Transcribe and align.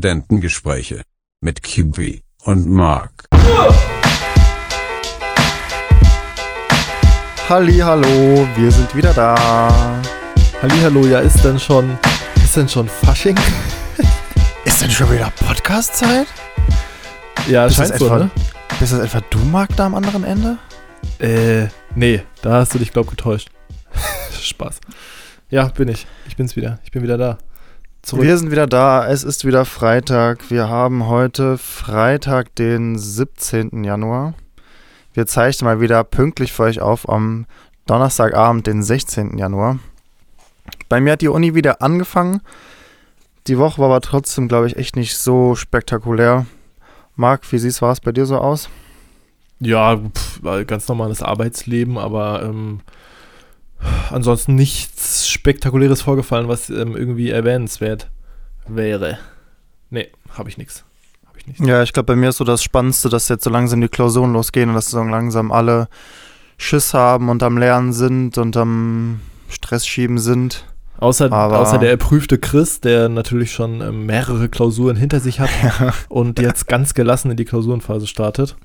Studentengespräche 0.00 1.02
mit 1.42 1.62
Kiwi 1.62 2.22
und 2.44 2.66
Mark. 2.70 3.26
Halli, 7.50 7.76
hallo, 7.80 8.48
wir 8.56 8.72
sind 8.72 8.96
wieder 8.96 9.12
da. 9.12 10.00
Hallihallo, 10.62 11.04
ja, 11.06 11.18
ist 11.18 11.44
denn 11.44 11.60
schon, 11.60 11.98
ist 12.42 12.56
denn 12.56 12.66
schon 12.66 12.88
Fasching? 12.88 13.36
Ist 14.64 14.80
denn 14.80 14.90
schon 14.90 15.12
wieder 15.12 15.30
Podcast-Zeit? 15.46 16.28
Ja, 17.46 17.66
Ist 17.66 17.78
das 17.78 17.88
scheint 17.88 17.98
so, 18.00 18.06
etwa- 18.06 18.18
ne? 18.20 18.30
Bist 18.78 18.92
das 18.94 19.00
etwa 19.00 19.20
du, 19.28 19.38
Marc, 19.40 19.76
da 19.76 19.84
am 19.84 19.94
anderen 19.94 20.24
Ende? 20.24 20.56
Äh, 21.18 21.68
nee, 21.94 22.22
da 22.40 22.52
hast 22.60 22.72
du 22.72 22.78
dich, 22.78 22.90
glaub 22.90 23.06
getäuscht. 23.10 23.50
Spaß. 24.40 24.80
Ja, 25.50 25.66
bin 25.68 25.88
ich. 25.88 26.06
Ich 26.26 26.36
bin's 26.36 26.56
wieder. 26.56 26.78
Ich 26.84 26.90
bin 26.90 27.02
wieder 27.02 27.18
da. 27.18 27.36
Zurück. 28.02 28.24
Wir 28.24 28.38
sind 28.38 28.50
wieder 28.50 28.66
da, 28.66 29.06
es 29.06 29.24
ist 29.24 29.44
wieder 29.44 29.66
Freitag. 29.66 30.50
Wir 30.50 30.70
haben 30.70 31.06
heute 31.06 31.58
Freitag, 31.58 32.54
den 32.54 32.98
17. 32.98 33.84
Januar. 33.84 34.32
Wir 35.12 35.26
zeichnen 35.26 35.66
mal 35.66 35.80
wieder 35.82 36.02
pünktlich 36.04 36.52
für 36.52 36.62
euch 36.62 36.80
auf 36.80 37.08
am 37.08 37.44
Donnerstagabend, 37.84 38.66
den 38.66 38.82
16. 38.82 39.36
Januar. 39.36 39.80
Bei 40.88 41.00
mir 41.00 41.12
hat 41.12 41.20
die 41.20 41.28
Uni 41.28 41.54
wieder 41.54 41.82
angefangen. 41.82 42.40
Die 43.46 43.58
Woche 43.58 43.78
war 43.78 43.86
aber 43.86 44.00
trotzdem, 44.00 44.48
glaube 44.48 44.66
ich, 44.66 44.76
echt 44.76 44.96
nicht 44.96 45.18
so 45.18 45.54
spektakulär. 45.54 46.46
Marc, 47.16 47.52
wie 47.52 47.58
siehst 47.58 47.82
war 47.82 47.92
es 47.92 48.00
bei 48.00 48.12
dir 48.12 48.24
so 48.24 48.38
aus? 48.38 48.70
Ja, 49.58 49.98
pff, 49.98 50.40
ganz 50.66 50.88
normales 50.88 51.22
Arbeitsleben, 51.22 51.98
aber 51.98 52.44
ähm, 52.44 52.80
ansonsten 54.10 54.54
nichts 54.54 55.28
Spektakuläres 55.28 56.02
vorgefallen, 56.02 56.48
was 56.48 56.70
ähm, 56.70 56.96
irgendwie 56.96 57.30
erwähnenswert 57.30 58.08
wäre. 58.68 59.18
Nee, 59.90 60.08
habe 60.36 60.48
ich 60.48 60.58
nichts. 60.58 60.84
Ich 61.36 61.46
nichts. 61.46 61.66
Ja, 61.66 61.82
ich 61.82 61.92
glaube, 61.92 62.06
bei 62.08 62.16
mir 62.16 62.28
ist 62.30 62.36
so 62.36 62.44
das 62.44 62.62
Spannendste, 62.62 63.08
dass 63.08 63.28
jetzt 63.28 63.44
so 63.44 63.50
langsam 63.50 63.80
die 63.80 63.88
Klausuren 63.88 64.32
losgehen 64.32 64.68
und 64.68 64.74
dass 64.74 64.90
so 64.90 65.02
langsam 65.02 65.50
alle 65.52 65.88
Schiss 66.58 66.92
haben 66.94 67.28
und 67.30 67.42
am 67.42 67.56
Lernen 67.58 67.92
sind 67.92 68.36
und 68.38 68.56
am 68.56 69.20
Stress 69.48 69.86
schieben 69.86 70.18
sind. 70.18 70.64
Außer, 70.98 71.32
Aber- 71.32 71.58
außer 71.60 71.78
der 71.78 71.90
erprüfte 71.90 72.38
Chris, 72.38 72.80
der 72.80 73.08
natürlich 73.08 73.52
schon 73.52 73.80
ähm, 73.80 74.04
mehrere 74.04 74.50
Klausuren 74.50 74.96
hinter 74.96 75.18
sich 75.20 75.40
hat 75.40 75.48
und 76.10 76.38
jetzt 76.38 76.68
ganz 76.68 76.92
gelassen 76.92 77.30
in 77.30 77.38
die 77.38 77.46
Klausurenphase 77.46 78.06
startet. 78.06 78.56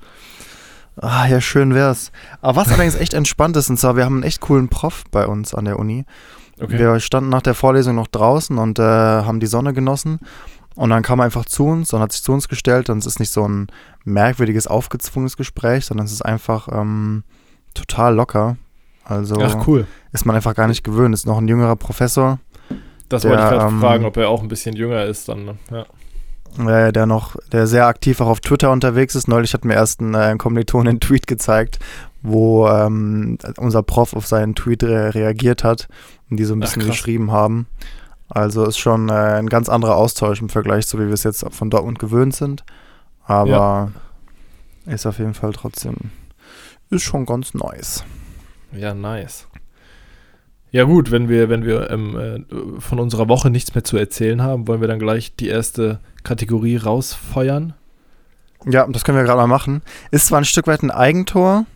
Ah, 0.96 1.26
ja, 1.26 1.40
schön 1.40 1.74
wär's. 1.74 2.10
Aber 2.40 2.56
was 2.56 2.68
allerdings 2.68 2.94
echt 2.94 3.14
entspannt 3.14 3.56
ist, 3.56 3.68
und 3.68 3.78
zwar, 3.78 3.96
wir 3.96 4.04
haben 4.04 4.14
einen 4.16 4.22
echt 4.22 4.40
coolen 4.40 4.68
Prof 4.68 5.04
bei 5.10 5.26
uns 5.26 5.54
an 5.54 5.66
der 5.66 5.78
Uni. 5.78 6.04
Okay. 6.58 6.78
Wir 6.78 7.00
standen 7.00 7.28
nach 7.28 7.42
der 7.42 7.54
Vorlesung 7.54 7.94
noch 7.96 8.06
draußen 8.06 8.56
und 8.56 8.78
äh, 8.78 8.82
haben 8.82 9.40
die 9.40 9.46
Sonne 9.46 9.74
genossen. 9.74 10.20
Und 10.74 10.90
dann 10.90 11.02
kam 11.02 11.20
er 11.20 11.24
einfach 11.26 11.44
zu 11.44 11.66
uns 11.66 11.92
und 11.92 12.00
hat 12.00 12.12
sich 12.12 12.22
zu 12.22 12.32
uns 12.32 12.48
gestellt. 12.48 12.88
Und 12.90 12.98
es 12.98 13.06
ist 13.06 13.18
nicht 13.20 13.30
so 13.30 13.46
ein 13.46 13.66
merkwürdiges, 14.04 14.66
aufgezwungenes 14.66 15.36
Gespräch, 15.36 15.84
sondern 15.86 16.06
es 16.06 16.12
ist 16.12 16.24
einfach 16.24 16.68
ähm, 16.72 17.24
total 17.74 18.14
locker. 18.14 18.56
Also 19.04 19.36
Ach 19.40 19.66
cool. 19.66 19.86
ist 20.12 20.24
man 20.26 20.34
einfach 20.34 20.54
gar 20.54 20.66
nicht 20.66 20.82
gewöhnt. 20.82 21.14
Ist 21.14 21.26
noch 21.26 21.38
ein 21.38 21.48
jüngerer 21.48 21.76
Professor, 21.76 22.38
Das 23.08 23.22
Der, 23.22 23.30
wollte 23.30 23.44
ich 23.44 23.50
gerade 23.50 23.72
ähm, 23.72 23.80
fragen, 23.80 24.04
ob 24.04 24.16
er 24.16 24.28
auch 24.28 24.42
ein 24.42 24.48
bisschen 24.48 24.74
jünger 24.76 25.04
ist 25.04 25.28
dann. 25.28 25.44
ne? 25.44 25.56
Ja. 25.70 25.86
Äh, 26.58 26.92
der 26.92 27.06
noch, 27.06 27.36
der 27.52 27.66
sehr 27.66 27.86
aktiv 27.86 28.20
auch 28.20 28.28
auf 28.28 28.40
Twitter 28.40 28.70
unterwegs 28.70 29.14
ist. 29.14 29.28
Neulich 29.28 29.54
hat 29.54 29.64
mir 29.64 29.74
erst 29.74 30.00
ein, 30.00 30.14
äh, 30.14 30.18
ein 30.18 30.38
Kommiliton 30.38 30.88
einen 30.88 31.00
Tweet 31.00 31.26
gezeigt, 31.26 31.78
wo 32.22 32.68
ähm, 32.68 33.38
unser 33.56 33.82
Prof 33.82 34.14
auf 34.14 34.26
seinen 34.26 34.54
Tweet 34.54 34.82
re 34.84 35.14
reagiert 35.14 35.64
hat 35.64 35.88
und 36.30 36.38
die 36.38 36.44
so 36.44 36.54
ein 36.54 36.62
Ach, 36.62 36.66
bisschen 36.66 36.82
krass. 36.82 36.92
geschrieben 36.92 37.32
haben. 37.32 37.66
Also 38.28 38.64
ist 38.64 38.78
schon 38.78 39.08
äh, 39.08 39.12
ein 39.12 39.48
ganz 39.48 39.68
anderer 39.68 39.96
Austausch 39.96 40.40
im 40.40 40.48
Vergleich, 40.48 40.86
so 40.86 40.98
wie 40.98 41.06
wir 41.06 41.14
es 41.14 41.22
jetzt 41.22 41.44
von 41.50 41.70
Dortmund 41.70 41.98
gewöhnt 41.98 42.34
sind. 42.34 42.64
Aber 43.24 43.92
ist 44.86 45.06
auf 45.06 45.18
jeden 45.18 45.34
Fall 45.34 45.52
trotzdem, 45.52 45.96
ist 46.90 47.02
schon 47.02 47.26
ganz 47.26 47.54
nice. 47.54 48.04
ja, 48.72 48.94
nice. 48.94 49.46
Ja 50.72 50.84
gut, 50.84 51.10
wenn 51.10 51.28
wir, 51.28 51.48
wenn 51.48 51.64
wir 51.64 51.90
ähm, 51.90 52.16
äh, 52.48 52.80
von 52.80 52.98
unserer 52.98 53.28
Woche 53.28 53.50
nichts 53.50 53.74
mehr 53.74 53.84
zu 53.84 53.96
erzählen 53.96 54.42
haben, 54.42 54.66
wollen 54.68 54.80
wir 54.80 54.88
dann 54.88 54.98
gleich 54.98 55.34
die 55.36 55.48
erste 55.48 56.00
Kategorie 56.22 56.76
rausfeuern. 56.76 57.72
Ja, 58.66 58.86
das 58.86 59.04
können 59.04 59.16
wir 59.16 59.24
gerade 59.24 59.38
mal 59.40 59.46
machen. 59.46 59.82
Ist 60.10 60.26
zwar 60.26 60.38
ein 60.40 60.44
Stück 60.44 60.66
weit 60.66 60.82
ein 60.82 60.90
Eigentor, 60.90 61.66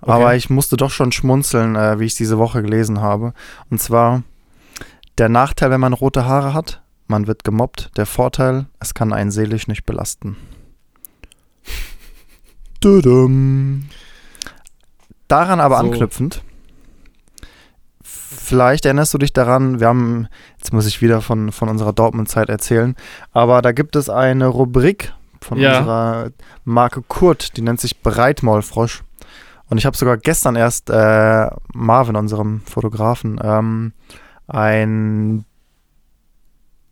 aber 0.00 0.26
Okay. 0.26 0.36
ich 0.38 0.50
musste 0.50 0.76
doch 0.76 0.90
schon 0.90 1.12
schmunzeln, 1.12 1.76
äh, 1.76 2.00
wie 2.00 2.04
ich 2.06 2.14
diese 2.14 2.38
Woche 2.38 2.62
gelesen 2.62 3.00
habe. 3.00 3.34
Und 3.70 3.80
zwar 3.80 4.22
der 5.18 5.28
Nachteil, 5.28 5.70
wenn 5.70 5.80
man 5.80 5.92
rote 5.92 6.24
Haare 6.24 6.54
hat, 6.54 6.82
man 7.06 7.26
wird 7.26 7.44
gemobbt. 7.44 7.90
Der 7.96 8.06
Vorteil, 8.06 8.66
es 8.80 8.94
kann 8.94 9.12
einen 9.12 9.30
seelisch 9.30 9.68
nicht 9.68 9.84
belasten. 9.84 10.36
Daran 15.28 15.60
aber 15.60 15.78
So. 15.78 15.84
anknüpfend, 15.86 16.42
vielleicht 18.44 18.84
erinnerst 18.84 19.12
du 19.14 19.18
dich 19.18 19.32
daran, 19.32 19.80
wir 19.80 19.88
haben, 19.88 20.28
jetzt 20.58 20.72
muss 20.72 20.86
ich 20.86 21.00
wieder 21.02 21.20
von, 21.20 21.50
von 21.52 21.68
unserer 21.68 21.92
Dortmund-Zeit 21.92 22.48
erzählen, 22.48 22.94
aber 23.32 23.62
da 23.62 23.72
gibt 23.72 23.96
es 23.96 24.08
eine 24.08 24.46
Rubrik 24.46 25.12
von 25.40 25.58
Ja. 25.58 25.78
unserer 25.78 26.30
Marke 26.64 27.02
Kurt, 27.02 27.56
die 27.56 27.62
nennt 27.62 27.80
sich 27.80 28.00
Breitmaulfrosch. 28.02 29.02
Und 29.68 29.78
ich 29.78 29.86
habe 29.86 29.96
sogar 29.96 30.16
gestern 30.18 30.56
erst 30.56 30.90
äh, 30.90 31.48
Marvin, 31.72 32.16
unserem 32.16 32.60
Fotografen, 32.62 33.40
ähm, 33.42 33.92
ein 34.46 35.44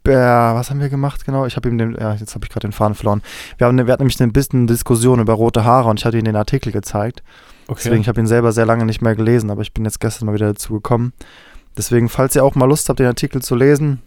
äh, 0.04 0.10
was 0.10 0.68
haben 0.70 0.80
wir 0.80 0.88
gemacht 0.88 1.24
genau? 1.24 1.46
Ich 1.46 1.54
habe 1.54 1.68
ihm 1.68 1.78
den, 1.78 1.96
ja, 1.98 2.14
jetzt 2.14 2.34
habe 2.34 2.44
ich 2.44 2.50
gerade 2.50 2.66
den 2.66 2.72
Faden 2.72 2.94
verloren. 2.96 3.22
Wir, 3.58 3.66
haben, 3.68 3.76
wir 3.76 3.92
hatten 3.92 4.02
nämlich 4.02 4.20
ein 4.20 4.32
bisschen 4.32 4.66
Diskussion 4.66 5.20
über 5.20 5.34
rote 5.34 5.64
Haare 5.64 5.88
und 5.90 6.00
ich 6.00 6.04
hatte 6.04 6.18
ihm 6.18 6.24
den 6.24 6.34
Artikel 6.34 6.72
gezeigt. 6.72 7.22
Okay. 7.72 7.80
Deswegen, 7.84 8.02
ich 8.02 8.08
habe 8.08 8.20
ihn 8.20 8.26
selber 8.26 8.52
sehr 8.52 8.66
lange 8.66 8.84
nicht 8.84 9.00
mehr 9.00 9.16
gelesen, 9.16 9.50
aber 9.50 9.62
ich 9.62 9.72
bin 9.72 9.86
jetzt 9.86 9.98
gestern 9.98 10.26
mal 10.26 10.34
wieder 10.34 10.48
dazu 10.48 10.74
gekommen. 10.74 11.14
Deswegen, 11.74 12.10
falls 12.10 12.36
ihr 12.36 12.44
auch 12.44 12.54
mal 12.54 12.66
Lust 12.66 12.90
habt, 12.90 12.98
den 12.98 13.06
Artikel 13.06 13.40
zu 13.40 13.54
lesen, 13.54 14.02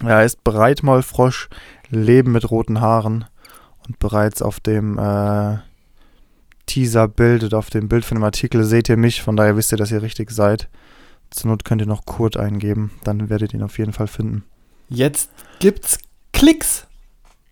er 0.00 0.16
heißt 0.16 0.42
Breitmaulfrosch, 0.44 1.50
Leben 1.90 2.32
mit 2.32 2.50
roten 2.50 2.80
Haaren. 2.80 3.26
Und 3.86 3.98
bereits 3.98 4.40
auf 4.40 4.60
dem 4.60 4.98
äh, 4.98 5.58
Teaser-Bild 6.64 7.44
oder 7.44 7.58
auf 7.58 7.68
dem 7.68 7.88
Bild 7.88 8.06
von 8.06 8.16
dem 8.16 8.24
Artikel 8.24 8.64
seht 8.64 8.88
ihr 8.88 8.96
mich, 8.96 9.22
von 9.22 9.36
daher 9.36 9.58
wisst 9.58 9.72
ihr, 9.72 9.78
dass 9.78 9.92
ihr 9.92 10.00
richtig 10.00 10.30
seid. 10.30 10.68
Zur 11.30 11.50
Not 11.50 11.66
könnt 11.66 11.82
ihr 11.82 11.86
noch 11.86 12.06
Kurt 12.06 12.38
eingeben, 12.38 12.92
dann 13.04 13.28
werdet 13.28 13.52
ihr 13.52 13.60
ihn 13.60 13.64
auf 13.64 13.78
jeden 13.78 13.92
Fall 13.92 14.06
finden. 14.06 14.42
Jetzt 14.88 15.30
gibt's 15.58 15.98
Klicks. 16.32 16.86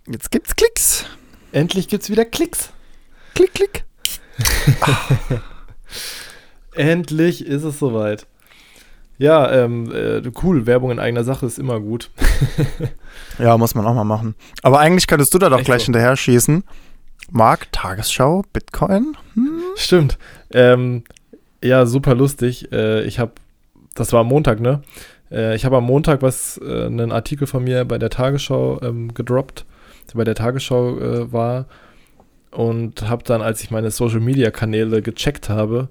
Jetzt 0.09 0.31
gibt's 0.31 0.57
Klicks. 0.57 1.05
Endlich 1.53 1.89
gibt's 1.89 2.09
wieder 2.09 2.25
Klicks. 2.25 2.71
Klick, 3.35 3.53
klick. 3.53 3.85
Endlich 6.75 7.47
ist 7.47 7.65
es 7.65 7.79
soweit. 7.79 8.27
Ja, 9.17 9.51
ähm, 9.53 9.93
äh, 9.93 10.23
cool, 10.43 10.67
Werbung 10.67 10.91
in 10.91 10.99
eigener 10.99 11.23
Sache 11.25 11.47
ist 11.47 11.59
immer 11.59 11.81
gut. 11.81 12.11
Ja, 13.39 13.57
muss 13.59 13.75
man 13.75 13.87
auch 13.87 13.95
mal 13.95 14.05
machen. 14.05 14.35
Aber 14.63 14.79
eigentlich 14.79 15.07
könntest 15.07 15.35
du 15.35 15.39
da 15.39 15.49
doch 15.49 15.59
Echt 15.59 15.67
gleich 15.67 15.83
so. 15.83 15.87
hinterher 15.87 16.17
schießen. 16.17 16.63
Mark, 17.31 17.73
Tagesschau, 17.73 18.45
Bitcoin. 18.53 19.17
Hm? 19.35 19.61
Stimmt. 19.77 20.19
Ähm, 20.53 21.03
ja, 21.63 21.87
super 21.87 22.15
lustig. 22.15 22.71
Äh, 22.73 23.03
ich 23.05 23.19
habe, 23.19 23.33
das 23.95 24.13
war 24.13 24.21
am 24.21 24.29
Montag, 24.29 24.61
ne? 24.61 24.83
Äh, 25.31 25.57
ich 25.57 25.65
habe 25.65 25.77
am 25.79 25.85
Montag 25.85 26.23
was, 26.23 26.61
äh, 26.65 26.87
einen 26.87 27.11
Artikel 27.11 27.47
von 27.47 27.65
mir 27.65 27.85
bei 27.85 27.99
der 27.99 28.11
Tagesschau 28.11 28.81
ähm, 28.83 29.15
gedroppt, 29.15 29.65
der 30.13 30.19
bei 30.19 30.25
der 30.25 30.35
Tagesschau 30.35 30.99
äh, 30.99 31.33
war 31.33 31.67
und 32.55 33.09
habe 33.09 33.25
dann, 33.25 33.43
als 33.43 33.63
ich 33.63 33.71
meine 33.71 33.91
Social 33.91 34.21
Media 34.21 34.51
Kanäle 34.51 35.03
gecheckt 35.03 35.49
habe, 35.49 35.89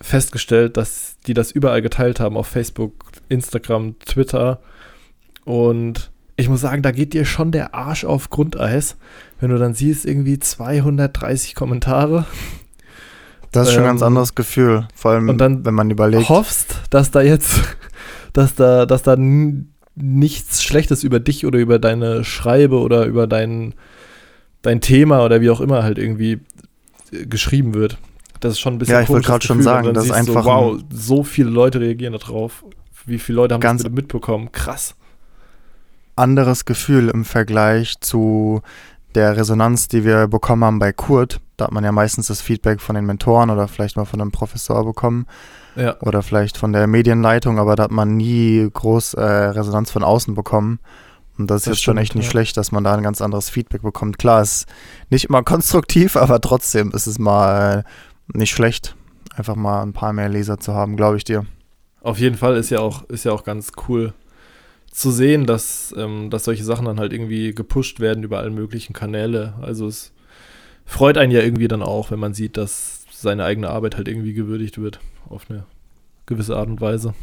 festgestellt, 0.00 0.76
dass 0.76 1.16
die 1.26 1.34
das 1.34 1.50
überall 1.50 1.82
geteilt 1.82 2.20
haben 2.20 2.36
auf 2.36 2.46
Facebook, 2.46 2.92
Instagram, 3.28 3.98
Twitter 4.00 4.60
und 5.44 6.10
ich 6.36 6.48
muss 6.48 6.62
sagen, 6.62 6.82
da 6.82 6.90
geht 6.90 7.12
dir 7.12 7.26
schon 7.26 7.52
der 7.52 7.74
Arsch 7.74 8.04
auf 8.04 8.30
Grundeis, 8.30 8.96
wenn 9.40 9.50
du 9.50 9.58
dann 9.58 9.74
siehst 9.74 10.06
irgendwie 10.06 10.38
230 10.38 11.54
Kommentare 11.54 12.24
Das 13.52 13.68
ist 13.68 13.74
schon 13.74 13.82
ein 13.82 13.88
Ähm, 13.88 13.92
ganz 13.92 14.02
anderes 14.02 14.34
Gefühl. 14.34 14.86
Vor 14.94 15.10
allem, 15.12 15.28
und 15.28 15.38
dann 15.38 15.64
wenn 15.64 15.74
man 15.74 15.90
überlegt. 15.90 16.28
hoffst, 16.28 16.76
dass 16.90 17.10
da 17.10 17.20
jetzt, 17.20 17.60
dass 18.32 18.54
da, 18.54 18.86
dass 18.86 19.02
da 19.02 19.16
nichts 19.96 20.62
Schlechtes 20.62 21.04
über 21.04 21.20
dich 21.20 21.44
oder 21.46 21.58
über 21.58 21.78
deine 21.78 22.24
Schreibe 22.24 22.78
oder 22.78 23.04
über 23.06 23.26
dein, 23.26 23.74
dein 24.62 24.80
Thema 24.80 25.24
oder 25.24 25.40
wie 25.40 25.50
auch 25.50 25.60
immer 25.60 25.82
halt 25.82 25.98
irgendwie 25.98 26.40
äh, 27.12 27.26
geschrieben 27.26 27.74
wird. 27.74 27.98
Das 28.40 28.52
ist 28.52 28.60
schon 28.60 28.74
ein 28.74 28.78
bisschen 28.78 28.94
Ja, 28.94 29.00
ich 29.02 29.08
wollte 29.08 29.26
gerade 29.26 29.44
schon 29.46 29.62
sagen, 29.62 29.92
das 29.92 30.06
ist 30.06 30.12
einfach 30.12 30.44
So, 30.44 30.50
wow, 30.50 30.80
so 30.90 31.22
viele 31.24 31.50
Leute 31.50 31.80
reagieren 31.80 32.12
darauf. 32.14 32.64
Wie 33.06 33.18
viele 33.18 33.36
Leute 33.36 33.54
haben 33.54 33.60
das 33.78 33.90
mitbekommen? 33.90 34.50
Krass. 34.52 34.94
anderes 36.16 36.64
Gefühl 36.64 37.08
im 37.08 37.24
Vergleich 37.24 37.98
zu 38.00 38.62
der 39.14 39.36
Resonanz, 39.36 39.88
die 39.88 40.04
wir 40.04 40.28
bekommen 40.28 40.64
haben 40.64 40.78
bei 40.78 40.92
Kurt. 40.92 41.40
Da 41.56 41.64
hat 41.66 41.72
man 41.72 41.82
ja 41.84 41.92
meistens 41.92 42.28
das 42.28 42.40
Feedback 42.40 42.80
von 42.80 42.94
den 42.94 43.04
Mentoren 43.06 43.50
oder 43.50 43.68
vielleicht 43.68 43.96
mal 43.96 44.04
von 44.04 44.20
einem 44.20 44.30
Professor 44.30 44.84
bekommen 44.84 45.26
Ja. 45.76 45.96
oder 46.00 46.22
vielleicht 46.22 46.56
von 46.56 46.72
der 46.72 46.86
Medienleitung, 46.86 47.58
aber 47.58 47.74
da 47.76 47.84
hat 47.84 47.90
man 47.90 48.16
nie 48.16 48.68
groß 48.72 49.14
äh, 49.14 49.22
Resonanz 49.22 49.90
von 49.90 50.02
außen 50.04 50.34
bekommen. 50.34 50.78
Und 51.40 51.46
das 51.46 51.62
ist 51.62 51.66
Das 51.66 51.70
jetzt 51.76 51.84
schon 51.84 51.94
stimmt, 51.94 52.02
echt 52.02 52.14
nicht 52.16 52.24
ja. 52.26 52.30
schlecht, 52.30 52.56
dass 52.58 52.70
man 52.70 52.84
da 52.84 52.94
ein 52.94 53.02
ganz 53.02 53.22
anderes 53.22 53.48
Feedback 53.48 53.80
bekommt. 53.80 54.18
Klar, 54.18 54.42
ist 54.42 54.66
nicht 55.08 55.24
immer 55.24 55.42
konstruktiv, 55.44 56.16
aber 56.16 56.40
trotzdem 56.40 56.92
ist 56.92 57.06
es 57.06 57.18
mal 57.18 57.84
nicht 58.32 58.50
schlecht, 58.50 58.94
einfach 59.34 59.56
mal 59.56 59.82
ein 59.82 59.94
paar 59.94 60.12
mehr 60.12 60.28
Leser 60.28 60.58
zu 60.58 60.74
haben, 60.74 60.96
glaube 60.96 61.16
ich 61.16 61.24
dir. 61.24 61.46
Auf 62.02 62.18
jeden 62.18 62.36
Fall 62.36 62.56
ist 62.56 62.68
ja 62.70 62.80
auch, 62.80 63.08
ist 63.08 63.24
ja 63.24 63.32
auch 63.32 63.44
ganz 63.44 63.72
cool 63.88 64.12
zu 64.90 65.10
sehen, 65.10 65.46
dass, 65.46 65.94
ähm, 65.96 66.28
dass 66.28 66.44
solche 66.44 66.64
Sachen 66.64 66.84
dann 66.84 67.00
halt 67.00 67.12
irgendwie 67.12 67.54
gepusht 67.54 68.00
werden 68.00 68.22
über 68.22 68.38
alle 68.38 68.50
möglichen 68.50 68.92
Kanäle. 68.92 69.54
Also 69.62 69.86
es 69.86 70.12
freut 70.84 71.16
einen 71.16 71.32
ja 71.32 71.40
irgendwie 71.40 71.68
dann 71.68 71.82
auch, 71.82 72.10
wenn 72.10 72.18
man 72.18 72.34
sieht, 72.34 72.58
dass 72.58 73.04
seine 73.10 73.44
eigene 73.44 73.70
Arbeit 73.70 73.96
halt 73.96 74.08
irgendwie 74.08 74.34
gewürdigt 74.34 74.78
wird 74.78 75.00
auf 75.30 75.46
eine 75.48 75.64
gewisse 76.26 76.56
Art 76.56 76.68
und 76.68 76.82
Weise. 76.82 77.14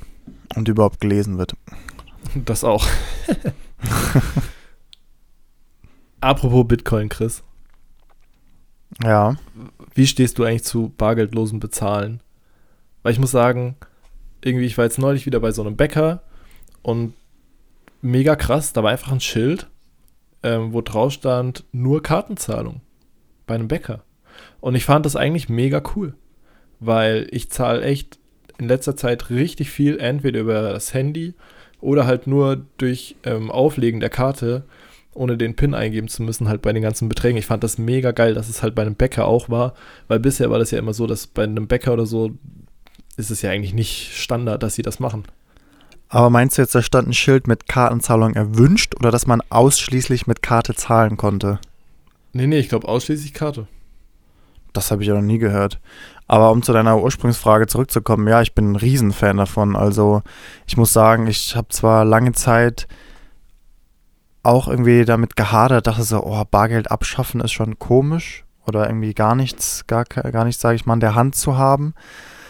Und 0.56 0.68
überhaupt 0.68 1.02
gelesen 1.02 1.38
wird. 1.38 1.56
Das 2.34 2.64
auch. 2.64 2.88
Apropos 6.22 6.68
Bitcoin, 6.68 7.10
Chris. 7.10 7.44
Ja. 9.04 9.36
Wie 9.94 10.08
stehst 10.08 10.40
du 10.40 10.44
eigentlich 10.44 10.64
zu 10.64 10.90
bargeldlosen 10.98 11.60
Bezahlen? 11.60 12.22
Weil 13.04 13.14
ich 13.14 13.20
muss 13.20 13.32
sagen, 13.32 13.76
irgendwie, 14.44 14.66
ich 14.66 14.78
war 14.78 14.86
jetzt 14.86 15.00
neulich 15.00 15.26
wieder 15.26 15.40
bei 15.40 15.52
so 15.52 15.62
einem 15.62 15.76
Bäcker 15.76 16.24
und 16.82 17.14
mega 18.02 18.36
krass, 18.36 18.74
da 18.74 18.84
war 18.84 18.92
einfach 18.92 19.12
ein 19.12 19.20
Schild, 19.20 19.68
ähm, 20.44 20.74
wo 20.74 20.82
drauf 20.82 21.14
stand, 21.14 21.66
nur 21.72 22.04
Kartenzahlung 22.04 22.82
bei 23.46 23.56
einem 23.56 23.68
Bäcker. 23.68 24.04
Und 24.60 24.76
ich 24.76 24.86
fand 24.86 25.06
das 25.06 25.16
eigentlich 25.16 25.50
mega 25.50 25.82
cool, 25.96 26.14
weil 26.80 27.28
ich 27.32 27.50
zahle 27.50 27.82
echt 27.82 28.20
in 28.58 28.68
letzter 28.68 28.96
Zeit 28.96 29.30
richtig 29.30 29.70
viel, 29.70 30.00
entweder 30.00 30.40
über 30.40 30.62
das 30.74 30.94
Handy 30.94 31.34
oder 31.82 32.06
halt 32.06 32.28
nur 32.28 32.66
durch 32.78 33.16
ähm, 33.24 33.52
Auflegen 33.52 34.00
der 34.00 34.10
Karte, 34.10 34.64
ohne 35.14 35.38
den 35.38 35.56
PIN 35.56 35.74
eingeben 35.74 36.08
zu 36.08 36.24
müssen, 36.24 36.48
halt 36.48 36.62
bei 36.62 36.74
den 36.74 36.84
ganzen 36.84 37.10
Beträgen. 37.10 37.38
Ich 37.38 37.46
fand 37.46 37.64
das 37.64 37.78
mega 37.78 38.12
geil, 38.12 38.34
dass 38.34 38.50
es 38.50 38.62
halt 38.62 38.76
bei 38.76 38.84
einem 38.84 38.96
Bäcker 38.96 39.26
auch 39.26 39.50
war, 39.50 39.74
weil 40.08 40.20
bisher 40.20 40.52
war 40.52 40.60
das 40.60 40.72
ja 40.72 40.80
immer 40.80 40.94
so, 40.94 41.08
dass 41.08 41.28
bei 41.28 41.44
einem 41.44 41.68
Bäcker 41.68 41.94
oder 41.94 42.06
so 42.06 42.32
ist 43.18 43.32
es 43.32 43.42
ja 43.42 43.50
eigentlich 43.50 43.74
nicht 43.74 44.16
Standard, 44.16 44.62
dass 44.62 44.76
sie 44.76 44.84
das 44.84 45.00
machen. 45.00 45.24
Aber 46.10 46.30
meinst 46.30 46.58
du 46.58 46.62
jetzt, 46.62 46.74
da 46.74 46.82
stand 46.82 47.10
ein 47.10 47.14
Schild 47.14 47.48
mit 47.48 47.68
Kartenzahlung 47.68 48.34
erwünscht 48.36 48.96
oder 48.96 49.12
dass 49.12 49.28
man 49.28 49.42
ausschließlich 49.50 50.28
mit 50.28 50.42
Karte 50.42 50.74
zahlen 50.74 51.18
konnte? 51.18 51.60
Nee, 52.32 52.48
nee, 52.48 52.60
ich 52.60 52.70
glaube 52.70 52.88
ausschließlich 52.88 53.34
Karte. 53.34 53.68
Das 54.74 54.92
habe 54.92 55.02
ich 55.02 55.08
ja 55.08 55.16
noch 55.16 55.22
nie 55.22 55.38
gehört. 55.38 55.80
Aber 56.28 56.52
um 56.52 56.62
zu 56.62 56.74
deiner 56.74 57.02
Ursprungsfrage 57.02 57.68
zurückzukommen, 57.68 58.28
ja, 58.28 58.42
ich 58.42 58.54
bin 58.54 58.72
ein 58.72 58.75
Riesenfan 58.75 59.38
davon. 59.38 59.75
Also 59.75 60.24
ich 60.66 60.75
muss 60.75 60.92
sagen, 60.92 61.28
ich 61.28 61.56
habe 61.56 61.69
zwar 61.69 62.04
lange 62.04 62.34
Zeit 62.34 62.88
auch 64.44 64.68
irgendwie 64.68 65.06
damit 65.06 65.36
gehadert, 65.36 65.88
dachte 65.88 66.04
so, 66.04 66.24
oh, 66.24 66.44
Bargeld 66.50 66.92
abschaffen 66.92 67.42
ist 67.42 67.52
schon 67.52 67.80
komisch 67.80 68.46
oder 68.66 68.88
irgendwie 68.88 69.14
gar 69.14 69.36
nichts, 69.36 69.86
gar, 69.88 70.04
gar 70.06 70.46
nichts, 70.46 70.62
sage 70.62 70.75
ich 70.75 70.86
mal, 70.86 70.96
in 70.96 71.00
der 71.00 71.16
Hand 71.16 71.36
zu 71.36 71.58
haben. 71.58 71.94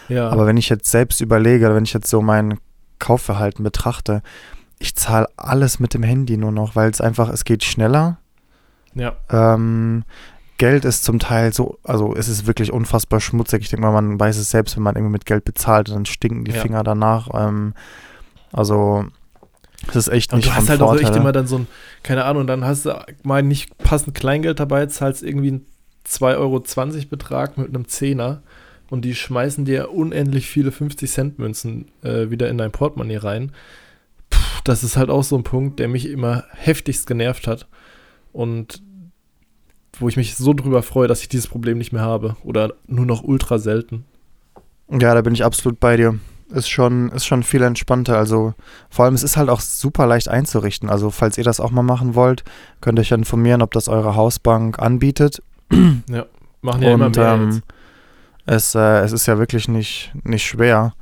Ja, 0.07 0.29
Aber 0.29 0.47
wenn 0.47 0.57
ich 0.57 0.69
jetzt 0.69 0.89
selbst 0.89 1.21
überlege, 1.21 1.73
wenn 1.73 1.83
ich 1.83 1.93
jetzt 1.93 2.09
so 2.09 2.21
mein 2.21 2.59
Kaufverhalten 2.99 3.63
betrachte, 3.63 4.21
ich 4.79 4.95
zahle 4.95 5.27
alles 5.37 5.79
mit 5.79 5.93
dem 5.93 6.03
Handy 6.03 6.37
nur 6.37 6.51
noch, 6.51 6.75
weil 6.75 6.89
es 6.89 7.01
einfach, 7.01 7.29
es 7.29 7.45
geht 7.45 7.63
schneller. 7.63 8.17
ja, 8.93 9.15
Ähm, 9.29 10.03
Geld 10.57 10.85
ist 10.85 11.03
zum 11.03 11.19
Teil 11.19 11.53
so, 11.53 11.77
also 11.83 12.15
es 12.15 12.27
ist 12.27 12.47
wirklich 12.47 12.71
unfassbar 12.71 13.19
schmutzig. 13.19 13.61
Ich 13.63 13.69
denke 13.69 13.85
mal, 13.85 13.91
man 14.01 14.19
weiß 14.19 14.37
es 14.37 14.49
selbst, 14.49 14.75
wenn 14.75 14.83
man 14.83 14.95
irgendwie 14.95 15.11
mit 15.11 15.25
Geld 15.25 15.45
bezahlt, 15.45 15.89
dann 15.89 16.05
stinken 16.05 16.45
die 16.45 16.51
Ja. 16.51 16.61
Finger 16.61 16.83
danach. 16.83 17.29
Ähm, 17.33 17.73
also 18.51 19.05
es 19.89 19.95
ist 19.95 20.07
echt 20.07 20.33
Und 20.33 20.39
nicht 20.39 20.49
du 20.49 20.55
hast 20.55 20.69
halt 20.69 20.81
auch 20.81 20.89
Vorteil. 20.89 21.05
echt 21.07 21.15
immer 21.15 21.31
dann 21.31 21.47
so 21.47 21.57
ein, 21.59 21.67
keine 22.03 22.25
Ahnung, 22.25 22.47
dann 22.47 22.65
hast 22.65 22.85
du 22.85 22.99
mal 23.23 23.43
nicht 23.43 23.77
passend 23.77 24.15
Kleingeld 24.15 24.59
dabei, 24.59 24.85
zahlst 24.87 25.23
irgendwie 25.23 25.49
einen 25.49 25.65
2,20 26.07 26.37
Euro 26.37 26.59
Betrag 27.09 27.57
mit 27.57 27.67
einem 27.69 27.87
Zehner 27.87 28.41
und 28.89 29.03
die 29.05 29.13
schmeißen 29.15 29.65
dir 29.65 29.91
unendlich 29.91 30.47
viele 30.47 30.71
50-Cent-Münzen 30.71 31.89
äh, 32.03 32.29
wieder 32.31 32.49
in 32.49 32.57
dein 32.57 32.71
Portemonnaie 32.71 33.17
rein. 33.17 33.51
Puh, 34.29 34.39
das 34.63 34.83
ist 34.83 34.97
halt 34.97 35.09
auch 35.09 35.23
so 35.23 35.37
ein 35.37 35.43
Punkt, 35.43 35.79
der 35.79 35.87
mich 35.87 36.09
immer 36.09 36.45
heftigst 36.53 37.05
genervt 37.05 37.47
hat 37.47 37.67
und 38.33 38.81
wo 39.99 40.07
ich 40.09 40.17
mich 40.17 40.35
so 40.35 40.53
drüber 40.53 40.83
freue, 40.83 41.07
dass 41.07 41.21
ich 41.21 41.29
dieses 41.29 41.47
Problem 41.47 41.77
nicht 41.77 41.91
mehr 41.93 42.01
habe 42.01 42.35
oder 42.43 42.73
nur 42.87 43.05
noch 43.05 43.23
ultra 43.23 43.59
selten. 43.59 44.05
Ja, 44.89 45.13
da 45.13 45.21
bin 45.21 45.33
ich 45.33 45.43
absolut 45.43 45.79
bei 45.79 45.97
dir. 45.97 46.19
Ist 46.49 46.69
schon, 46.69 47.09
ist 47.09 47.25
schon 47.25 47.43
viel 47.43 47.61
entspannter. 47.61 48.17
Also 48.17 48.53
vor 48.89 49.03
allem, 49.05 49.15
es 49.15 49.23
ist 49.23 49.35
halt 49.35 49.49
auch 49.49 49.59
super 49.59 50.05
leicht 50.07 50.29
einzurichten. 50.29 50.89
Also 50.89 51.11
falls 51.11 51.37
ihr 51.37 51.43
das 51.43 51.59
auch 51.59 51.71
mal 51.71 51.83
machen 51.83 52.15
wollt, 52.15 52.43
könnt 52.79 52.97
ihr 52.99 53.01
euch 53.01 53.11
informieren, 53.11 53.61
ob 53.61 53.71
das 53.71 53.89
eure 53.89 54.15
Hausbank 54.15 54.79
anbietet. 54.79 55.41
Machen 55.69 56.81
ja 56.81 56.93
immer 56.93 57.07
Und 57.07 57.17
mehr 57.17 57.33
ähm, 57.33 57.51
jetzt. 57.51 57.63
es, 58.45 58.75
äh, 58.75 58.99
es 59.01 59.11
ist 59.11 59.25
ja 59.25 59.37
wirklich 59.37 59.67
nicht, 59.67 60.13
nicht 60.23 60.45
schwer. 60.45 60.93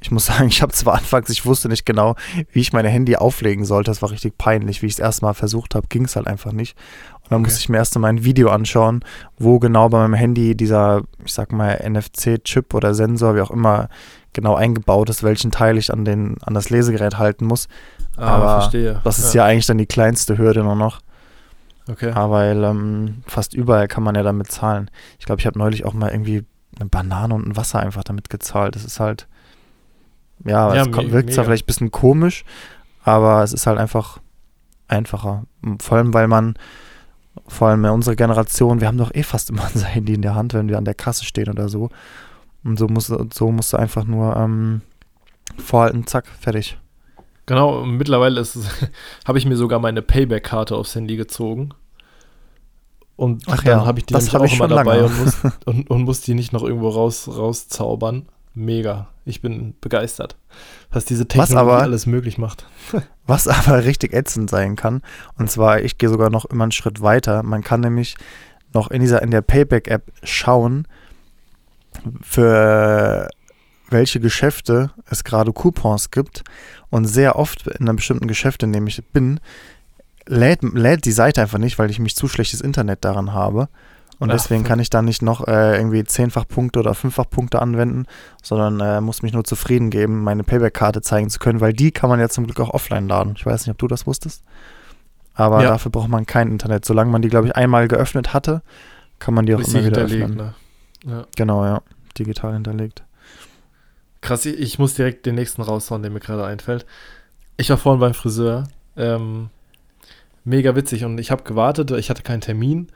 Ich 0.00 0.10
muss 0.10 0.26
sagen, 0.26 0.48
ich 0.48 0.62
habe 0.62 0.72
zwar 0.72 0.94
anfangs, 0.94 1.30
ich 1.30 1.46
wusste 1.46 1.68
nicht 1.68 1.86
genau, 1.86 2.14
wie 2.52 2.60
ich 2.60 2.72
meine 2.72 2.88
Handy 2.88 3.16
auflegen 3.16 3.64
sollte. 3.64 3.90
Das 3.90 4.02
war 4.02 4.10
richtig 4.10 4.36
peinlich. 4.38 4.82
Wie 4.82 4.86
ich 4.86 4.92
es 4.94 4.98
erstmal 4.98 5.34
versucht 5.34 5.74
habe, 5.74 5.86
ging 5.88 6.04
es 6.04 6.16
halt 6.16 6.26
einfach 6.26 6.52
nicht. 6.52 6.76
Und 7.22 7.30
dann 7.32 7.40
Okay. 7.40 7.44
musste 7.48 7.60
ich 7.60 7.68
mir 7.68 7.78
erst 7.78 7.98
mal 7.98 8.08
ein 8.08 8.24
Video 8.24 8.50
anschauen, 8.50 9.04
wo 9.38 9.58
genau 9.58 9.88
bei 9.88 9.98
meinem 9.98 10.14
Handy 10.14 10.56
dieser, 10.56 11.02
ich 11.24 11.32
sag 11.34 11.52
mal, 11.52 11.80
NFC-Chip 11.88 12.72
oder 12.74 12.94
Sensor, 12.94 13.34
wie 13.34 13.40
auch 13.40 13.50
immer, 13.50 13.88
genau 14.32 14.54
eingebaut 14.54 15.08
ist, 15.10 15.22
welchen 15.22 15.50
Teil 15.50 15.78
ich 15.78 15.92
an, 15.92 16.04
den, 16.04 16.36
an 16.42 16.54
das 16.54 16.68
Lesegerät 16.70 17.18
halten 17.18 17.46
muss. 17.46 17.68
Ah, 18.16 18.26
aber 18.36 18.60
verstehe. 18.60 19.00
Das 19.02 19.18
ist 19.18 19.34
ja 19.34 19.44
eigentlich 19.44 19.66
dann 19.66 19.78
die 19.78 19.86
kleinste 19.86 20.38
Hürde 20.38 20.62
nur 20.62 20.76
noch. 20.76 21.00
Okay. 21.88 22.10
Ja, 22.10 22.30
weil 22.30 22.62
ähm, 22.64 23.22
fast 23.26 23.54
überall 23.54 23.88
kann 23.88 24.02
man 24.02 24.14
ja 24.14 24.22
damit 24.22 24.50
zahlen. 24.50 24.90
Ich 25.18 25.26
glaube, 25.26 25.40
ich 25.40 25.46
habe 25.46 25.58
neulich 25.58 25.84
auch 25.84 25.94
mal 25.94 26.10
irgendwie 26.10 26.44
eine 26.78 26.88
Banane 26.88 27.34
und 27.34 27.46
ein 27.46 27.56
Wasser 27.56 27.80
einfach 27.80 28.04
damit 28.04 28.28
gezahlt. 28.28 28.74
Das 28.76 28.84
ist 28.84 29.00
halt, 29.00 29.26
ja, 30.46 30.74
Ja, 30.74 30.82
es 30.82 30.88
me- 30.88 31.12
wirkt 31.12 31.32
zwar 31.32 31.44
vielleicht 31.44 31.64
ein 31.64 31.66
bisschen 31.66 31.90
komisch, 31.90 32.44
aber 33.04 33.42
es 33.42 33.52
ist 33.52 33.66
halt 33.66 33.78
einfach 33.78 34.18
einfacher. 34.88 35.44
Vor 35.80 35.98
allem, 35.98 36.14
weil 36.14 36.28
man, 36.28 36.54
vor 37.48 37.68
allem 37.68 37.84
unsere 37.86 38.16
Generation, 38.16 38.80
wir 38.80 38.88
haben 38.88 38.98
doch 38.98 39.14
eh 39.14 39.22
fast 39.22 39.50
immer 39.50 39.68
unser 39.74 39.86
Handy 39.86 40.14
in 40.14 40.22
der 40.22 40.34
Hand, 40.34 40.54
wenn 40.54 40.68
wir 40.68 40.78
an 40.78 40.84
der 40.84 40.94
Kasse 40.94 41.24
stehen 41.24 41.48
oder 41.48 41.68
so. 41.68 41.90
Und 42.64 42.78
so 42.78 42.88
musst, 42.88 43.10
du- 43.10 43.28
so 43.32 43.50
musst 43.52 43.72
du 43.72 43.76
einfach 43.76 44.04
nur 44.04 44.36
ähm, 44.36 44.80
vorhalten, 45.58 46.06
zack, 46.06 46.26
fertig. 46.40 46.78
Genau, 47.46 47.82
und 47.82 47.96
mittlerweile 47.96 48.44
habe 49.24 49.38
ich 49.38 49.46
mir 49.46 49.56
sogar 49.56 49.78
meine 49.78 50.02
Payback-Karte 50.02 50.74
aufs 50.74 50.94
Handy 50.96 51.16
gezogen. 51.16 51.70
Und 53.14 53.44
Ach 53.48 53.62
dann 53.62 53.78
ja, 53.80 53.86
habe 53.86 54.00
ich 54.00 54.06
die 54.06 54.14
das 54.14 54.34
hab 54.34 54.42
auch 54.42 54.44
ich 54.44 54.54
immer 54.54 54.68
schon 54.68 54.76
dabei 54.76 55.02
und 55.04 55.18
muss, 55.18 55.36
und, 55.64 55.88
und 55.90 56.02
muss 56.02 56.20
die 56.22 56.34
nicht 56.34 56.52
noch 56.52 56.62
irgendwo 56.64 56.88
raus, 56.90 57.28
rauszaubern. 57.28 58.26
Mega. 58.56 59.08
Ich 59.26 59.42
bin 59.42 59.74
begeistert, 59.80 60.36
was 60.90 61.04
diese 61.04 61.28
Technologie 61.28 61.60
aber- 61.72 61.82
alles 61.82 62.06
möglich 62.06 62.38
macht. 62.38 62.66
Was 63.28 63.48
aber 63.48 63.84
richtig 63.84 64.14
ätzend 64.14 64.48
sein 64.50 64.76
kann, 64.76 65.02
und 65.36 65.50
zwar, 65.50 65.80
ich 65.80 65.98
gehe 65.98 66.08
sogar 66.08 66.30
noch 66.30 66.44
immer 66.44 66.62
einen 66.62 66.70
Schritt 66.70 67.02
weiter. 67.02 67.42
Man 67.42 67.64
kann 67.64 67.80
nämlich 67.80 68.16
noch 68.72 68.88
in 68.88 69.00
dieser, 69.00 69.20
in 69.20 69.32
der 69.32 69.42
Payback-App 69.42 70.04
schauen, 70.22 70.86
für 72.22 73.28
welche 73.90 74.20
Geschäfte 74.20 74.92
es 75.10 75.24
gerade 75.24 75.52
Coupons 75.52 76.12
gibt. 76.12 76.44
Und 76.88 77.06
sehr 77.06 77.36
oft 77.36 77.66
in 77.66 77.88
einem 77.88 77.96
bestimmten 77.96 78.28
Geschäft, 78.28 78.62
in 78.62 78.72
dem 78.72 78.86
ich 78.86 79.02
bin, 79.12 79.40
lädt, 80.26 80.62
lädt 80.62 81.04
die 81.04 81.12
Seite 81.12 81.42
einfach 81.42 81.58
nicht, 81.58 81.78
weil 81.80 81.90
ich 81.90 81.98
mich 81.98 82.14
zu 82.14 82.28
schlechtes 82.28 82.60
Internet 82.60 83.04
daran 83.04 83.32
habe. 83.32 83.68
Und 84.18 84.30
Ach, 84.30 84.34
deswegen 84.34 84.64
kann 84.64 84.80
ich 84.80 84.88
da 84.88 85.02
nicht 85.02 85.20
noch 85.20 85.46
äh, 85.46 85.76
irgendwie 85.76 86.02
zehnfach 86.04 86.48
Punkte 86.48 86.78
oder 86.78 86.94
fünffach 86.94 87.28
Punkte 87.28 87.60
anwenden, 87.60 88.06
sondern 88.42 88.80
äh, 88.80 89.00
muss 89.02 89.22
mich 89.22 89.34
nur 89.34 89.44
zufrieden 89.44 89.90
geben, 89.90 90.22
meine 90.24 90.42
Payback-Karte 90.42 91.02
zeigen 91.02 91.28
zu 91.28 91.38
können, 91.38 91.60
weil 91.60 91.74
die 91.74 91.90
kann 91.92 92.08
man 92.08 92.18
ja 92.18 92.28
zum 92.30 92.44
Glück 92.46 92.58
auch 92.60 92.70
offline 92.70 93.08
laden. 93.08 93.34
Ich 93.36 93.44
weiß 93.44 93.66
nicht, 93.66 93.72
ob 93.72 93.78
du 93.78 93.88
das 93.88 94.06
wusstest. 94.06 94.42
Aber 95.34 95.62
Ja. 95.62 95.68
dafür 95.70 95.90
braucht 95.90 96.08
man 96.08 96.24
kein 96.24 96.48
Internet. 96.48 96.86
Solange 96.86 97.10
man 97.10 97.20
die, 97.20 97.28
glaube 97.28 97.48
ich, 97.48 97.56
einmal 97.56 97.88
geöffnet 97.88 98.32
hatte, 98.32 98.62
kann 99.18 99.34
man 99.34 99.44
die 99.44 99.54
auch 99.54 99.60
Ist 99.60 99.74
immer 99.74 99.84
wieder 99.84 100.02
öffnen. 100.02 100.34
ne? 100.34 100.54
Ja. 101.04 101.26
Genau, 101.36 101.64
ja. 101.66 101.82
Digital 102.18 102.54
hinterlegt. 102.54 103.02
Krass, 104.22 104.46
ich, 104.46 104.58
ich 104.58 104.78
muss 104.78 104.94
direkt 104.94 105.26
den 105.26 105.34
nächsten 105.34 105.60
raushauen, 105.60 106.00
der 106.02 106.10
mir 106.10 106.20
gerade 106.20 106.44
einfällt. 106.46 106.86
Ich 107.58 107.68
war 107.68 107.76
vorhin 107.76 108.00
beim 108.00 108.14
Friseur. 108.14 108.64
Ähm, 108.96 109.50
mega 110.44 110.74
witzig 110.74 111.04
und 111.04 111.18
ich 111.18 111.30
habe 111.30 111.42
gewartet, 111.42 111.90
ich 111.90 112.08
hatte 112.08 112.22
keinen 112.22 112.40
Termin 112.40 112.88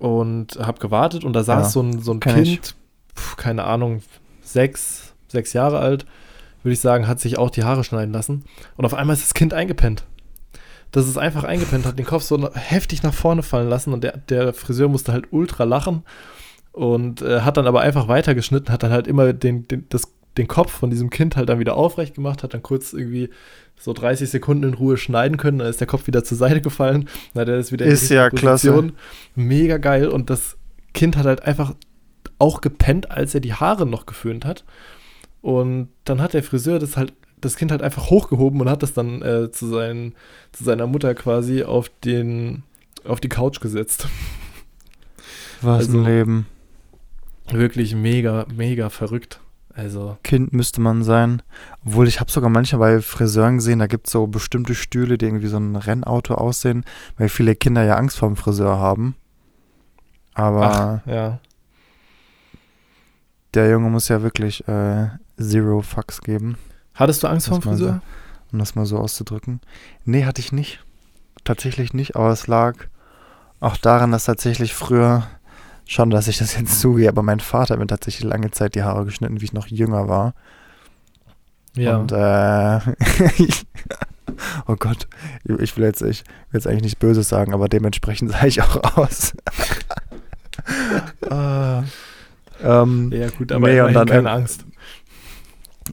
und 0.00 0.58
habe 0.58 0.80
gewartet 0.80 1.24
und 1.24 1.34
da 1.34 1.44
saß 1.44 1.66
Ja, 1.66 1.70
so 1.70 1.82
ein, 1.82 2.00
so 2.00 2.12
ein. 2.12 2.20
Kind, 2.20 2.74
pf, 3.14 3.36
keine 3.36 3.64
Ahnung, 3.64 4.02
sechs, 4.42 5.14
sechs 5.28 5.52
Jahre 5.52 5.78
alt, 5.78 6.06
würde 6.62 6.72
ich 6.72 6.80
sagen, 6.80 7.06
hat 7.06 7.20
sich 7.20 7.38
auch 7.38 7.50
die 7.50 7.64
Haare 7.64 7.84
schneiden 7.84 8.12
lassen 8.12 8.44
und 8.76 8.84
auf 8.84 8.94
einmal 8.94 9.14
ist 9.14 9.22
das 9.22 9.34
Kind 9.34 9.54
eingepennt. 9.54 10.04
Das 10.90 11.06
ist 11.06 11.18
einfach 11.18 11.44
eingepennt, 11.44 11.86
hat 11.86 11.98
den 11.98 12.06
Kopf 12.06 12.24
so 12.24 12.52
heftig 12.54 13.02
nach 13.04 13.14
vorne 13.14 13.44
fallen 13.44 13.68
lassen 13.68 13.92
und 13.92 14.02
der, 14.02 14.16
der 14.16 14.52
Friseur 14.54 14.88
musste 14.88 15.12
halt 15.12 15.26
ultra 15.32 15.64
lachen 15.64 16.02
und 16.72 17.20
äh, 17.20 17.42
hat 17.42 17.58
dann 17.58 17.66
aber 17.66 17.82
einfach 17.82 18.08
weitergeschnitten, 18.08 18.72
hat 18.72 18.82
dann 18.82 18.90
halt 18.90 19.06
immer 19.06 19.32
den, 19.34 19.68
den, 19.68 19.86
das, 19.90 20.12
den 20.38 20.48
Kopf 20.48 20.72
von 20.72 20.90
diesem 20.90 21.10
Kind 21.10 21.36
halt 21.36 21.50
dann 21.50 21.58
wieder 21.58 21.76
aufrecht 21.76 22.14
gemacht, 22.14 22.42
hat 22.42 22.54
dann 22.54 22.62
kurz 22.62 22.94
irgendwie 22.94 23.28
so 23.80 23.92
30 23.92 24.28
Sekunden 24.30 24.64
in 24.64 24.74
Ruhe 24.74 24.96
schneiden 24.96 25.38
können, 25.38 25.58
dann 25.58 25.68
ist 25.68 25.80
der 25.80 25.86
Kopf 25.86 26.06
wieder 26.06 26.22
zur 26.22 26.36
Seite 26.36 26.60
gefallen, 26.60 27.08
dann 27.34 27.40
hat 27.42 27.48
er 27.48 27.56
das 27.56 27.72
wieder 27.72 27.86
Ist 27.86 28.10
die 28.10 28.14
ja 28.14 28.24
richtige 28.24 28.40
klasse. 28.40 28.92
Mega 29.34 29.78
geil 29.78 30.06
und 30.08 30.28
das 30.30 30.56
Kind 30.92 31.16
hat 31.16 31.24
halt 31.26 31.42
einfach 31.42 31.74
auch 32.38 32.60
gepennt, 32.60 33.10
als 33.10 33.34
er 33.34 33.40
die 33.40 33.54
Haare 33.54 33.86
noch 33.86 34.06
geföhnt 34.06 34.44
hat. 34.44 34.64
Und 35.40 35.88
dann 36.04 36.20
hat 36.20 36.34
der 36.34 36.42
Friseur 36.42 36.78
das 36.78 36.96
halt, 36.96 37.14
das 37.40 37.56
Kind 37.56 37.70
halt 37.70 37.82
einfach 37.82 38.10
hochgehoben 38.10 38.60
und 38.60 38.68
hat 38.68 38.82
das 38.82 38.92
dann 38.92 39.22
äh, 39.22 39.50
zu, 39.50 39.66
seinen, 39.68 40.14
zu 40.52 40.64
seiner 40.64 40.86
Mutter 40.86 41.14
quasi 41.14 41.62
auf 41.62 41.90
den, 42.04 42.62
auf 43.04 43.20
die 43.20 43.28
Couch 43.30 43.60
gesetzt. 43.60 44.06
Was 45.62 45.86
Also- 45.86 45.98
ein 45.98 46.04
Leben. 46.04 46.46
Wirklich 47.50 47.94
mega, 47.96 48.46
mega 48.54 48.90
verrückt. 48.90 49.40
Also, 49.80 50.18
Kind 50.22 50.52
müsste 50.52 50.82
man 50.82 51.02
sein. 51.02 51.42
Obwohl, 51.86 52.06
ich 52.06 52.20
habe 52.20 52.30
sogar 52.30 52.50
manchmal 52.50 52.96
bei 52.96 53.00
Friseuren 53.00 53.56
gesehen, 53.56 53.78
da 53.78 53.86
gibt 53.86 54.08
es 54.08 54.12
so 54.12 54.26
bestimmte 54.26 54.74
Stühle, 54.74 55.16
die 55.16 55.24
irgendwie 55.24 55.46
so 55.46 55.56
ein 55.56 55.74
Rennauto 55.74 56.34
aussehen, 56.34 56.84
weil 57.16 57.30
viele 57.30 57.56
Kinder 57.56 57.82
ja 57.82 57.96
Angst 57.96 58.18
vor 58.18 58.28
dem 58.28 58.36
Friseur 58.36 58.78
haben. 58.78 59.16
Aber 60.34 61.02
ja. 61.06 61.38
der 63.54 63.70
Junge 63.70 63.88
muss 63.88 64.08
ja 64.08 64.20
wirklich 64.20 64.68
äh, 64.68 65.08
Zero 65.38 65.80
Fucks 65.80 66.20
geben, 66.20 66.58
Hattest 66.94 67.22
du 67.22 67.28
Angst 67.28 67.48
vor 67.48 67.58
dem 67.58 67.62
Friseur? 67.62 68.02
um 68.52 68.58
das 68.58 68.74
mal 68.74 68.84
so 68.84 68.98
auszudrücken. 68.98 69.60
Nee, 70.04 70.26
hatte 70.26 70.40
ich 70.40 70.52
nicht. 70.52 70.84
Tatsächlich 71.44 71.94
nicht, 71.94 72.16
aber 72.16 72.28
es 72.30 72.46
lag 72.46 72.74
auch 73.60 73.78
daran, 73.78 74.12
dass 74.12 74.24
tatsächlich 74.24 74.74
früher, 74.74 75.26
schon, 75.90 76.10
dass 76.10 76.28
ich 76.28 76.38
das 76.38 76.56
jetzt 76.56 76.80
zugehe, 76.80 77.08
aber 77.08 77.22
mein 77.22 77.40
Vater 77.40 77.74
hat 77.74 77.80
mir 77.80 77.86
tatsächlich 77.86 78.22
lange 78.22 78.52
Zeit 78.52 78.76
die 78.76 78.84
Haare 78.84 79.04
geschnitten, 79.04 79.40
wie 79.40 79.46
ich 79.46 79.52
noch 79.52 79.66
jünger 79.66 80.08
war. 80.08 80.34
Ja. 81.74 81.96
Und 81.96 82.12
äh, 82.12 82.78
oh 84.68 84.76
Gott, 84.78 85.08
ich 85.44 85.76
will 85.76 85.84
jetzt, 85.84 86.02
ich 86.02 86.24
will 86.50 86.58
jetzt 86.58 86.68
eigentlich 86.68 86.82
nichts 86.82 87.00
Böses 87.00 87.28
sagen, 87.28 87.52
aber 87.52 87.68
dementsprechend 87.68 88.30
sah 88.32 88.44
ich 88.44 88.62
auch 88.62 88.96
aus. 88.96 89.34
Ah, 91.30 91.84
ähm, 92.62 93.10
ja, 93.14 93.30
gut, 93.30 93.50
aber 93.50 93.68
nee, 93.68 93.80
und 93.80 93.94
dann 93.94 94.06
keine 94.06 94.30
Angst. 94.30 94.66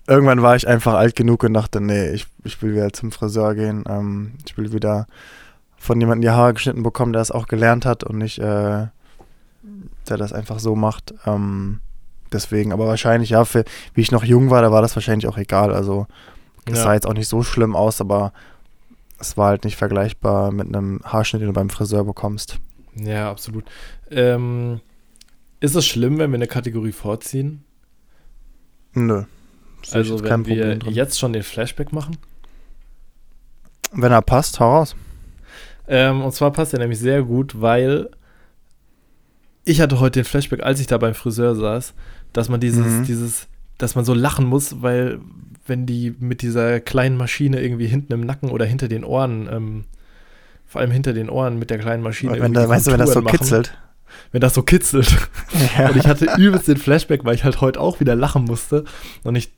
irgendwann 0.08 0.42
war 0.42 0.56
ich 0.56 0.68
einfach 0.68 0.96
alt 0.96 1.16
genug 1.16 1.44
und 1.44 1.54
dachte, 1.54 1.80
nee, 1.80 2.10
ich, 2.10 2.27
ich 2.44 2.62
will 2.62 2.74
wieder 2.74 2.92
zum 2.92 3.12
Friseur 3.12 3.56
gehen. 3.56 3.86
Ähm, 3.88 4.34
ich 4.46 4.58
will 4.58 4.74
wieder 4.74 5.08
von 5.77 6.00
jemandem 6.01 6.24
die 6.24 6.36
Haare 6.36 6.54
geschnitten 6.54 6.84
bekommen, 6.84 7.13
der 7.13 7.22
es 7.22 7.32
auch 7.32 7.48
gelernt 7.48 7.86
hat 7.86 8.04
und 8.04 8.18
nicht, 8.18 8.39
äh, 8.39 8.88
der 10.09 10.17
das 10.17 10.33
einfach 10.33 10.59
so 10.59 10.75
macht. 10.75 11.13
Ähm, 11.25 11.79
deswegen, 12.31 12.71
aber 12.74 12.88
wahrscheinlich, 12.88 13.29
ja, 13.31 13.45
für, 13.45 13.63
wie 13.93 14.01
ich 14.01 14.12
noch 14.12 14.24
jung 14.24 14.50
war, 14.50 14.62
da 14.62 14.71
war 14.71 14.81
das 14.81 14.95
wahrscheinlich 14.95 15.27
auch 15.27 15.38
egal. 15.38 15.74
Also 15.74 16.07
es 16.65 16.77
Ja. 16.77 16.83
sah 16.86 16.93
jetzt 16.93 17.07
auch 17.07 17.13
nicht 17.13 17.27
so 17.27 17.43
schlimm 17.43 17.75
aus, 17.75 18.01
aber 18.01 18.33
es 19.19 19.38
war 19.38 19.47
halt 19.50 19.63
nicht 19.63 19.77
vergleichbar 19.77 20.51
mit 20.51 20.67
einem 20.67 21.01
Haarschnitt, 21.03 21.41
den 21.41 21.47
du 21.47 21.53
beim 21.53 21.69
Friseur 21.69 22.03
bekommst. 22.03 22.59
Ja, 22.95 23.29
absolut. 23.31 23.65
Ähm, 24.12 24.79
ist 25.59 25.75
es 25.75 25.86
schlimm, 25.86 26.17
wenn 26.19 26.31
wir 26.31 26.36
eine 26.36 26.47
Kategorie 26.47 26.91
vorziehen? 26.91 27.63
Nö. 28.93 29.24
Also 29.91 30.15
jetzt 30.15 30.24
wenn 30.24 30.45
wir 30.45 30.75
drin. 30.77 30.93
jetzt 30.93 31.19
schon 31.19 31.33
den 31.33 31.43
Flashback 31.43 31.93
machen? 31.93 32.17
Wenn 33.91 34.12
er 34.12 34.21
passt, 34.21 34.59
hau 34.59 34.77
raus. 34.77 34.95
Ähm, 35.88 36.21
und 36.21 36.33
zwar 36.33 36.51
passt 36.51 36.74
er 36.74 36.79
nämlich 36.79 37.00
sehr 37.00 37.24
gut, 37.24 37.62
weil 37.62 38.09
ich 39.67 39.81
hatte 39.81 40.00
heute 40.00 40.21
den 40.21 40.25
Flashback, 40.25 40.63
als 40.63 40.79
ich 40.79 40.88
da 40.88 40.97
beim 40.97 41.13
Friseur 41.13 41.55
saß, 41.55 41.93
dass 42.33 42.50
man 42.50 42.59
dieses, 42.59 42.86
Mhm. 42.86 43.03
dieses, 43.05 43.47
dass 43.77 43.95
man 43.95 44.05
so 44.05 44.13
lachen 44.13 44.45
muss, 44.45 44.81
weil 44.81 45.19
wenn 45.65 45.86
die 45.86 46.15
mit 46.19 46.41
dieser 46.41 46.79
kleinen 46.79 47.17
Maschine 47.17 47.62
irgendwie 47.62 47.88
hinten 47.88 48.13
im 48.13 48.21
Nacken 48.21 48.50
oder 48.50 48.65
hinter 48.65 48.88
den 48.88 49.03
Ohren, 49.03 49.50
ähm, 49.51 49.83
vor 50.65 50.81
allem 50.81 50.91
hinter 50.91 51.13
den 51.13 51.29
Ohren 51.29 51.59
mit 51.59 51.69
der 51.69 51.77
kleinen 51.79 52.01
Maschine, 52.03 52.33
Wenn 52.33 52.39
irgendwie 52.43 52.62
da, 52.62 52.69
weißt 52.69 52.88
du, 52.88 52.91
wenn 52.91 53.00
das 53.00 53.12
so 53.13 53.21
machen, 53.21 53.38
kitzelt. 53.38 53.77
Wenn 54.31 54.41
das 54.41 54.53
so 54.53 54.63
kitzelt. 54.63 55.15
Ja. 55.77 55.89
Und 55.89 55.97
ich 55.97 56.07
hatte 56.07 56.27
übelst 56.38 56.67
den 56.67 56.77
Flashback, 56.77 57.25
weil 57.25 57.36
ich 57.36 57.43
halt 57.43 57.62
heute 57.62 57.79
auch 57.79 58.00
wieder 58.00 58.15
lachen 58.15 58.45
musste 58.45 58.86
und 59.24 59.36
ich 59.36 59.51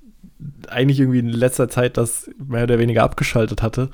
eigentlich 0.69 0.99
irgendwie 0.99 1.19
in 1.19 1.29
letzter 1.29 1.69
Zeit 1.69 1.97
das 1.97 2.29
mehr 2.47 2.63
oder 2.63 2.79
weniger 2.79 3.03
abgeschaltet 3.03 3.61
hatte. 3.61 3.89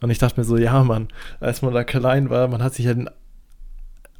Und 0.00 0.10
ich 0.10 0.18
dachte 0.18 0.40
mir 0.40 0.44
so, 0.44 0.56
ja, 0.56 0.82
Mann, 0.84 1.08
als 1.40 1.60
man 1.62 1.74
da 1.74 1.84
klein 1.84 2.30
war, 2.30 2.48
man 2.48 2.62
hat 2.62 2.74
sich 2.74 2.86
ja 2.86 2.94
den 2.94 3.10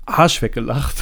Arsch 0.06 0.42
weggelacht, 0.42 0.96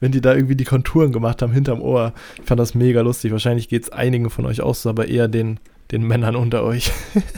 wenn 0.00 0.12
die 0.12 0.20
da 0.20 0.34
irgendwie 0.34 0.56
die 0.56 0.64
Konturen 0.64 1.12
gemacht 1.12 1.42
haben 1.42 1.52
hinterm 1.52 1.80
Ohr. 1.80 2.12
Ich 2.38 2.46
fand 2.46 2.58
das 2.58 2.74
mega 2.74 3.02
lustig. 3.02 3.32
Wahrscheinlich 3.32 3.68
geht 3.68 3.84
es 3.84 3.90
einigen 3.90 4.30
von 4.30 4.46
euch 4.46 4.60
auch 4.60 4.74
so, 4.74 4.88
aber 4.88 5.08
eher 5.08 5.28
den, 5.28 5.60
den 5.92 6.02
Männern 6.02 6.36
unter 6.36 6.64
euch. 6.64 6.92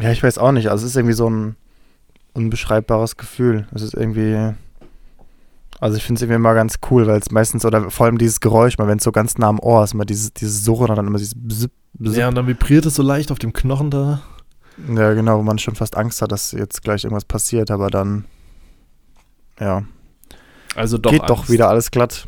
Ja, 0.00 0.12
ich 0.12 0.22
weiß 0.22 0.38
auch 0.38 0.52
nicht. 0.52 0.68
Also 0.70 0.84
es 0.84 0.92
ist 0.92 0.96
irgendwie 0.96 1.14
so 1.14 1.28
ein 1.28 1.56
unbeschreibbares 2.34 3.16
Gefühl. 3.16 3.66
Es 3.74 3.82
ist 3.82 3.94
irgendwie. 3.94 4.54
Also 5.80 5.96
ich 5.96 6.04
finde 6.04 6.18
es 6.18 6.22
irgendwie 6.22 6.36
immer 6.36 6.54
ganz 6.54 6.76
cool, 6.90 7.06
weil 7.06 7.18
es 7.18 7.30
meistens, 7.30 7.64
oder 7.64 7.90
vor 7.90 8.06
allem 8.06 8.16
dieses 8.16 8.40
Geräusch, 8.40 8.78
mal 8.78 8.88
wenn 8.88 8.96
es 8.96 9.04
so 9.04 9.12
ganz 9.12 9.36
nah 9.36 9.48
am 9.48 9.58
Ohr 9.58 9.84
ist, 9.84 9.92
immer 9.92 10.06
dieses, 10.06 10.32
dieses 10.32 10.64
Surren 10.64 10.88
und 10.90 10.96
dann 10.96 11.06
immer 11.06 11.18
dieses 11.18 11.34
Bzip, 11.34 11.70
Bzip. 11.94 12.18
Ja, 12.18 12.28
und 12.28 12.34
dann 12.34 12.46
vibriert 12.46 12.86
es 12.86 12.94
so 12.94 13.02
leicht 13.02 13.30
auf 13.30 13.38
dem 13.38 13.52
Knochen 13.52 13.90
da. 13.90 14.22
Ja, 14.94 15.12
genau, 15.12 15.38
wo 15.38 15.42
man 15.42 15.58
schon 15.58 15.74
fast 15.74 15.96
Angst 15.96 16.22
hat, 16.22 16.32
dass 16.32 16.52
jetzt 16.52 16.82
gleich 16.82 17.04
irgendwas 17.04 17.26
passiert, 17.26 17.70
aber 17.70 17.88
dann, 17.88 18.24
ja, 19.60 19.84
Also 20.76 20.98
doch. 20.98 21.10
geht 21.10 21.22
Angst. 21.22 21.30
doch 21.30 21.48
wieder 21.48 21.68
alles 21.68 21.90
glatt. 21.90 22.26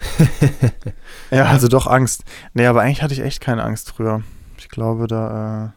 ja, 1.30 1.44
also 1.46 1.68
doch 1.68 1.86
Angst. 1.86 2.24
Nee, 2.54 2.66
aber 2.66 2.82
eigentlich 2.82 3.02
hatte 3.02 3.14
ich 3.14 3.20
echt 3.20 3.40
keine 3.40 3.64
Angst 3.64 3.90
früher. 3.90 4.22
Ich 4.58 4.68
glaube, 4.68 5.06
da 5.06 5.66
äh, 5.66 5.70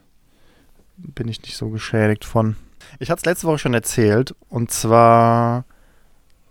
bin 0.97 1.27
ich 1.27 1.41
nicht 1.41 1.57
so 1.57 1.69
geschädigt 1.69 2.25
von. 2.25 2.55
Ich 2.99 3.09
hatte 3.09 3.19
es 3.19 3.25
letzte 3.25 3.47
Woche 3.47 3.59
schon 3.59 3.73
erzählt 3.73 4.35
und 4.49 4.71
zwar 4.71 5.65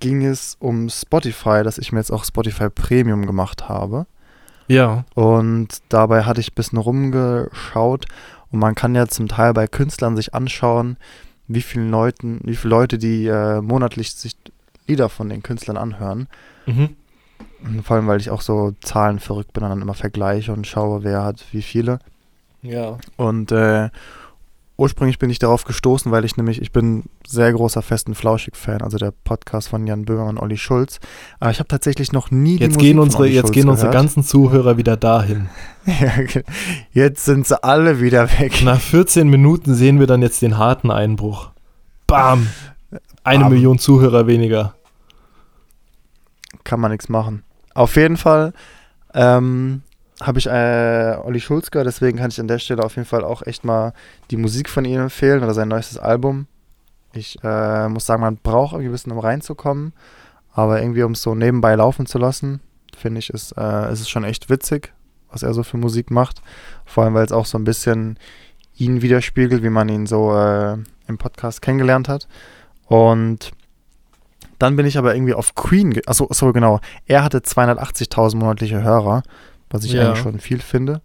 ging 0.01 0.25
es 0.25 0.57
um 0.59 0.89
Spotify, 0.91 1.63
dass 1.63 1.79
ich 1.79 1.93
mir 1.93 2.01
jetzt 2.01 2.11
auch 2.11 2.25
Spotify 2.25 2.69
Premium 2.69 3.27
gemacht 3.27 3.69
habe. 3.69 4.07
Ja. 4.67 5.05
Und 5.15 5.69
dabei 5.89 6.25
hatte 6.25 6.41
ich 6.41 6.51
ein 6.51 6.55
bisschen 6.55 6.79
rumgeschaut 6.79 8.07
und 8.51 8.59
man 8.59 8.75
kann 8.75 8.95
ja 8.95 9.07
zum 9.07 9.29
Teil 9.29 9.53
bei 9.55 9.67
Künstlern 9.67 10.17
sich 10.17 10.35
anschauen, 10.35 10.97
wie 11.47 11.63
vielen 11.63 11.91
Leuten, 11.91 12.41
wie 12.45 12.57
viele 12.57 12.71
Leute 12.71 12.99
die 12.99 13.27
äh, 13.27 13.61
monatlich 13.61 14.15
sich 14.15 14.37
Lieder 14.87 15.09
von 15.09 15.29
den 15.29 15.43
Künstlern 15.43 15.77
anhören. 15.77 16.29
Mhm. 16.67 16.97
Vor 17.85 17.97
allem, 17.97 18.07
weil 18.09 18.21
ich 18.21 18.31
auch 18.31 18.41
so 18.41 18.73
Zahlen 18.83 19.21
verrückt 19.21 19.53
bin 19.53 19.63
und 19.63 19.71
dann 19.71 19.83
immer 19.83 19.95
vergleiche 19.95 20.53
und 20.53 20.67
schaue, 20.67 21.05
wer 21.05 21.23
hat 21.23 21.45
wie 21.53 21.63
viele. 21.63 22.01
Ja. 22.63 22.99
Und 23.17 23.53
äh, 23.53 23.91
ursprünglich 24.77 25.19
bin 25.19 25.31
ich 25.31 25.39
darauf 25.39 25.65
gestoßen, 25.65 26.11
weil 26.11 26.25
ich 26.25 26.37
nämlich, 26.37 26.61
ich 26.61 26.73
bin 26.73 27.05
sehr 27.27 27.53
großer 27.53 27.83
Festen 27.83 28.15
Flauschig-Fan, 28.15 28.83
also 28.83 28.99
der 28.99 29.13
Podcast 29.25 29.69
von 29.69 29.87
Jan 29.87 30.05
Böhmer 30.05 30.27
und 30.27 30.39
Olli 30.39 30.57
Schulz. 30.57 30.99
Aber 31.39 31.51
ich 31.51 31.59
habe 31.61 31.69
tatsächlich 31.69 32.13
noch 32.13 32.31
nie 32.31 32.57
die 32.57 32.65
Jetzt 32.65 32.75
Musik 32.75 32.89
gehen 32.89 32.97
von 32.97 33.05
unsere, 33.05 33.27
jetzt 33.29 33.41
Schulz 33.43 33.53
gehen 33.53 33.69
unsere 33.69 33.91
gehört. 33.91 34.03
ganzen 34.05 34.25
Zuhörer 34.25 34.77
wieder 34.77 34.97
dahin. 34.97 35.49
Ja, 35.85 36.13
okay. 36.23 36.45
jetzt 36.93 37.25
sind 37.25 37.45
sie 37.45 37.61
alle 37.65 38.01
wieder 38.01 38.29
weg. 38.39 38.63
Nach 38.63 38.81
14 38.81 39.27
Minuten 39.29 39.75
sehen 39.75 39.99
wir 39.99 40.07
dann 40.07 40.23
jetzt 40.23 40.41
den 40.41 40.57
harten 40.57 40.93
Einbruch. 40.93 41.51
Bam! 42.07 42.47
Eine 43.25 43.45
Bam. 43.45 43.53
Million 43.53 43.79
Zuhörer 43.79 44.27
weniger. 44.27 44.75
Kann 46.65 46.81
man 46.81 46.91
nichts 46.91 47.09
machen. 47.09 47.45
Auf 47.75 47.97
jeden 47.97 48.17
Fall 48.17 48.53
ähm, 49.15 49.83
habe 50.21 50.39
ich 50.39 50.47
äh, 50.47 51.17
Olli 51.23 51.41
Schulz 51.41 51.71
gehört, 51.71 51.87
deswegen 51.87 52.19
kann 52.19 52.31
ich 52.31 52.41
an 52.41 52.49
der 52.49 52.59
Stelle 52.59 52.85
auf 52.85 52.97
jeden 52.97 53.09
Fall 53.09 53.25
auch 53.25 53.43
echt 53.47 53.65
mal 53.65 53.93
die 54.31 54.37
Musik 54.37 54.69
von 54.69 54.85
ihm 54.85 55.01
empfehlen 55.01 55.43
oder 55.43 55.55
sein 55.55 55.69
neuestes 55.69 55.99
Album. 55.99 56.47
Ich 57.13 57.39
äh, 57.43 57.89
muss 57.89 58.07
sagen, 58.07 58.23
man 58.23 58.37
braucht 58.37 58.73
irgendwie 58.73 58.89
ein 58.89 58.93
bisschen, 58.93 59.13
um 59.13 59.19
reinzukommen, 59.19 59.93
aber 60.53 60.81
irgendwie, 60.81 61.03
um 61.03 61.13
es 61.13 61.23
so 61.23 61.35
nebenbei 61.35 61.75
laufen 61.75 62.07
zu 62.07 62.19
lassen, 62.19 62.61
finde 62.97 63.19
ich, 63.19 63.31
ist, 63.31 63.53
äh, 63.57 63.93
ist 63.93 64.01
es 64.01 64.09
schon 64.09 64.25
echt 64.25 64.49
witzig, 64.49 64.93
was 65.31 65.43
er 65.43 65.55
so 65.55 65.63
für 65.63 65.77
Musik 65.77 66.11
macht. 66.11 66.43
Vor 66.85 67.05
allem, 67.05 67.15
weil 67.15 67.25
es 67.25 67.33
auch 67.33 67.47
so 67.47 67.59
ein 67.59 67.65
bisschen 67.65 68.19
ihn 68.77 69.03
widerspiegelt, 69.03 69.63
wie 69.63 69.71
man 69.71 69.89
ihn 69.89 70.07
so 70.07 70.35
äh, 70.35 70.77
im 71.07 71.19
Podcast 71.19 71.63
kennengelernt 71.63 72.09
hat. 72.09 72.29
Und 72.93 73.53
dann 74.59 74.77
bin 74.77 74.87
ich 74.87 74.99
aber 74.99 75.15
irgendwie 75.15 75.35
auf 75.35 75.55
Queen. 75.55 75.99
Achso, 76.07 76.29
achso, 76.29 76.53
genau. 76.53 76.81
Er 77.07 77.25
hatte 77.25 77.39
280.000 77.39 78.37
monatliche 78.37 78.83
Hörer, 78.83 79.23
was 79.71 79.85
ich 79.85 79.93
Ja. 79.93 80.07
eigentlich 80.09 80.23
schon 80.23 80.39
viel 80.39 80.61
finde. 80.61 81.01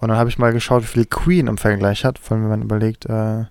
Und 0.00 0.08
dann 0.08 0.18
habe 0.18 0.28
ich 0.28 0.38
mal 0.38 0.52
geschaut, 0.52 0.82
wie 0.82 0.86
viel 0.88 1.06
Queen 1.06 1.46
im 1.46 1.56
Vergleich 1.56 2.04
hat. 2.04 2.18
Vor 2.18 2.36
allem, 2.36 2.44
wenn 2.44 2.50
man 2.50 2.62
überlegt, 2.62 3.06
äh, 3.06 3.44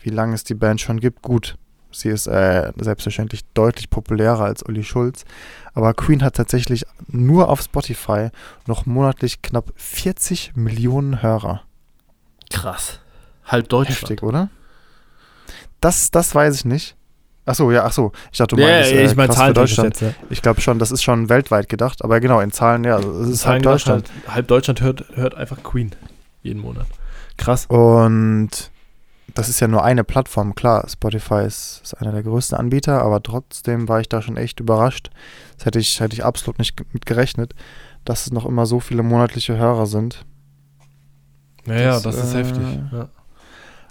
wie 0.00 0.10
lange 0.10 0.34
es 0.34 0.44
die 0.44 0.54
Band 0.54 0.80
schon 0.80 1.00
gibt. 1.00 1.20
Gut, 1.22 1.56
sie 1.90 2.08
ist 2.10 2.26
äh, 2.28 2.72
selbstverständlich 2.78 3.44
deutlich 3.52 3.90
populärer 3.90 4.44
als 4.44 4.62
Uli 4.62 4.84
Schulz. 4.84 5.24
Aber 5.74 5.92
Queen 5.94 6.22
hat 6.22 6.36
tatsächlich 6.36 6.84
nur 7.08 7.48
auf 7.50 7.60
Spotify 7.60 8.28
noch 8.66 8.86
monatlich 8.86 9.42
knapp 9.42 9.72
40 9.74 10.52
Millionen 10.54 11.22
Hörer. 11.22 11.62
Krass. 12.50 13.00
Halb 13.44 13.68
Deutschland. 13.68 14.00
Heftig, 14.02 14.22
oder? 14.22 14.48
Das, 15.80 16.10
das 16.10 16.34
weiß 16.34 16.54
ich 16.56 16.64
nicht. 16.64 16.96
Achso, 17.44 17.70
ja, 17.70 17.84
achso. 17.84 18.10
Ich 18.32 18.38
dachte, 18.38 18.56
du 18.56 18.62
Ja, 18.62 18.68
meinst, 18.68 18.90
äh, 18.92 19.04
ich 19.04 19.14
meine 19.14 19.32
krass 19.32 19.46
für 19.46 19.52
Deutschland. 19.52 19.88
jetzt. 19.88 20.00
Ja. 20.00 20.12
Ich 20.30 20.42
glaube 20.42 20.60
schon, 20.60 20.78
das 20.80 20.90
ist 20.90 21.02
schon 21.04 21.28
weltweit 21.28 21.68
gedacht, 21.68 22.02
aber 22.02 22.18
genau, 22.18 22.40
in 22.40 22.50
Zahlen, 22.50 22.82
ja, 22.82 22.96
also 22.96 23.20
es 23.22 23.28
ist 23.28 23.40
Zahlen 23.42 23.62
gedacht, 23.62 23.74
Deutschland. 23.74 24.10
Halt, 24.26 24.34
halb 24.34 24.48
Deutschland 24.48 24.80
hört, 24.80 25.04
hört 25.14 25.34
einfach 25.36 25.62
Queen 25.62 25.92
jeden 26.42 26.60
Monat. 26.60 26.86
Krass. 27.36 27.66
Und 27.66 28.50
das 29.34 29.48
ist 29.48 29.60
ja 29.60 29.68
nur 29.68 29.84
eine 29.84 30.02
Plattform, 30.02 30.54
klar. 30.56 30.86
Spotify 30.88 31.44
ist, 31.44 31.82
ist 31.84 31.94
einer 31.94 32.10
der 32.12 32.22
größten 32.24 32.56
Anbieter, 32.58 33.02
aber 33.02 33.22
trotzdem 33.22 33.88
war 33.88 34.00
ich 34.00 34.08
da 34.08 34.22
schon 34.22 34.36
echt 34.36 34.58
überrascht. 34.58 35.10
Das 35.56 35.66
hätte 35.66 35.78
ich, 35.78 36.00
hätte 36.00 36.14
ich 36.14 36.24
absolut 36.24 36.58
nicht 36.58 36.80
mit 36.92 37.06
gerechnet, 37.06 37.54
dass 38.04 38.26
es 38.26 38.32
noch 38.32 38.46
immer 38.46 38.66
so 38.66 38.80
viele 38.80 39.02
monatliche 39.04 39.56
Hörer 39.56 39.86
sind. 39.86 40.24
Ja, 41.66 41.74
ja, 41.74 41.90
Das, 42.00 42.02
das 42.02 42.16
ist 42.16 42.34
äh, 42.34 42.38
heftig. 42.38 42.62
Ja. 42.92 43.08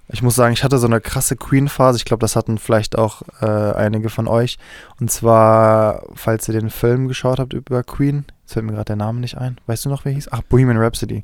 Ich 0.10 0.22
muss 0.22 0.36
sagen, 0.36 0.54
ich 0.54 0.64
hatte 0.64 0.78
so 0.78 0.86
eine 0.88 1.02
krasse 1.02 1.36
Queen-Phase. 1.36 1.98
Ich 1.98 2.06
glaube, 2.06 2.22
das 2.22 2.36
hatten 2.36 2.58
vielleicht 2.60 2.98
auch 2.98 3.24
äh, 3.42 3.46
einige 3.46 4.10
von 4.10 4.28
euch. 4.28 4.58
Und 5.00 5.10
zwar, 5.10 6.04
falls 6.14 6.48
ihr 6.48 6.54
den 6.60 6.70
Film 6.70 7.08
geschaut 7.08 7.40
habt 7.40 7.54
über 7.54 7.84
Queen, 7.84 8.26
jetzt 8.44 8.54
fällt 8.54 8.66
mir 8.66 8.74
gerade 8.74 8.86
der 8.86 8.96
Name 8.98 9.20
nicht 9.20 9.38
ein. 9.38 9.58
Weißt 9.66 9.86
du 9.86 9.90
noch, 9.90 10.06
wer 10.06 10.12
hieß? 10.12 10.30
Ach, 10.32 10.42
Bohemian 10.44 10.78
Rhapsody. 10.78 11.24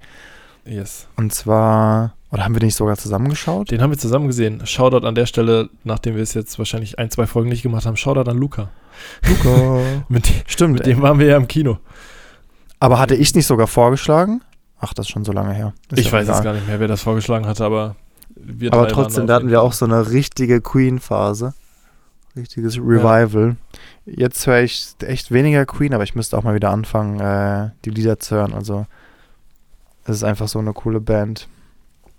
Yes. 0.66 1.08
Und 1.16 1.34
zwar, 1.34 2.14
oder 2.32 2.44
haben 2.44 2.56
wir 2.56 2.60
den 2.60 2.68
nicht 2.68 2.76
sogar 2.76 2.98
zusammengeschaut? 2.98 3.70
Den 3.72 3.82
haben 3.82 3.92
wir 3.92 3.98
zusammen 4.00 4.28
gesehen. 4.28 4.66
Shoutout 4.66 5.06
an 5.08 5.16
der 5.16 5.26
Stelle, 5.28 5.70
nachdem 5.84 6.16
wir 6.16 6.24
es 6.24 6.34
jetzt 6.34 6.58
wahrscheinlich 6.58 6.98
ein, 6.98 7.10
zwei 7.12 7.28
Folgen 7.28 7.50
nicht 7.50 7.62
gemacht 7.64 7.86
haben. 7.86 7.98
Shoutout 7.98 8.30
an 8.30 8.38
Luca. 8.38 8.70
Luca. 9.28 9.80
Mit, 10.10 10.28
dem- 10.28 10.36
Stimmt. 10.48 10.74
mit 10.74 10.86
dem 10.88 11.02
waren 11.02 11.20
wir 11.20 11.28
ja 11.28 11.38
im 11.38 11.48
Kino. 11.48 11.78
Aber 12.80 12.98
hatte 13.00 13.16
ich 13.16 13.34
nicht 13.36 13.46
sogar 13.46 13.68
vorgeschlagen? 13.68 14.42
Ach, 14.80 14.94
das 14.96 15.06
ist 15.06 15.12
schon 15.12 15.24
so 15.26 15.32
lange 15.32 15.54
her. 15.54 15.74
Ist 15.92 16.00
ich 16.00 16.06
ja 16.08 16.14
weiß 16.14 16.24
egal. 16.26 16.36
jetzt 16.36 16.44
gar 16.44 16.54
nicht 16.54 16.68
mehr, 16.68 16.80
wer 16.80 16.88
das 16.88 17.04
vorgeschlagen 17.04 17.46
hatte, 17.46 17.64
aber 17.64 17.96
wir 18.44 18.74
Aber 18.74 18.88
trotzdem, 18.88 19.28
da 19.28 19.36
hatten 19.36 19.50
wir 19.50 19.62
auch 19.62 19.74
so 19.74 19.86
eine 19.86 20.12
richtige 20.12 20.62
Queen-Phase. 20.62 21.54
Richtiges 22.36 22.78
Revival. 22.78 23.58
Jetzt 24.06 24.48
höre 24.48 24.62
ich 24.62 24.96
echt 25.02 25.32
weniger 25.32 25.66
Queen, 25.66 25.94
aber 25.94 26.04
ich 26.04 26.16
müsste 26.16 26.38
auch 26.38 26.44
mal 26.44 26.56
wieder 26.56 26.72
anfangen, 26.72 27.20
äh, 27.20 27.72
die 27.84 27.90
Lieder 27.90 28.20
zu 28.20 28.36
hören. 28.36 28.54
Also, 28.54 28.86
es 30.06 30.18
ist 30.18 30.24
einfach 30.24 30.48
so 30.48 30.60
eine 30.60 30.74
coole 30.74 31.02
Band. 31.02 31.48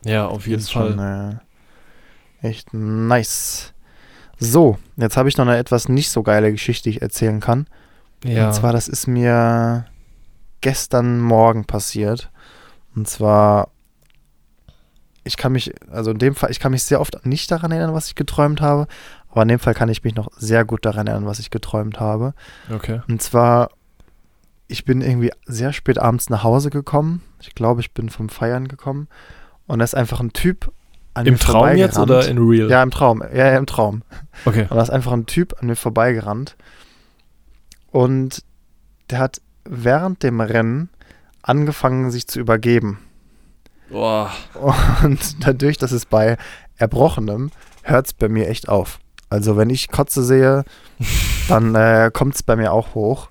Ja, 0.05 0.27
auf 0.27 0.47
jeden 0.47 0.63
Fall. 0.63 0.91
schon 0.91 0.99
äh, 0.99 2.47
echt 2.47 2.75
nice. 2.75 3.73
So, 4.39 4.79
jetzt 4.97 5.17
habe 5.17 5.29
ich 5.29 5.37
noch 5.37 5.47
eine 5.47 5.57
etwas 5.57 5.89
nicht 5.89 6.11
so 6.11 6.23
geile 6.23 6.51
Geschichte, 6.51 6.91
die 6.91 6.97
ich 6.97 7.03
erzählen 7.03 7.41
kann. 7.41 7.67
ja. 8.25 8.49
Und 8.49 8.55
zwar, 8.55 8.73
das 8.73 8.89
ist 8.89 9.07
mir 9.07 9.87
gestern 10.61 11.21
Morgen 11.21 11.65
passiert. 11.65 12.31
Und 12.95 13.09
zwar, 13.09 13.69
ich 15.25 15.37
kann 15.37 15.53
mich, 15.53 15.73
also 15.91 16.11
in 16.11 16.19
dem 16.19 16.35
Fall, 16.35 16.51
ich 16.51 16.61
kann 16.61 16.73
mich 16.73 16.83
sehr 16.83 17.01
oft 17.01 17.25
nicht 17.25 17.51
daran 17.51 17.71
erinnern, 17.71 17.95
was 17.95 18.09
ich 18.09 18.15
geträumt 18.15 18.61
habe. 18.61 18.87
Aber 19.31 19.43
in 19.43 19.49
dem 19.49 19.59
Fall 19.59 19.75
kann 19.75 19.89
ich 19.89 20.05
mich 20.05 20.15
noch 20.15 20.29
sehr 20.37 20.65
gut 20.65 20.85
daran 20.85 21.07
erinnern, 21.07 21.27
was 21.27 21.39
ich 21.39 21.51
geträumt 21.51 22.01
habe. 22.01 22.35
okay. 22.75 23.01
Und 23.09 23.23
zwar, 23.23 23.71
ich 24.69 24.85
bin 24.85 25.01
irgendwie 25.01 25.31
sehr 25.47 25.73
spät 25.73 25.99
abends 25.99 26.29
nach 26.29 26.43
Hause 26.43 26.71
gekommen. 26.71 27.23
Ich 27.41 27.55
glaube, 27.55 27.81
ich 27.81 27.93
bin 27.93 28.09
vom 28.09 28.29
Feiern 28.29 28.69
gekommen. 28.69 29.09
Und 29.67 29.79
da 29.79 29.85
ist 29.85 29.95
einfach 29.95 30.21
ein 30.21 30.33
Typ 30.33 30.73
an 31.15 31.27
Im 31.27 31.35
mir 31.35 31.39
Traum 31.39 31.77
jetzt 31.77 31.95
vorbeigerannt. 31.95 32.11
oder 32.11 32.29
in 32.29 32.39
Real? 32.39 32.71
Ja, 32.71 32.83
im 32.83 32.91
Traum. 32.91 33.23
Ja, 33.23 33.51
ja, 33.53 33.59
im 33.59 33.67
Traum. 33.67 34.03
Okay. 34.45 34.63
Und 34.63 34.77
da 34.77 34.83
ist 34.83 34.91
einfach 34.91 35.13
ein 35.13 35.27
Typ 35.27 35.55
an 35.61 35.67
mir 35.69 35.77
vorbeigerannt. 35.77 36.57
Und 37.91 38.43
der 39.11 39.19
hat 39.19 39.41
während 39.65 40.23
dem 40.23 40.41
Rennen 40.41 40.89
angefangen, 41.43 42.11
sich 42.11 42.27
zu 42.27 42.41
übergeben. 42.41 42.99
Boah. 43.93 44.31
Und 45.05 45.47
dadurch, 45.47 45.79
dass 45.79 45.93
es 45.93 46.07
bei 46.07 46.37
Erbrochenem, 46.79 47.51
hört 47.83 48.07
es 48.07 48.13
bei 48.13 48.29
mir 48.29 48.49
echt 48.49 48.69
auf. 48.69 48.99
Also 49.31 49.57
wenn 49.57 49.71
ich 49.71 49.89
Kotze 49.89 50.25
sehe, 50.25 50.65
dann 51.49 51.75
äh, 51.75 52.11
kommt 52.13 52.35
es 52.35 52.43
bei 52.43 52.57
mir 52.57 52.73
auch 52.73 52.95
hoch. 52.95 53.29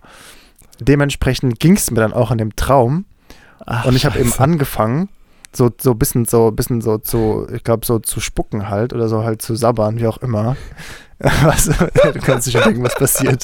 Dementsprechend 0.80 1.60
ging 1.60 1.76
es 1.76 1.92
mir 1.92 2.00
dann 2.00 2.14
auch 2.14 2.32
in 2.32 2.38
dem 2.38 2.56
Traum. 2.56 3.06
Ach, 3.66 3.86
und 3.86 3.96
ich 3.96 4.06
habe 4.06 4.20
eben 4.20 4.34
angefangen, 4.34 5.10
so 5.54 5.70
so 5.80 5.94
bisschen 5.94 6.26
so 6.26 6.50
bisschen 6.52 6.82
so 6.82 6.98
zu, 6.98 7.48
ich 7.54 7.64
glaube 7.64 7.86
so 7.86 8.00
zu 8.00 8.20
spucken 8.20 8.70
halt 8.70 8.94
oder 8.94 9.08
so 9.10 9.24
halt 9.24 9.42
zu 9.42 9.56
sabbern, 9.56 10.00
wie 10.00 10.08
auch 10.08 10.18
immer. 10.20 10.56
Was, 11.20 11.66
du 11.66 12.20
kannst 12.24 12.48
dir 12.48 12.52
schon 12.52 12.64
denken, 12.64 12.84
was 12.84 12.96
passiert. 12.96 13.44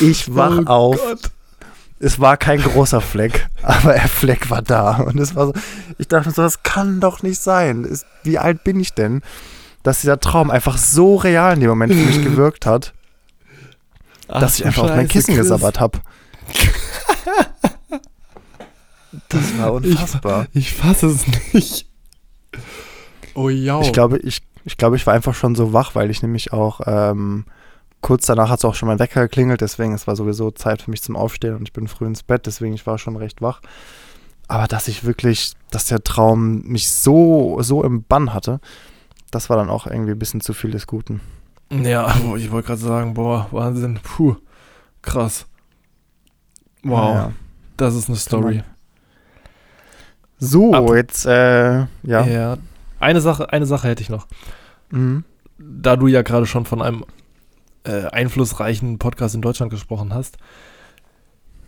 Ich 0.00 0.34
wach 0.34 0.62
Oh 0.66 0.70
auf. 0.70 0.96
Gott. 0.96 1.30
Es 2.00 2.20
war 2.20 2.36
kein 2.36 2.60
großer 2.60 3.00
Fleck, 3.00 3.48
aber 3.62 3.94
der 3.94 4.08
Fleck 4.08 4.50
war 4.50 4.62
da. 4.62 4.98
Und 4.98 5.18
es 5.18 5.34
war 5.34 5.46
so, 5.46 5.52
ich 5.98 6.08
dachte 6.08 6.28
mir 6.28 6.34
so, 6.34 6.42
das 6.42 6.62
kann 6.62 7.00
doch 7.00 7.22
nicht 7.22 7.40
sein. 7.40 7.84
Es, 7.84 8.06
wie 8.22 8.38
alt 8.38 8.64
bin 8.64 8.78
ich 8.78 8.94
denn, 8.94 9.22
dass 9.82 10.00
dieser 10.00 10.20
Traum 10.20 10.50
einfach 10.50 10.78
so 10.78 11.16
real 11.16 11.54
in 11.54 11.60
dem 11.60 11.70
Moment 11.70 11.92
für 11.92 11.98
mich 11.98 12.22
gewirkt 12.24 12.66
hat, 12.66 12.94
Ach, 14.28 14.40
dass 14.40 14.58
ich 14.58 14.66
einfach 14.66 14.84
auf 14.84 14.90
mein 14.90 15.00
Scheiße, 15.00 15.12
Kissen 15.12 15.34
Chris. 15.34 15.44
gesabbert 15.44 15.80
habe. 15.80 15.98
Das 19.30 19.58
war 19.58 19.72
unfassbar. 19.72 20.46
Ich 20.52 20.72
fasse 20.72 21.06
es 21.06 21.24
nicht. 21.52 21.86
Oh 23.34 23.48
ja. 23.48 23.80
Ich 23.80 23.92
glaube, 23.92 24.18
ich, 24.18 24.42
ich 24.64 24.76
glaube, 24.76 24.96
ich 24.96 25.06
war 25.06 25.14
einfach 25.14 25.34
schon 25.34 25.54
so 25.54 25.72
wach, 25.72 25.94
weil 25.94 26.10
ich 26.10 26.22
nämlich 26.22 26.52
auch 26.52 26.80
ähm, 26.86 27.44
kurz 28.00 28.26
danach 28.26 28.48
hat 28.50 28.58
es 28.58 28.64
auch 28.64 28.74
schon 28.74 28.88
mein 28.88 28.98
Wecker 28.98 29.22
geklingelt, 29.22 29.60
deswegen 29.60 29.92
es 29.94 30.06
war 30.06 30.16
sowieso 30.16 30.50
Zeit 30.50 30.82
für 30.82 30.90
mich 30.90 31.02
zum 31.02 31.16
Aufstehen 31.16 31.54
und 31.56 31.62
ich 31.62 31.72
bin 31.72 31.88
früh 31.88 32.06
ins 32.06 32.22
Bett, 32.22 32.46
deswegen 32.46 32.74
ich 32.74 32.86
war 32.86 32.98
schon 32.98 33.16
recht 33.16 33.42
wach. 33.42 33.60
Aber 34.46 34.66
dass 34.66 34.88
ich 34.88 35.04
wirklich, 35.04 35.52
dass 35.70 35.86
der 35.86 36.02
Traum 36.02 36.62
mich 36.62 36.90
so, 36.90 37.58
so 37.60 37.84
im 37.84 38.02
Bann 38.04 38.32
hatte, 38.32 38.60
das 39.30 39.50
war 39.50 39.56
dann 39.58 39.68
auch 39.68 39.86
irgendwie 39.86 40.12
ein 40.12 40.18
bisschen 40.18 40.40
zu 40.40 40.54
viel 40.54 40.70
des 40.70 40.86
Guten. 40.86 41.20
Ja, 41.70 42.14
ich 42.36 42.50
wollte 42.50 42.68
gerade 42.68 42.80
sagen, 42.80 43.12
boah, 43.12 43.46
Wahnsinn. 43.50 44.00
Puh. 44.02 44.36
Krass. 45.02 45.46
Wow. 46.82 47.14
Ja. 47.14 47.32
Das 47.76 47.94
ist 47.94 48.08
eine 48.08 48.16
Story. 48.16 48.62
So, 50.38 50.72
Ab- 50.72 50.88
jetzt, 50.94 51.26
äh, 51.26 51.80
ja. 51.80 51.86
Ja. 52.24 52.56
Eine 53.00 53.20
Sache, 53.20 53.52
eine 53.52 53.66
Sache 53.66 53.88
hätte 53.88 54.02
ich 54.02 54.08
noch. 54.08 54.26
Mhm. 54.90 55.24
Da 55.58 55.96
du 55.96 56.06
ja 56.06 56.22
gerade 56.22 56.46
schon 56.46 56.64
von 56.64 56.80
einem 56.80 57.04
äh, 57.88 58.06
einflussreichen 58.06 58.98
Podcast 58.98 59.34
in 59.34 59.42
Deutschland 59.42 59.70
gesprochen 59.70 60.12
hast. 60.14 60.36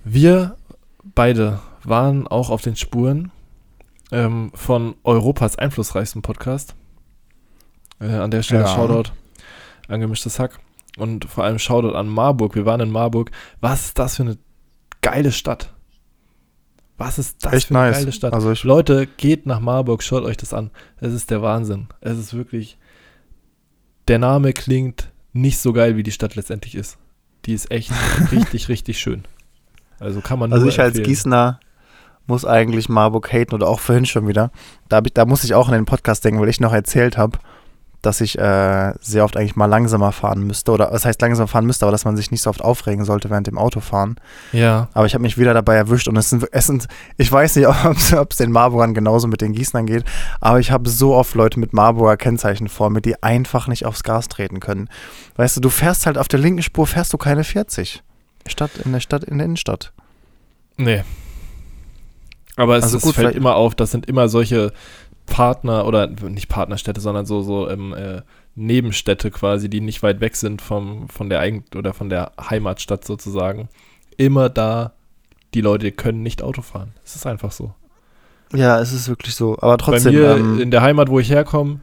Wir 0.05 0.57
beide 1.03 1.61
waren 1.83 2.27
auch 2.27 2.51
auf 2.51 2.63
den 2.63 2.77
Spuren 2.77 3.33
ähm, 4.13 4.51
von 4.55 4.97
Europas 5.03 5.57
einflussreichsten 5.57 6.23
Podcast. 6.23 6.75
Äh, 8.01 8.13
an 8.15 8.31
der 8.31 8.43
Stelle 8.43 8.63
Ja. 8.63 8.69
Shoutout 8.69 9.13
an 9.89 10.01
Gemischtes 10.01 10.39
Hack. 10.39 10.59
Und 10.99 11.25
vor 11.25 11.45
allem 11.45 11.59
Shoutout 11.59 11.97
an 11.97 12.09
Marburg. 12.09 12.55
Wir 12.55 12.67
waren 12.67 12.81
in 12.81 12.91
Marburg. 12.91 13.31
Was 13.61 13.87
ist 13.87 13.99
das 13.99 14.17
für 14.17 14.23
eine 14.25 14.39
geile 15.01 15.33
Stadt? 15.33 15.73
Was 16.99 17.19
ist 17.19 17.45
das 17.47 17.55
Echt 17.55 17.69
für 17.69 17.79
eine 17.79 17.89
nice. 17.91 17.99
geile 17.99 18.13
Stadt? 18.13 18.35
Also 18.35 18.53
Leute, 18.67 19.07
geht 19.07 19.47
nach 19.47 19.61
Marburg, 19.61 20.03
schaut 20.03 20.25
euch 20.25 20.37
das 20.37 20.53
an. 20.53 20.71
Es 20.99 21.15
ist 21.15 21.31
der 21.31 21.41
Wahnsinn. 21.41 21.89
Es 22.03 22.19
ist 22.19 22.35
wirklich. 22.35 22.77
Der 24.09 24.19
Name 24.19 24.53
klingt 24.53 25.11
nicht 25.33 25.59
so 25.59 25.73
geil, 25.73 25.97
wie 25.97 26.03
die 26.03 26.13
Stadt 26.13 26.37
letztendlich 26.37 26.75
ist. 26.75 26.99
Die 27.47 27.55
ist 27.55 27.71
echt 27.71 27.91
richtig, 28.33 28.69
richtig 28.69 28.99
schön. 28.99 29.25
Also 29.99 30.21
kann 30.21 30.39
man 30.39 30.53
also 30.53 30.65
nur 30.65 30.73
ich 30.73 30.81
als 30.81 30.89
empfehlen. 30.89 31.07
Gießener 31.07 31.61
muss 32.27 32.45
eigentlich 32.45 32.89
Marburg 32.89 33.33
haten 33.33 33.55
oder 33.55 33.69
auch 33.69 33.81
vorhin 33.81 34.07
schon 34.07 34.27
wieder. 34.29 34.51
Da, 34.89 35.03
ich, 35.05 35.13
da 35.13 35.27
muss 35.27 35.45
ich 35.45 35.55
auch 35.55 35.69
an 35.69 35.75
den 35.75 35.85
Podcast 35.85 36.25
denken, 36.25 36.41
weil 36.41 36.49
ich 36.49 36.61
noch 36.61 36.73
erzählt 36.73 37.19
habe, 37.19 37.39
dass 38.03 38.21
ich 38.21 38.39
äh, 38.39 38.93
sehr 39.01 39.25
oft 39.25 39.37
eigentlich 39.37 39.57
mal 39.57 39.67
langsamer 39.67 40.13
fahren 40.13 40.43
müsste. 40.47 40.73
Oder 40.73 40.91
was 40.93 41.05
heißt 41.05 41.21
langsamer 41.21 41.49
fahren 41.49 41.67
müsste, 41.67 41.85
aber 41.85 41.93
dass 41.93 42.05
man 42.05 42.17
sich 42.17 42.31
nicht 42.31 42.41
so 42.43 42.51
oft 42.51 42.63
aufregen 42.63 43.05
sollte 43.05 43.29
während 43.31 43.47
dem 43.47 43.59
Autofahren. 43.59 44.17
Ja, 44.53 44.89
Aber 44.95 45.07
ich 45.07 45.15
habe 45.15 45.23
mich 45.23 45.37
wieder 45.39 45.53
dabei 45.55 45.75
erwischt 45.77 46.09
und 46.09 46.17
es 46.17 46.31
sind, 46.31 46.47
es 46.53 46.67
sind 46.67 46.87
ich 47.19 47.31
weiß 47.31 47.57
nicht, 47.57 47.67
ob 48.15 48.31
es 48.33 48.37
den 48.39 48.53
Marburgern 48.53 48.95
genauso 48.95 49.29
mit 49.29 49.41
den 49.41 49.53
Gießnern 49.53 49.87
geht, 49.87 50.05
aber 50.41 50.61
ich 50.61 50.71
habe 50.71 50.89
so 50.89 51.15
oft 51.15 51.35
Leute 51.35 51.61
mit 51.61 51.73
Marburger 51.73 52.17
Kennzeichen 52.17 52.69
vor 52.69 52.91
mir, 52.91 53.01
die 53.03 53.23
einfach 53.23 53.69
nicht 53.69 53.85
aufs 53.87 54.03
Gas 54.03 54.29
treten 54.29 54.61
können. 54.61 54.89
Weißt 55.37 55.57
du, 55.57 55.61
du 55.61 55.69
fährst 55.71 56.07
halt 56.07 56.17
auf 56.19 56.29
der 56.29 56.41
linken 56.41 56.63
Spur, 56.63 56.87
fährst 56.87 57.13
du 57.13 57.19
keine 57.19 57.45
40. 57.45 58.03
Stadt 58.47 58.71
in 58.85 58.93
der 58.93 59.01
Stadt, 59.01 59.25
in 59.25 59.39
der 59.39 59.45
Innenstadt. 59.45 59.93
nee. 60.77 61.03
Aber 62.57 62.77
es, 62.77 62.85
Also 62.85 62.99
es 62.99 63.03
gut, 63.05 63.15
fällt 63.15 63.29
vielleicht- 63.29 63.37
immer 63.39 63.55
auf, 63.57 63.75
das 63.75 63.91
sind 63.91 64.07
immer 64.07 64.29
solche 64.29 64.73
Partner 65.31 65.87
oder 65.87 66.07
nicht 66.09 66.49
Partnerstädte, 66.49 67.01
sondern 67.01 67.25
so, 67.25 67.41
so 67.41 67.71
ähm, 67.71 67.95
äh, 67.95 68.21
Nebenstädte 68.57 69.31
quasi, 69.31 69.71
die 69.71 69.81
nicht 69.81 70.03
weit 70.03 70.21
weg 70.21 70.37
sind 70.37 70.61
vom, 70.61 71.09
von 71.09 71.31
der 71.31 71.41
Eigen 71.41 71.65
oder 71.75 71.95
von 71.95 72.11
der 72.11 72.33
Heimatstadt 72.39 73.05
sozusagen. 73.05 73.69
Immer 74.19 74.51
da, 74.51 74.93
die 75.55 75.61
Leute 75.63 75.93
können 75.93 76.23
nicht 76.23 76.43
Auto 76.43 76.61
fahren. 76.63 76.93
Es 77.05 77.15
ist 77.17 77.27
einfach 77.27 77.53
so. 77.53 77.73
Ja, 78.53 78.81
es 78.81 78.93
ist 78.93 79.09
wirklich 79.09 79.35
so. 79.35 79.57
Aber 79.61 79.79
trotzdem, 79.79 80.13
Bei 80.13 80.19
mir 80.19 80.37
ähm, 80.37 80.61
in 80.61 80.71
der 80.71 80.83
Heimat, 80.83 81.09
wo 81.09 81.21
ich 81.21 81.31
herkomme, 81.31 81.81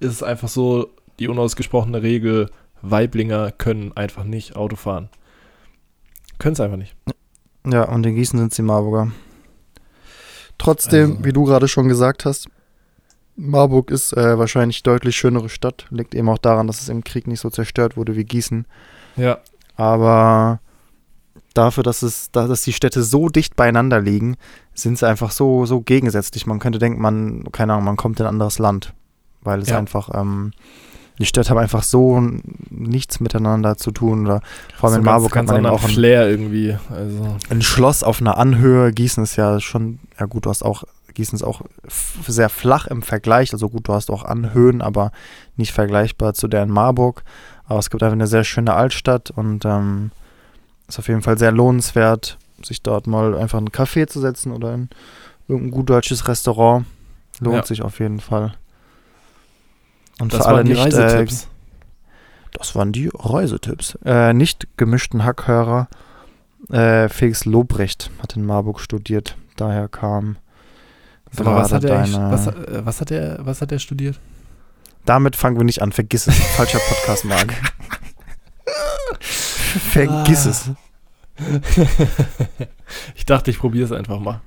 ist 0.00 0.12
es 0.12 0.22
einfach 0.22 0.48
so 0.48 0.88
die 1.18 1.28
unausgesprochene 1.28 2.02
Regel, 2.02 2.50
Weiblinger 2.80 3.52
können 3.52 3.92
einfach 3.96 4.24
nicht 4.24 4.56
Auto 4.56 4.76
fahren. 4.76 5.10
Können 6.38 6.54
es 6.54 6.60
einfach 6.60 6.76
nicht. 6.78 6.96
ja, 7.66 7.82
und 7.82 8.06
in 8.06 8.14
Gießen 8.14 8.38
sind 8.38 8.54
sie 8.54 8.62
Marburger. 8.62 9.12
Trotzdem, 10.56 11.12
Also- 11.12 11.24
wie 11.24 11.32
du 11.32 11.44
gerade 11.44 11.68
schon 11.68 11.88
gesagt 11.88 12.24
hast, 12.24 12.48
Marburg 13.38 13.90
ist 13.90 14.12
äh, 14.16 14.36
wahrscheinlich 14.38 14.82
deutlich 14.82 15.16
schönere 15.16 15.48
Stadt. 15.48 15.86
Liegt 15.90 16.14
eben 16.14 16.28
auch 16.28 16.38
daran, 16.38 16.66
dass 16.66 16.80
es 16.82 16.88
im 16.88 17.04
Krieg 17.04 17.26
nicht 17.26 17.40
so 17.40 17.50
zerstört 17.50 17.96
wurde 17.96 18.16
wie 18.16 18.24
Gießen. 18.24 18.66
Ja. 19.16 19.38
Aber 19.76 20.60
dafür, 21.54 21.82
dass 21.84 22.02
es, 22.02 22.30
da- 22.32 22.48
dass 22.48 22.62
die 22.62 22.72
Städte 22.72 23.02
so 23.02 23.28
dicht 23.28 23.54
beieinander 23.56 24.00
liegen, 24.00 24.36
sind 24.74 24.98
sie 24.98 25.06
einfach 25.06 25.30
so, 25.30 25.66
so 25.66 25.80
gegensätzlich. 25.80 26.46
Man 26.46 26.58
könnte 26.58 26.78
denken, 26.80 27.00
man, 27.00 27.44
keine 27.52 27.74
Ahnung, 27.74 27.84
man 27.84 27.96
kommt 27.96 28.18
in 28.20 28.26
ein 28.26 28.30
anderes 28.30 28.58
Land. 28.58 28.92
Weil 29.42 29.60
es 29.60 29.68
Ja. 29.70 29.78
einfach, 29.78 30.10
ähm, 30.14 30.50
die 31.20 31.26
Städte 31.26 31.50
haben 31.50 31.58
einfach 31.58 31.84
so 31.84 32.20
nichts 32.70 33.20
miteinander 33.20 33.76
zu 33.76 33.92
tun. 33.92 34.26
Oder 34.26 34.40
vor 34.76 34.90
allem 34.90 34.98
in 34.98 35.04
So 35.04 35.10
Marburg 35.10 35.30
hat 35.30 35.34
ganz, 35.34 35.46
man 35.48 35.56
ganz 35.56 35.58
eben 35.58 35.66
anderen 35.66 35.84
auch 35.84 35.88
ein, 35.88 35.94
Flair 35.94 36.28
irgendwie. 36.28 36.76
Also, 36.90 37.36
ein 37.50 37.62
Schloss 37.62 38.02
auf 38.02 38.20
einer 38.20 38.36
Anhöhe. 38.36 38.92
Gießen 38.92 39.22
ist 39.22 39.36
ja 39.36 39.60
schon, 39.60 40.00
ja 40.18 40.26
gut, 40.26 40.46
du 40.46 40.50
hast 40.50 40.64
auch, 40.64 40.82
Gießen 41.18 41.34
ist 41.36 41.42
auch 41.42 41.62
sehr 42.26 42.48
flach 42.48 42.86
im 42.86 43.02
Vergleich. 43.02 43.52
Also 43.52 43.68
gut, 43.68 43.88
du 43.88 43.92
hast 43.92 44.08
auch 44.10 44.24
Anhöhen, 44.24 44.82
aber 44.82 45.10
nicht 45.56 45.72
vergleichbar 45.72 46.32
zu 46.32 46.46
der 46.46 46.62
in 46.62 46.70
Marburg. 46.70 47.24
Aber 47.66 47.80
es 47.80 47.90
gibt 47.90 48.02
einfach 48.04 48.14
eine 48.14 48.28
sehr 48.28 48.44
schöne 48.44 48.72
Altstadt 48.74 49.30
und 49.32 49.64
ähm, 49.64 50.12
ist 50.86 50.98
auf 51.00 51.08
jeden 51.08 51.22
Fall 51.22 51.36
sehr 51.36 51.50
lohnenswert, 51.50 52.38
sich 52.62 52.82
dort 52.82 53.08
mal 53.08 53.36
einfach 53.36 53.58
in 53.58 53.66
einen 53.66 53.74
Café 53.74 54.06
zu 54.06 54.20
setzen 54.20 54.52
oder 54.52 54.72
in 54.74 54.88
irgendein 55.48 55.72
gut 55.72 55.90
deutsches 55.90 56.28
Restaurant. 56.28 56.86
Lohnt 57.40 57.56
Ja. 57.56 57.66
sich 57.66 57.82
auf 57.82 57.98
jeden 57.98 58.20
Fall. 58.20 58.54
Und 60.20 60.32
das 60.32 60.40
für 60.42 60.46
alle 60.46 60.56
waren 60.58 60.66
die 60.66 60.72
nicht, 60.72 60.94
äh, 60.94 61.00
Reisetipps. 61.02 61.48
das 62.52 62.74
waren 62.76 62.92
die 62.92 63.10
Reisetipps. 63.12 63.98
Äh, 64.04 64.32
nicht 64.34 64.68
gemischten 64.76 65.24
Hackhörer. 65.24 65.88
Äh, 66.70 67.08
Felix 67.08 67.44
Lobrecht 67.44 68.10
hat 68.22 68.36
in 68.36 68.46
Marburg 68.46 68.80
studiert. 68.80 69.36
Daher 69.56 69.88
kam. 69.88 70.36
Sag 71.32 71.46
mal, 71.46 71.56
was 71.56 71.72
hat 71.72 71.84
er 71.84 72.00
was, 72.30 72.46
äh, 72.46 72.52
was 72.84 73.00
hat 73.00 73.10
er, 73.10 73.38
was 73.44 73.60
hat 73.60 73.72
er 73.72 73.78
studiert? 73.78 74.18
Damit 75.04 75.36
fangen 75.36 75.56
wir 75.56 75.64
nicht 75.64 75.80
an. 75.82 75.92
Vergiss 75.92 76.26
es. 76.26 76.36
Falscher 76.56 76.78
Podcast, 76.80 77.24
Marc. 77.24 77.54
Vergiss 79.20 80.46
Ah. 80.46 80.50
es. 80.50 80.70
ich 83.14 83.24
dachte, 83.26 83.50
ich 83.50 83.58
probiere 83.58 83.84
es 83.84 83.92
einfach 83.92 84.18
mal. 84.20 84.40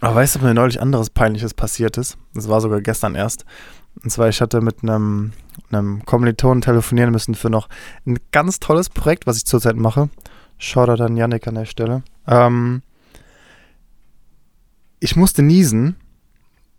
Aber 0.00 0.14
weißt 0.16 0.34
du, 0.36 0.38
was 0.40 0.44
mir 0.46 0.54
neulich 0.54 0.80
anderes 0.80 1.10
Peinliches 1.10 1.52
passiert 1.54 1.98
ist? 1.98 2.16
Das 2.34 2.48
war 2.48 2.60
sogar 2.60 2.80
gestern 2.80 3.14
erst. 3.14 3.44
Und 4.02 4.10
zwar, 4.10 4.28
ich 4.28 4.40
hatte 4.40 4.60
mit 4.62 4.82
einem, 4.82 5.32
einem 5.70 6.04
Kommilitonen 6.06 6.62
telefonieren 6.62 7.10
müssen 7.10 7.34
für 7.34 7.50
noch 7.50 7.68
ein 8.06 8.18
ganz 8.32 8.60
tolles 8.60 8.88
Projekt, 8.88 9.26
was 9.26 9.36
ich 9.36 9.44
zurzeit 9.46 9.76
mache. 9.76 10.08
Shoutout 10.58 11.02
an 11.02 11.16
Yannick 11.16 11.46
an 11.46 11.56
der 11.56 11.64
Stelle. 11.66 12.02
Ähm, 12.26 12.82
ich 15.00 15.16
musste 15.16 15.42
niesen 15.42 15.96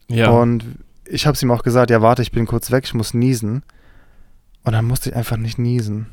Ja. 0.08 0.30
und 0.30 0.64
ich 1.06 1.26
habe 1.26 1.36
es 1.36 1.42
ihm 1.44 1.52
auch 1.52 1.64
gesagt, 1.64 1.90
ja 1.92 2.02
warte, 2.02 2.22
ich 2.22 2.32
bin 2.32 2.46
kurz 2.46 2.72
weg, 2.72 2.84
ich 2.86 2.94
muss 2.94 3.14
niesen. 3.14 3.64
Und 4.64 4.74
dann 4.74 4.86
musste 4.86 5.10
ich 5.10 5.16
einfach 5.16 5.38
nicht 5.38 5.58
niesen. 5.60 6.08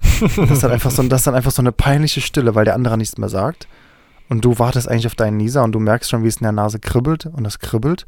Das 0.20 0.36
ist, 0.50 0.62
dann 0.62 0.72
einfach 0.72 0.90
so, 0.90 1.02
das 1.04 1.20
ist 1.20 1.26
dann 1.26 1.34
einfach 1.34 1.50
so 1.52 1.62
eine 1.62 1.72
peinliche 1.72 2.20
Stille, 2.20 2.54
weil 2.54 2.64
der 2.64 2.74
andere 2.74 2.98
nichts 2.98 3.18
mehr 3.18 3.28
sagt. 3.28 3.68
Und 4.28 4.44
du 4.44 4.58
wartest 4.58 4.88
eigentlich 4.88 5.06
auf 5.06 5.14
deinen 5.14 5.36
Nieser 5.38 5.62
und 5.64 5.72
du 5.72 5.78
merkst 5.80 6.10
schon, 6.10 6.22
wie 6.22 6.28
es 6.28 6.36
in 6.36 6.42
der 6.42 6.52
Nase 6.52 6.78
kribbelt 6.80 7.26
und 7.26 7.46
es 7.46 7.58
kribbelt. 7.60 8.06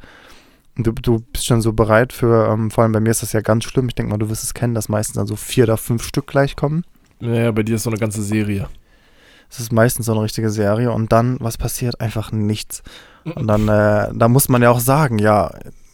Und 0.77 0.87
du, 0.87 0.93
du 0.93 1.21
bist 1.33 1.47
schon 1.47 1.62
so 1.62 1.73
bereit 1.73 2.12
für, 2.12 2.49
ähm, 2.53 2.71
vor 2.71 2.83
allem 2.85 2.93
bei 2.93 3.01
mir 3.01 3.11
ist 3.11 3.23
das 3.23 3.33
ja 3.33 3.40
ganz 3.40 3.64
schlimm. 3.64 3.88
Ich 3.88 3.95
denke 3.95 4.11
mal, 4.11 4.19
du 4.19 4.29
wirst 4.29 4.43
es 4.45 4.55
kennen, 4.55 4.75
dass 4.75 4.88
meistens 4.88 5.14
dann 5.16 5.27
so 5.27 5.37
vier 5.37 5.64
oder 5.64 5.77
fünf 5.77 6.03
Stück 6.05 6.27
gleich 6.27 6.57
kommen. 6.57 6.85
ja, 7.21 7.51
bei 7.53 7.62
dir 7.62 7.77
ist 7.77 7.85
so 7.85 7.90
eine 7.90 7.99
ganze 7.99 8.23
Serie. 8.23 8.69
Das 9.51 9.61
ist 9.61 9.73
meistens 9.73 10.07
so 10.07 10.13
eine 10.13 10.23
richtige 10.23 10.49
Serie. 10.51 10.93
Und 10.93 11.13
dann, 11.13 11.37
was 11.41 11.59
passiert? 11.59 12.01
Einfach 12.01 12.33
nichts. 12.33 12.83
Und 13.25 13.47
dann, 13.49 13.69
äh, 13.69 14.09
da 14.15 14.29
muss 14.29 14.49
man 14.49 14.63
ja 14.63 14.71
auch 14.71 14.81
sagen, 14.81 15.19
ja, 15.19 15.51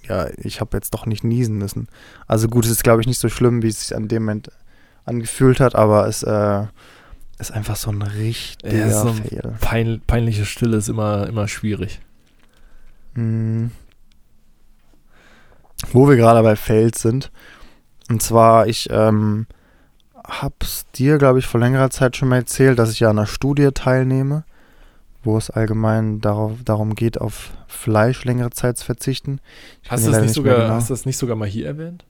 ja, 0.07 0.29
ich 0.37 0.61
habe 0.61 0.77
jetzt 0.77 0.95
doch 0.95 1.07
nicht 1.07 1.25
niesen 1.25 1.57
müssen. 1.57 1.88
Also 2.29 2.49
gut, 2.49 2.64
es 2.66 2.71
ist, 2.71 2.85
glaube 2.85 3.01
ich, 3.01 3.07
nicht 3.09 3.19
so 3.19 3.29
schlimm, 3.29 3.62
wie 3.62 3.69
es 3.69 3.81
sich 3.88 3.97
an 3.97 4.07
dem 4.09 4.23
Moment 4.23 4.51
angefühlt 5.05 5.59
hat, 5.59 5.75
aber 5.75 6.07
es 6.07 6.23
äh, 6.23 6.64
ist 7.38 7.51
einfach 7.53 7.77
so 7.77 7.90
ein 7.90 8.03
richtiger 8.03 8.75
Ja, 8.77 8.90
so 9.03 9.09
ein- 9.09 9.14
Fail. 9.25 9.55
Pein, 9.61 10.03
peinliche 10.07 10.45
Stille 10.45 10.77
ist 10.77 10.88
immer, 10.88 11.27
immer 11.27 11.49
schwierig. 11.49 12.01
Mhm. 13.14 13.71
Wo 15.92 16.09
wir 16.09 16.16
gerade 16.16 16.42
bei 16.42 16.57
Fails 16.57 17.03
sind. 17.03 17.31
Und 18.09 18.23
zwar, 18.23 18.66
ich 18.66 18.88
ähm, 18.90 19.47
hab's 20.26 20.86
dir, 20.94 21.18
glaube 21.18 21.38
ich, 21.38 21.46
vor 21.46 21.60
längerer 21.60 21.90
Zeit 21.90 22.16
schon 22.16 22.28
mal 22.28 22.36
erzählt, 22.36 22.78
dass 22.78 22.90
ich 22.92 23.00
ja 23.00 23.10
an 23.10 23.18
einer 23.18 23.26
Studie 23.26 23.70
teilnehme, 23.72 24.44
wo 25.24 25.36
es 25.38 25.50
allgemein 25.50 26.20
darauf, 26.20 26.52
darum 26.64 26.94
geht, 26.94 27.20
auf 27.20 27.50
Fleisch 27.66 28.24
längere 28.24 28.50
Zeit 28.50 28.78
zu 28.78 28.84
verzichten. 28.84 29.40
Ich 29.82 29.90
Hast 29.90 30.06
du 30.06 30.10
das 30.10 30.22
nicht 30.22 30.34
sogar, 30.34 30.56
genau- 30.56 30.74
hast 30.74 30.90
das 30.90 31.06
nicht 31.06 31.16
sogar 31.16 31.36
mal 31.36 31.48
hier 31.48 31.66
erwähnt? 31.66 32.04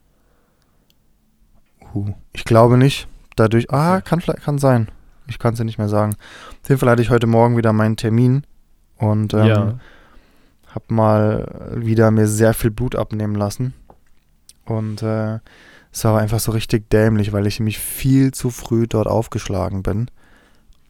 Huh. 1.93 2.13
Ich 2.33 2.43
glaube 2.45 2.77
nicht. 2.77 3.07
Dadurch, 3.35 3.71
ah, 3.71 3.95
Okay. 3.97 4.03
kann 4.09 4.21
vielleicht, 4.21 4.41
kann 4.41 4.57
sein. 4.57 4.89
Ich 5.27 5.39
kann 5.39 5.53
es 5.53 5.59
dir 5.59 5.65
nicht 5.65 5.77
mehr 5.77 5.89
sagen. 5.89 6.13
Auf 6.63 6.69
jeden 6.69 6.79
Fall 6.79 6.89
hatte 6.89 7.01
ich 7.01 7.09
heute 7.09 7.27
Morgen 7.27 7.57
wieder 7.57 7.73
meinen 7.73 7.97
Termin 7.97 8.43
und 8.97 9.33
ähm, 9.33 9.45
ja. 9.45 9.79
hab 10.73 10.89
mal 10.89 11.71
wieder 11.75 12.11
mir 12.11 12.27
sehr 12.27 12.53
viel 12.53 12.71
Blut 12.71 12.95
abnehmen 12.95 13.35
lassen. 13.35 13.73
Und 14.65 15.03
äh, 15.03 15.39
es 15.91 16.03
war 16.03 16.19
einfach 16.19 16.39
so 16.39 16.51
richtig 16.51 16.89
dämlich, 16.89 17.33
weil 17.33 17.47
ich 17.47 17.59
mich 17.59 17.79
viel 17.79 18.31
zu 18.31 18.49
früh 18.49 18.87
dort 18.87 19.07
aufgeschlagen 19.07 19.83
bin. 19.83 20.09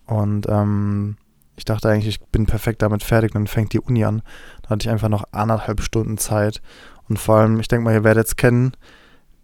Und 0.06 0.48
ähm, 0.50 1.18
ich 1.56 1.66
dachte 1.66 1.90
eigentlich, 1.90 2.08
ich 2.08 2.22
bin 2.28 2.46
perfekt 2.46 2.82
damit 2.82 3.04
fertig, 3.04 3.32
dann 3.34 3.48
fängt 3.48 3.74
die 3.74 3.80
Uni 3.80 4.04
an. 4.04 4.22
Da 4.64 4.70
hatte 4.72 4.86
ich 4.88 4.90
einfach 4.90 5.10
noch 5.10 5.26
anderthalb 5.32 5.82
Stunden 5.82 6.18
Zeit. 6.18 6.62
Und 7.10 7.18
vor 7.20 7.38
allem, 7.38 7.60
ich 7.60 7.68
denke 7.68 7.84
mal, 7.86 7.94
ihr 7.94 8.04
werdet 8.04 8.28
es 8.28 8.36
kennen, 8.36 8.74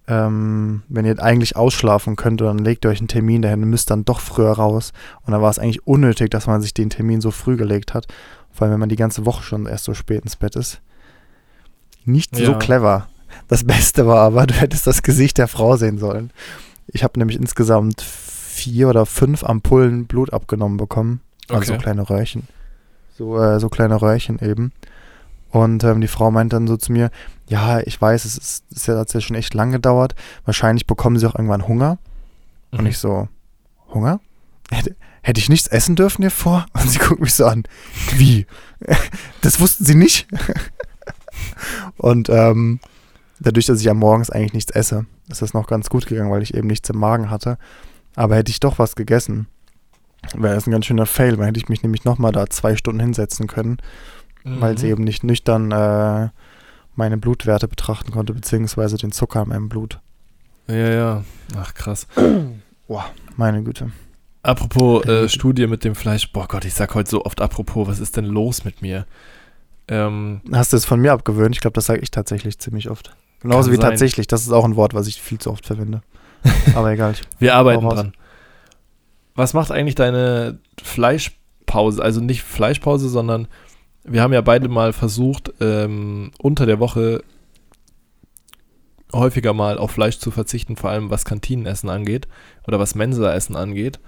ähm, 0.07 0.83
wenn 0.89 1.05
ihr 1.05 1.21
eigentlich 1.23 1.55
ausschlafen 1.55 2.15
könnt, 2.17 2.41
dann 2.41 2.57
legt 2.57 2.85
ihr 2.85 2.89
euch 2.89 2.99
einen 2.99 3.07
Termin 3.07 3.41
dahin 3.41 3.63
und 3.63 3.69
müsst 3.69 3.89
dann 3.89 4.03
doch 4.03 4.19
früher 4.19 4.51
raus. 4.51 4.91
Und 5.25 5.31
dann 5.31 5.41
war 5.41 5.49
es 5.49 5.59
eigentlich 5.59 5.87
unnötig, 5.87 6.29
dass 6.29 6.45
man 6.47 6.61
sich 6.61 6.73
den 6.73 6.89
Termin 6.89 7.21
so 7.21 7.31
früh 7.31 7.55
gelegt 7.55 7.93
hat. 7.93 8.07
Vor 8.51 8.65
allem, 8.65 8.73
wenn 8.73 8.81
man 8.81 8.89
die 8.89 8.97
ganze 8.97 9.25
Woche 9.25 9.43
schon 9.43 9.65
erst 9.65 9.85
so 9.85 9.93
spät 9.93 10.23
ins 10.23 10.35
Bett 10.35 10.55
ist. 10.55 10.81
Nicht 12.05 12.35
so 12.35 12.43
Ja. 12.43 12.57
clever. 12.57 13.07
Das 13.47 13.63
Beste 13.63 14.07
war 14.07 14.19
aber, 14.19 14.45
du 14.47 14.53
hättest 14.53 14.87
das 14.87 15.03
Gesicht 15.03 15.37
der 15.37 15.47
Frau 15.47 15.75
sehen 15.77 15.97
sollen. 15.97 16.31
Ich 16.87 17.03
habe 17.03 17.19
nämlich 17.19 17.37
insgesamt 17.39 18.01
vier 18.01 18.89
oder 18.89 19.05
fünf 19.05 19.43
Ampullen 19.43 20.05
Blut 20.05 20.33
abgenommen 20.33 20.77
bekommen. 20.77 21.21
Also 21.49 21.67
so 21.67 21.73
Okay. 21.73 21.83
kleine 21.83 22.09
Röhrchen. 22.09 22.47
So, 23.17 23.37
äh, 23.39 23.59
so 23.59 23.69
kleine 23.69 24.01
Röhrchen 24.01 24.39
eben. 24.39 24.71
Und 25.51 25.83
ähm, 25.83 26.01
die 26.01 26.07
Frau 26.07 26.31
meint 26.31 26.51
dann 26.53 26.67
so 26.67 26.77
zu 26.77 26.91
mir, 26.91 27.11
ja, 27.47 27.79
ich 27.81 28.01
weiß, 28.01 28.25
es 28.25 28.37
ist, 28.37 28.63
es 28.75 28.87
hat 28.87 29.13
ja 29.13 29.21
schon 29.21 29.35
echt 29.35 29.53
lang 29.53 29.71
gedauert. 29.71 30.15
Wahrscheinlich 30.45 30.87
bekommen 30.87 31.19
sie 31.19 31.27
auch 31.27 31.35
irgendwann 31.35 31.67
Hunger. 31.67 31.99
Und 32.71 32.81
Mhm. 32.81 32.87
ich 32.87 32.97
so, 32.97 33.27
Hunger? 33.93 34.19
Hätte, 34.71 34.95
hätte 35.21 35.39
ich 35.39 35.49
nichts 35.49 35.67
essen 35.67 35.95
dürfen 35.95 36.23
hier 36.23 36.31
vor? 36.31 36.65
Und 36.73 36.89
sie 36.89 36.97
guckt 36.97 37.21
mich 37.21 37.33
so 37.35 37.45
an, 37.45 37.63
wie? 38.17 38.47
Das 39.41 39.59
wussten 39.59 39.85
sie 39.85 39.95
nicht? 39.95 40.27
Und 41.97 42.29
ähm, 42.29 42.79
dadurch, 43.43 43.65
dass 43.67 43.79
ich 43.79 43.85
ja 43.85 43.93
morgens 43.93 44.29
eigentlich 44.29 44.53
nichts 44.53 44.71
esse, 44.71 45.05
ist 45.29 45.41
das 45.41 45.53
noch 45.53 45.67
ganz 45.67 45.89
gut 45.89 46.05
gegangen, 46.07 46.31
weil 46.31 46.41
ich 46.43 46.53
eben 46.53 46.67
nichts 46.67 46.89
im 46.89 46.97
Magen 46.97 47.29
hatte. 47.29 47.57
Aber 48.15 48.35
hätte 48.35 48.51
ich 48.51 48.59
doch 48.59 48.79
was 48.79 48.95
gegessen, 48.95 49.47
wäre 50.35 50.55
das 50.55 50.67
ein 50.67 50.71
ganz 50.71 50.85
schöner 50.85 51.05
Fail, 51.05 51.37
weil 51.37 51.47
hätte 51.47 51.59
ich 51.59 51.69
mich 51.69 51.83
nämlich 51.83 52.05
nochmal 52.05 52.31
da 52.31 52.47
zwei 52.49 52.75
Stunden 52.75 52.99
hinsetzen 53.01 53.47
können, 53.47 53.77
weil 54.43 54.77
sie 54.77 54.87
Mhm. 54.87 54.91
eben 54.91 55.03
nicht 55.03 55.23
nüchtern 55.23 55.71
äh, 55.71 56.29
meine 56.95 57.17
Blutwerte 57.17 57.67
betrachten 57.67 58.11
konnte, 58.11 58.33
beziehungsweise 58.33 58.97
den 58.97 59.11
Zucker 59.11 59.41
in 59.43 59.49
meinem 59.49 59.69
Blut. 59.69 59.99
Ja, 60.67 60.75
ja. 60.75 61.23
Ach, 61.57 61.73
krass. 61.73 62.07
Meine 63.35 63.63
Güte. 63.63 63.91
Apropos 64.43 65.03
äh, 65.05 65.27
Studie 65.29 65.67
mit 65.67 65.83
dem 65.83 65.95
Fleisch. 65.95 66.31
Boah 66.31 66.47
Gott, 66.47 66.65
ich 66.65 66.73
sag 66.73 66.93
heute 66.93 67.09
so 67.09 67.25
oft 67.25 67.41
apropos, 67.41 67.87
was 67.87 67.99
ist 67.99 68.17
denn 68.17 68.25
los 68.25 68.63
mit 68.65 68.81
mir? 68.81 69.05
Ähm, 69.87 70.41
Hast 70.51 70.73
du 70.73 70.77
es 70.77 70.85
von 70.85 70.99
mir 70.99 71.13
abgewöhnt? 71.13 71.55
Ich 71.55 71.61
glaube, 71.61 71.73
das 71.75 71.85
sage 71.85 72.01
ich 72.01 72.11
tatsächlich 72.11 72.59
ziemlich 72.59 72.89
oft. 72.89 73.15
Genauso 73.43 73.69
Kann 73.69 73.77
wie 73.77 73.81
sein. 73.81 73.91
tatsächlich. 73.91 74.27
Das 74.27 74.41
ist 74.41 74.51
auch 74.51 74.65
ein 74.65 74.75
Wort, 74.75 74.93
was 74.93 75.07
ich 75.07 75.21
viel 75.21 75.37
zu 75.37 75.51
oft 75.51 75.65
verwende. 75.65 76.01
Aber 76.75 76.91
egal. 76.91 77.13
Wir 77.39 77.55
arbeiten 77.55 77.87
dran. 77.87 78.13
Was 79.35 79.53
macht 79.53 79.71
eigentlich 79.71 79.95
deine 79.95 80.59
Fleischpause? 80.81 82.01
Also 82.01 82.21
nicht 82.21 82.41
Fleischpause, 82.43 83.09
sondern 83.09 83.47
wir 84.03 84.21
haben 84.21 84.33
ja 84.33 84.41
beide 84.41 84.67
mal 84.67 84.93
versucht, 84.93 85.53
ähm, 85.59 86.31
unter 86.39 86.65
der 86.65 86.79
Woche 86.79 87.23
häufiger 89.11 89.53
mal 89.53 89.77
auf 89.77 89.91
Fleisch 89.91 90.17
zu 90.19 90.31
verzichten, 90.31 90.75
vor 90.75 90.89
allem 90.89 91.09
was 91.09 91.25
Kantinenessen 91.25 91.89
angeht 91.89 92.27
oder 92.67 92.79
was 92.79 92.95
Mensaessen 92.95 93.55
angeht. 93.55 93.99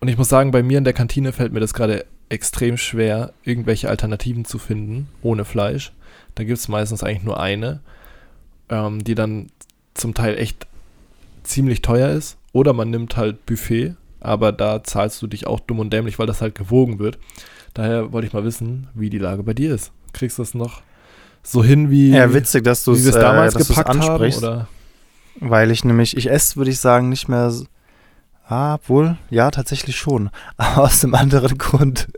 Und 0.00 0.08
ich 0.08 0.18
muss 0.18 0.28
sagen, 0.28 0.50
bei 0.50 0.62
mir 0.62 0.78
in 0.78 0.84
der 0.84 0.94
Kantine 0.94 1.32
fällt 1.32 1.52
mir 1.52 1.60
das 1.60 1.74
gerade 1.74 2.06
extrem 2.28 2.76
schwer, 2.76 3.32
irgendwelche 3.44 3.88
Alternativen 3.88 4.44
zu 4.44 4.58
finden 4.58 5.08
ohne 5.22 5.44
Fleisch. 5.44 5.92
Da 6.34 6.44
gibt 6.44 6.58
es 6.58 6.68
meistens 6.68 7.02
eigentlich 7.02 7.22
nur 7.24 7.40
eine, 7.40 7.80
ähm, 8.68 9.02
die 9.04 9.14
dann 9.14 9.48
zum 9.94 10.14
Teil 10.14 10.38
echt 10.38 10.66
ziemlich 11.42 11.82
teuer 11.82 12.10
ist. 12.10 12.36
Oder 12.52 12.72
man 12.72 12.90
nimmt 12.90 13.16
halt 13.16 13.44
Buffet, 13.46 13.94
aber 14.20 14.52
da 14.52 14.82
zahlst 14.84 15.20
du 15.22 15.26
dich 15.26 15.46
auch 15.46 15.60
dumm 15.60 15.78
und 15.80 15.92
dämlich, 15.92 16.18
weil 16.18 16.26
das 16.26 16.40
halt 16.42 16.54
gewogen 16.54 16.98
wird. 16.98 17.18
Daher 17.74 18.12
wollte 18.12 18.26
ich 18.26 18.32
mal 18.34 18.44
wissen, 18.44 18.88
wie 18.94 19.08
die 19.10 19.18
Lage 19.18 19.42
bei 19.42 19.54
dir 19.54 19.74
ist. 19.74 19.92
Kriegst 20.12 20.38
du 20.38 20.42
das 20.42 20.52
noch 20.54 20.82
so 21.42 21.64
hin, 21.64 21.90
wie, 21.90 22.10
ja, 22.10 22.32
witzig, 22.34 22.64
dass 22.64 22.84
du 22.84 22.92
wie 22.92 22.98
es 22.98 23.04
wir 23.04 23.10
es 23.10 23.16
äh, 23.16 23.20
damals 23.20 23.54
du's 23.54 23.68
gepackt 23.68 23.88
haben? 24.10 24.18
Oder? 24.38 24.68
Weil 25.40 25.70
ich 25.70 25.82
nämlich, 25.84 26.16
ich 26.16 26.30
esse, 26.30 26.56
würde 26.56 26.70
ich 26.70 26.78
sagen, 26.78 27.08
nicht 27.08 27.28
mehr 27.28 27.46
s- 27.46 27.64
Ah, 28.48 28.78
wohl, 28.86 29.16
ja, 29.30 29.50
tatsächlich 29.50 29.96
schon. 29.96 30.30
Aber 30.56 30.84
aus 30.84 31.04
einem 31.04 31.14
anderen 31.14 31.58
Grund. 31.58 32.08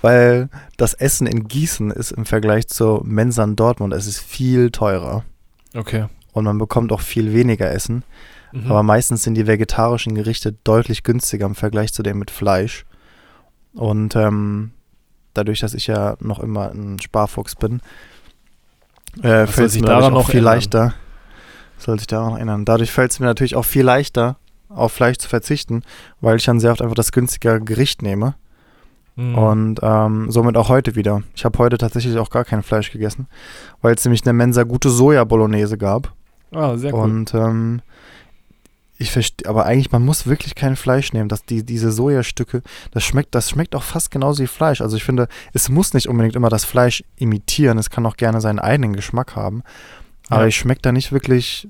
Weil 0.00 0.48
das 0.76 0.94
Essen 0.94 1.26
in 1.26 1.48
Gießen 1.48 1.90
ist 1.90 2.12
im 2.12 2.24
Vergleich 2.24 2.68
zur 2.68 3.04
Mensa 3.04 3.44
in 3.44 3.56
Dortmund, 3.56 3.92
es 3.94 4.06
ist 4.06 4.20
viel 4.20 4.70
teurer. 4.70 5.24
Okay. 5.74 6.06
Und 6.32 6.44
man 6.44 6.58
bekommt 6.58 6.92
auch 6.92 7.00
viel 7.00 7.32
weniger 7.32 7.70
Essen. 7.70 8.04
Mhm. 8.52 8.70
Aber 8.70 8.82
meistens 8.82 9.22
sind 9.22 9.34
die 9.34 9.46
vegetarischen 9.46 10.14
Gerichte 10.14 10.52
deutlich 10.64 11.02
günstiger 11.02 11.46
im 11.46 11.54
Vergleich 11.54 11.92
zu 11.92 12.02
dem 12.02 12.18
mit 12.18 12.30
Fleisch. 12.30 12.86
Und 13.74 14.16
ähm, 14.16 14.72
dadurch, 15.34 15.60
dass 15.60 15.74
ich 15.74 15.86
ja 15.86 16.16
noch 16.20 16.38
immer 16.38 16.70
ein 16.70 16.98
Sparfuchs 17.00 17.54
bin, 17.54 17.80
äh, 19.22 19.46
fällt 19.46 19.68
es 19.68 19.72
sich 19.74 19.82
mir 19.82 19.88
daran 19.88 20.12
noch 20.12 20.26
viel 20.26 20.38
ändern? 20.38 20.54
leichter. 20.54 20.94
Soll 21.78 21.98
sich 21.98 22.06
daran 22.06 22.32
noch 22.32 22.38
ändern. 22.38 22.64
Dadurch 22.64 22.90
fällt 22.90 23.12
es 23.12 23.20
mir 23.20 23.26
natürlich 23.26 23.54
auch 23.54 23.64
viel 23.64 23.84
leichter, 23.84 24.36
auf 24.68 24.92
Fleisch 24.92 25.16
zu 25.18 25.28
verzichten, 25.28 25.82
weil 26.20 26.36
ich 26.36 26.44
dann 26.44 26.60
sehr 26.60 26.72
oft 26.72 26.82
einfach 26.82 26.94
das 26.94 27.12
günstigere 27.12 27.60
Gericht 27.60 28.02
nehme. 28.02 28.34
Mhm. 29.16 29.34
Und 29.38 29.80
ähm, 29.82 30.30
somit 30.30 30.56
auch 30.56 30.68
heute 30.68 30.94
wieder. 30.94 31.22
Ich 31.34 31.44
habe 31.44 31.58
heute 31.58 31.78
tatsächlich 31.78 32.16
auch 32.18 32.30
gar 32.30 32.44
kein 32.44 32.62
Fleisch 32.62 32.92
gegessen, 32.92 33.26
weil 33.82 33.94
es 33.94 34.04
nämlich 34.04 34.20
in 34.20 34.24
der 34.26 34.32
Mensa 34.34 34.62
gute 34.62 34.90
Soja-Bolognese 34.90 35.76
gab. 35.78 36.12
ah, 36.52 36.76
sehr 36.76 36.94
cool. 36.94 37.00
Und 37.00 37.34
ähm, 37.34 37.80
ich 39.00 39.10
verstehe, 39.12 39.48
aber 39.48 39.64
eigentlich, 39.64 39.92
man 39.92 40.04
muss 40.04 40.26
wirklich 40.26 40.54
kein 40.56 40.74
Fleisch 40.76 41.12
nehmen. 41.12 41.28
dass 41.28 41.44
die, 41.44 41.64
diese 41.64 41.92
Sojastücke, 41.92 42.62
das 42.90 43.04
schmeckt, 43.04 43.34
das 43.34 43.48
schmeckt 43.50 43.74
auch 43.76 43.82
fast 43.84 44.10
genauso 44.10 44.42
wie 44.42 44.46
Fleisch. 44.48 44.80
Also 44.80 44.96
ich 44.96 45.04
finde, 45.04 45.28
es 45.52 45.68
muss 45.68 45.94
nicht 45.94 46.08
unbedingt 46.08 46.34
immer 46.36 46.48
das 46.48 46.64
Fleisch 46.64 47.04
imitieren. 47.16 47.78
Es 47.78 47.90
kann 47.90 48.06
auch 48.06 48.16
gerne 48.16 48.40
seinen 48.40 48.58
eigenen 48.58 48.94
Geschmack 48.94 49.36
haben. 49.36 49.62
Aber 50.28 50.42
Ja. 50.42 50.46
ich 50.48 50.56
schmecke 50.56 50.82
da 50.82 50.92
nicht 50.92 51.10
wirklich 51.12 51.68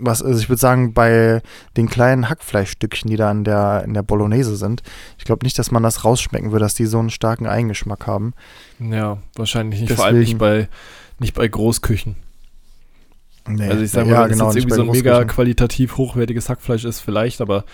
was, 0.00 0.22
also 0.22 0.38
ich 0.40 0.48
würde 0.48 0.60
sagen, 0.60 0.92
bei 0.94 1.42
den 1.76 1.88
kleinen 1.88 2.28
Hackfleischstückchen, 2.28 3.10
die 3.10 3.16
da 3.16 3.30
in 3.30 3.44
der, 3.44 3.82
in 3.84 3.94
der 3.94 4.02
Bolognese 4.02 4.56
sind, 4.56 4.82
ich 5.18 5.24
glaube 5.24 5.44
nicht, 5.44 5.58
dass 5.58 5.70
man 5.70 5.82
das 5.82 6.04
rausschmecken 6.04 6.52
würde, 6.52 6.64
dass 6.64 6.74
die 6.74 6.86
so 6.86 6.98
einen 6.98 7.10
starken 7.10 7.46
Eigengeschmack 7.46 8.06
haben. 8.06 8.34
ja, 8.78 9.18
wahrscheinlich 9.36 9.80
nicht. 9.80 9.92
Vor 9.92 10.04
allem 10.04 10.18
nicht 10.18 10.32
Deswegen- 10.32 10.38
bei, 10.38 10.68
nicht 11.18 11.34
bei 11.34 11.46
Großküchen. 11.46 12.16
Nee. 13.48 13.68
Also 13.68 13.82
ich 13.82 13.90
sage 13.90 14.08
mal, 14.08 14.14
ja, 14.14 14.24
wenn 14.24 14.32
genau, 14.32 14.48
es 14.48 14.54
jetzt 14.54 14.64
nicht 14.66 14.76
irgendwie 14.76 14.98
so 14.98 15.10
ein 15.10 15.16
mega 15.16 15.24
qualitativ 15.24 15.96
hochwertiges 15.96 16.48
Hackfleisch 16.48 16.84
ist, 16.84 17.00
vielleicht, 17.00 17.40
aber 17.40 17.64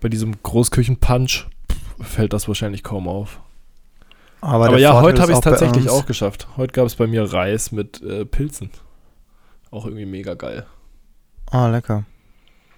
bei 0.00 0.08
diesem 0.08 0.42
Großküchen-Punch 0.42 1.46
fällt 2.00 2.32
das 2.32 2.48
wahrscheinlich 2.48 2.82
kaum 2.82 3.08
auf. 3.08 3.40
Aber, 4.40 4.66
Aber, 4.66 4.78
ja, 4.78 4.90
Vorteil 4.92 5.04
heute 5.04 5.22
habe 5.22 5.32
ich 5.32 5.38
es 5.38 5.44
tatsächlich 5.44 5.88
auch 5.88 6.04
geschafft. 6.06 6.48
Heute 6.56 6.72
gab 6.72 6.86
es 6.86 6.96
bei 6.96 7.06
mir 7.06 7.22
Reis 7.32 7.70
mit 7.70 8.02
äh, 8.02 8.24
Pilzen. 8.24 8.70
Auch 9.70 9.86
irgendwie 9.86 10.06
mega 10.06 10.34
geil. 10.34 10.66
Ah, 11.52 11.68
lecker. 11.68 12.04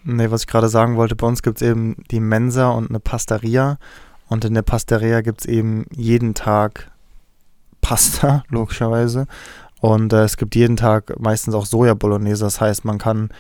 Nee, 0.03 0.31
was 0.31 0.43
ich 0.43 0.47
gerade 0.49 0.69
sagen 0.69 0.97
wollte, 0.97 1.17
bei 1.17 1.27
uns 1.27 1.43
gibt 1.43 1.63
es 1.63 1.67
eben 1.69 1.97
die 2.11 2.21
Mensa 2.21 2.69
und 2.71 2.91
eine 2.91 3.01
Pastaria. 3.01 3.79
Und 4.29 4.45
in 4.45 4.53
der 4.53 4.63
Pastaria 4.63 5.21
gibt 5.21 5.41
es 5.43 5.47
eben 5.47 5.87
jeden 5.95 6.35
Tag 6.35 6.91
Pasta, 7.81 8.43
logischerweise. 8.49 9.27
Und 9.81 10.13
äh, 10.13 10.25
es 10.25 10.37
gibt 10.37 10.57
jeden 10.57 10.77
Tag 10.77 11.19
meistens 11.21 11.55
auch 11.55 11.67
Soja-Bolognese. 11.67 12.45
Das 12.45 12.61
heißt, 12.61 12.85
man 12.85 12.99
kann, 12.99 13.31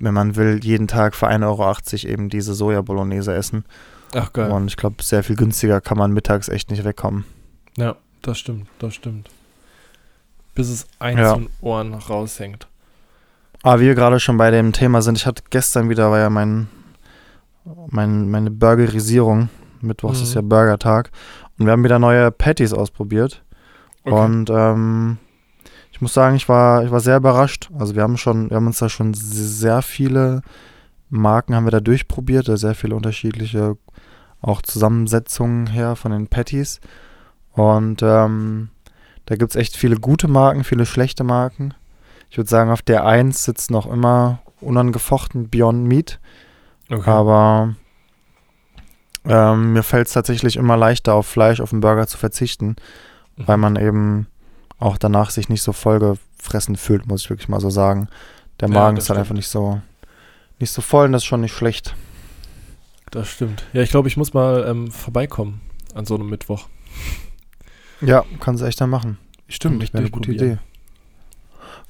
wenn 0.00 0.14
man 0.14 0.36
will, 0.36 0.60
jeden 0.62 0.86
Tag 0.86 1.14
für 1.14 1.28
1,80 1.28 1.44
Euro 1.46 2.12
eben 2.12 2.28
diese 2.28 2.54
Soja-Bolognese 2.54 3.34
essen. 3.34 3.64
Ach 4.14 4.32
geil. 4.32 4.50
Und 4.50 4.68
ich 4.68 4.76
glaube, 4.76 5.02
sehr 5.02 5.22
viel 5.24 5.36
günstiger 5.36 5.80
kann 5.80 5.98
man 5.98 6.12
mittags 6.12 6.48
echt 6.48 6.70
nicht 6.70 6.84
wegkommen. 6.84 7.24
Ja, 7.76 7.96
das 8.22 8.38
stimmt, 8.38 8.68
das 8.78 8.94
stimmt. 8.94 9.30
Bis 10.54 10.68
es 10.68 10.86
eins 10.98 11.20
Ja. 11.20 11.38
Ohren 11.60 11.94
raushängt. 11.94 12.67
Aber 13.62 13.80
wie 13.80 13.86
wir 13.86 13.94
gerade 13.94 14.20
schon 14.20 14.36
bei 14.36 14.50
dem 14.50 14.72
Thema 14.72 15.02
sind, 15.02 15.18
ich 15.18 15.26
hatte 15.26 15.42
gestern 15.50 15.88
wieder, 15.88 16.10
war 16.10 16.18
ja 16.18 16.30
mein, 16.30 16.68
mein 17.90 18.30
meine 18.30 18.50
Burgerisierung. 18.50 19.48
Mittwochs 19.80 20.18
Mhm. 20.18 20.24
ist 20.24 20.34
ja 20.34 20.42
Burgertag. 20.42 21.10
Und 21.58 21.66
wir 21.66 21.72
haben 21.72 21.84
wieder 21.84 21.98
neue 21.98 22.30
Patties 22.30 22.72
ausprobiert. 22.72 23.42
Okay. 24.04 24.14
Und 24.14 24.50
ähm, 24.50 25.18
ich 25.92 26.00
muss 26.00 26.14
sagen, 26.14 26.36
ich 26.36 26.48
war, 26.48 26.84
ich 26.84 26.90
war 26.90 27.00
sehr 27.00 27.16
überrascht. 27.16 27.70
Also 27.78 27.94
wir 27.94 28.02
haben 28.02 28.16
schon, 28.16 28.50
wir 28.50 28.56
haben 28.56 28.66
uns 28.66 28.78
da 28.78 28.88
schon 28.88 29.14
sehr 29.14 29.82
viele 29.82 30.42
Marken 31.10 31.54
haben 31.54 31.66
wir 31.66 31.70
da 31.70 31.80
durchprobiert, 31.80 32.46
sehr 32.46 32.74
viele 32.74 32.94
unterschiedliche 32.94 33.76
auch 34.40 34.62
Zusammensetzungen 34.62 35.66
her 35.66 35.96
von 35.96 36.12
den 36.12 36.28
Patties. 36.28 36.80
Und 37.52 38.02
ähm, 38.02 38.68
da 39.26 39.36
gibt 39.36 39.50
es 39.50 39.56
echt 39.56 39.76
viele 39.76 39.96
gute 39.96 40.28
Marken, 40.28 40.64
viele 40.64 40.86
schlechte 40.86 41.24
Marken. 41.24 41.74
Ich 42.30 42.36
würde 42.36 42.50
sagen, 42.50 42.70
auf 42.70 42.82
der 42.82 43.04
1 43.06 43.44
sitzt 43.44 43.70
noch 43.70 43.86
immer 43.86 44.40
unangefochten 44.60 45.48
Beyond 45.48 45.84
Meat. 45.84 46.18
okay. 46.90 47.08
Aber 47.10 47.74
ähm, 49.24 49.72
mir 49.72 49.82
fällt 49.82 50.06
es 50.06 50.12
tatsächlich 50.12 50.56
immer 50.56 50.76
leichter, 50.76 51.14
auf 51.14 51.26
Fleisch, 51.26 51.60
auf 51.60 51.70
den 51.70 51.80
Burger 51.80 52.06
zu 52.06 52.18
verzichten, 52.18 52.76
Mhm. 53.36 53.46
weil 53.46 53.56
man 53.56 53.76
eben 53.76 54.26
auch 54.78 54.96
danach 54.98 55.30
sich 55.30 55.48
nicht 55.48 55.62
so 55.62 55.72
vollgefressen 55.72 56.76
fühlt, 56.76 57.06
muss 57.06 57.22
ich 57.22 57.30
wirklich 57.30 57.48
mal 57.48 57.60
so 57.60 57.70
sagen. 57.70 58.08
Der 58.60 58.68
Ja, 58.68 58.74
Magen 58.74 58.96
das 58.96 59.04
ist 59.04 59.10
halt 59.10 59.16
stimmt. 59.16 59.26
einfach 59.26 59.34
nicht 59.36 59.48
so, 59.48 59.80
nicht 60.58 60.72
so 60.72 60.82
voll 60.82 61.06
und 61.06 61.12
das 61.12 61.22
ist 61.22 61.26
schon 61.26 61.40
nicht 61.40 61.54
schlecht. 61.54 61.94
Das 63.10 63.28
stimmt. 63.30 63.64
Ja, 63.72 63.82
ich 63.82 63.90
glaube, 63.90 64.08
ich 64.08 64.16
muss 64.16 64.34
mal 64.34 64.66
ähm, 64.68 64.90
vorbeikommen 64.90 65.60
an 65.94 66.04
so 66.04 66.14
einem 66.16 66.28
Mittwoch. 66.28 66.68
Ja, 68.00 68.24
kannst 68.40 68.62
du 68.62 68.66
echt 68.66 68.80
dann 68.80 68.90
machen. 68.90 69.18
Stimmt, 69.48 69.82
Wäre 69.92 69.98
eine 69.98 70.10
gute. 70.10 70.32
Idee. 70.32 70.58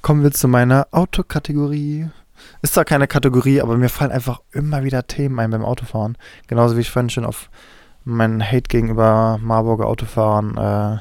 Kommen 0.03 0.23
wir 0.23 0.31
zu 0.31 0.49
meiner 0.49 0.87
Autokategorie. 0.93 2.09
Ist 2.63 2.75
zwar 2.75 2.85
keine 2.85 3.09
Kategorie, 3.09 3.61
aber 3.61 3.77
mir 3.77 3.89
fallen 3.89 4.13
einfach 4.13 4.41
immer 4.53 4.85
wieder 4.85 5.07
Themen 5.07 5.39
ein 5.41 5.51
beim 5.51 5.65
Autofahren. 5.65 6.17
Genauso 6.47 6.77
wie 6.77 6.81
ich 6.83 6.91
vorhin 6.91 7.11
schon 7.11 7.25
auf 7.25 7.51
meinen 8.05 8.43
Hate 8.43 8.69
gegenüber 8.69 9.39
Marburger 9.43 9.87
Autofahrern 9.87 10.57
äh, 10.57 10.99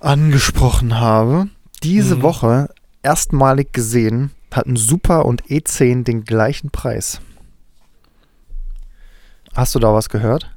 angesprochen 0.00 0.98
habe. 0.98 1.48
Diese 1.82 2.16
Mhm. 2.16 2.22
Woche 2.22 2.68
erstmalig 3.02 3.72
gesehen 3.72 4.32
hatten 4.52 4.76
Super 4.76 5.26
und 5.26 5.44
E10 5.44 6.04
den 6.04 6.24
gleichen 6.24 6.70
Preis. 6.70 7.20
Hast 9.54 9.74
du 9.74 9.78
da 9.78 9.92
was 9.92 10.08
gehört? 10.08 10.50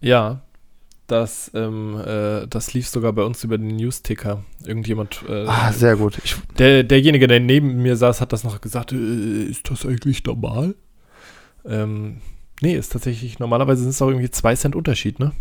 Ja, 0.00 0.40
das, 1.08 1.50
ähm, 1.54 2.00
äh, 2.00 2.46
das 2.46 2.74
lief 2.74 2.86
sogar 2.88 3.12
bei 3.12 3.22
uns 3.22 3.42
über 3.42 3.58
den 3.58 3.76
News-Ticker. 3.76 4.44
Irgendjemand, 4.64 5.24
äh, 5.28 5.46
Ah, 5.46 5.72
sehr 5.72 5.96
gut. 5.96 6.18
Ich, 6.22 6.36
der, 6.58 6.84
derjenige, 6.84 7.26
der 7.26 7.40
neben 7.40 7.82
mir 7.82 7.96
saß, 7.96 8.20
hat 8.20 8.32
das 8.32 8.44
noch 8.44 8.60
gesagt, 8.60 8.92
äh, 8.92 9.44
ist 9.44 9.68
das 9.70 9.84
eigentlich 9.86 10.22
normal? 10.24 10.74
Ähm, 11.64 12.18
nee, 12.60 12.76
ist 12.76 12.92
tatsächlich, 12.92 13.38
normalerweise 13.38 13.82
sind 13.82 13.90
es 13.90 14.02
auch 14.02 14.08
irgendwie 14.08 14.30
zwei 14.30 14.54
Cent 14.54 14.76
Unterschied, 14.76 15.18
ne? 15.18 15.32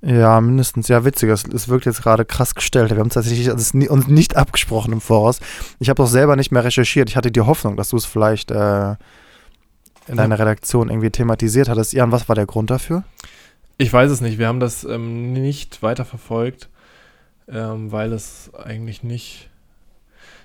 Ja, 0.00 0.40
mindestens. 0.40 0.86
Ja, 0.86 1.04
witzig. 1.04 1.28
Es, 1.30 1.44
es 1.44 1.68
wirkt 1.68 1.84
jetzt 1.84 2.02
gerade 2.02 2.24
krass 2.24 2.54
gestellt. 2.54 2.90
Wir 2.90 2.98
haben 2.98 3.10
tatsächlich 3.10 3.50
uns 3.50 3.74
nicht 3.74 4.36
abgesprochen 4.36 4.92
im 4.92 5.00
Voraus. 5.00 5.40
Ich 5.80 5.90
habe 5.90 6.00
auch 6.02 6.06
selber 6.06 6.36
nicht 6.36 6.52
mehr 6.52 6.62
recherchiert. 6.62 7.10
Ich 7.10 7.16
hatte 7.16 7.32
die 7.32 7.40
Hoffnung, 7.40 7.76
dass 7.76 7.88
du 7.88 7.96
es 7.96 8.04
vielleicht 8.04 8.52
äh, 8.52 8.94
in 10.06 10.16
deiner 10.16 10.38
Redaktion 10.38 10.88
irgendwie 10.88 11.10
thematisiert 11.10 11.68
hattest. 11.68 11.92
Jan, 11.92 12.12
was 12.12 12.28
war 12.28 12.36
der 12.36 12.46
Grund 12.46 12.70
dafür? 12.70 13.02
Ich 13.78 13.92
weiß 13.92 14.10
es 14.10 14.20
nicht. 14.20 14.38
Wir 14.38 14.48
haben 14.48 14.58
das 14.58 14.82
ähm, 14.82 15.32
nicht 15.32 15.82
weiter 15.82 16.04
verfolgt, 16.04 16.68
ähm, 17.48 17.92
weil 17.92 18.12
es 18.12 18.50
eigentlich 18.54 19.04
nicht, 19.04 19.48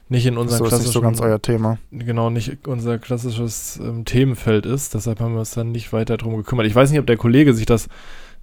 nicht 0.08 0.28
in 0.28 0.38
unserem 0.38 0.69
so 0.69 0.76
ist 0.76 0.84
nicht 0.84 0.93
so 0.93 1.02
ganz 1.02 1.19
euer 1.19 1.41
Thema. 1.41 1.80
genau 1.91 2.30
nicht 2.30 2.67
unser 2.67 3.00
klassisches 3.00 3.78
ähm, 3.78 4.06
Themenfeld 4.06 4.67
ist. 4.67 4.93
Deshalb 4.93 5.19
haben 5.19 5.34
wir 5.34 5.39
uns 5.39 5.52
dann 5.52 5.72
nicht 5.72 5.91
weiter 5.91 6.17
drum 6.17 6.38
gekümmert. 6.38 6.67
Ich 6.67 6.76
weiß 6.76 6.91
nicht, 6.91 7.00
ob 7.00 7.08
der 7.08 7.17
Kollege 7.17 7.56
sich 7.56 7.65
das 7.65 7.88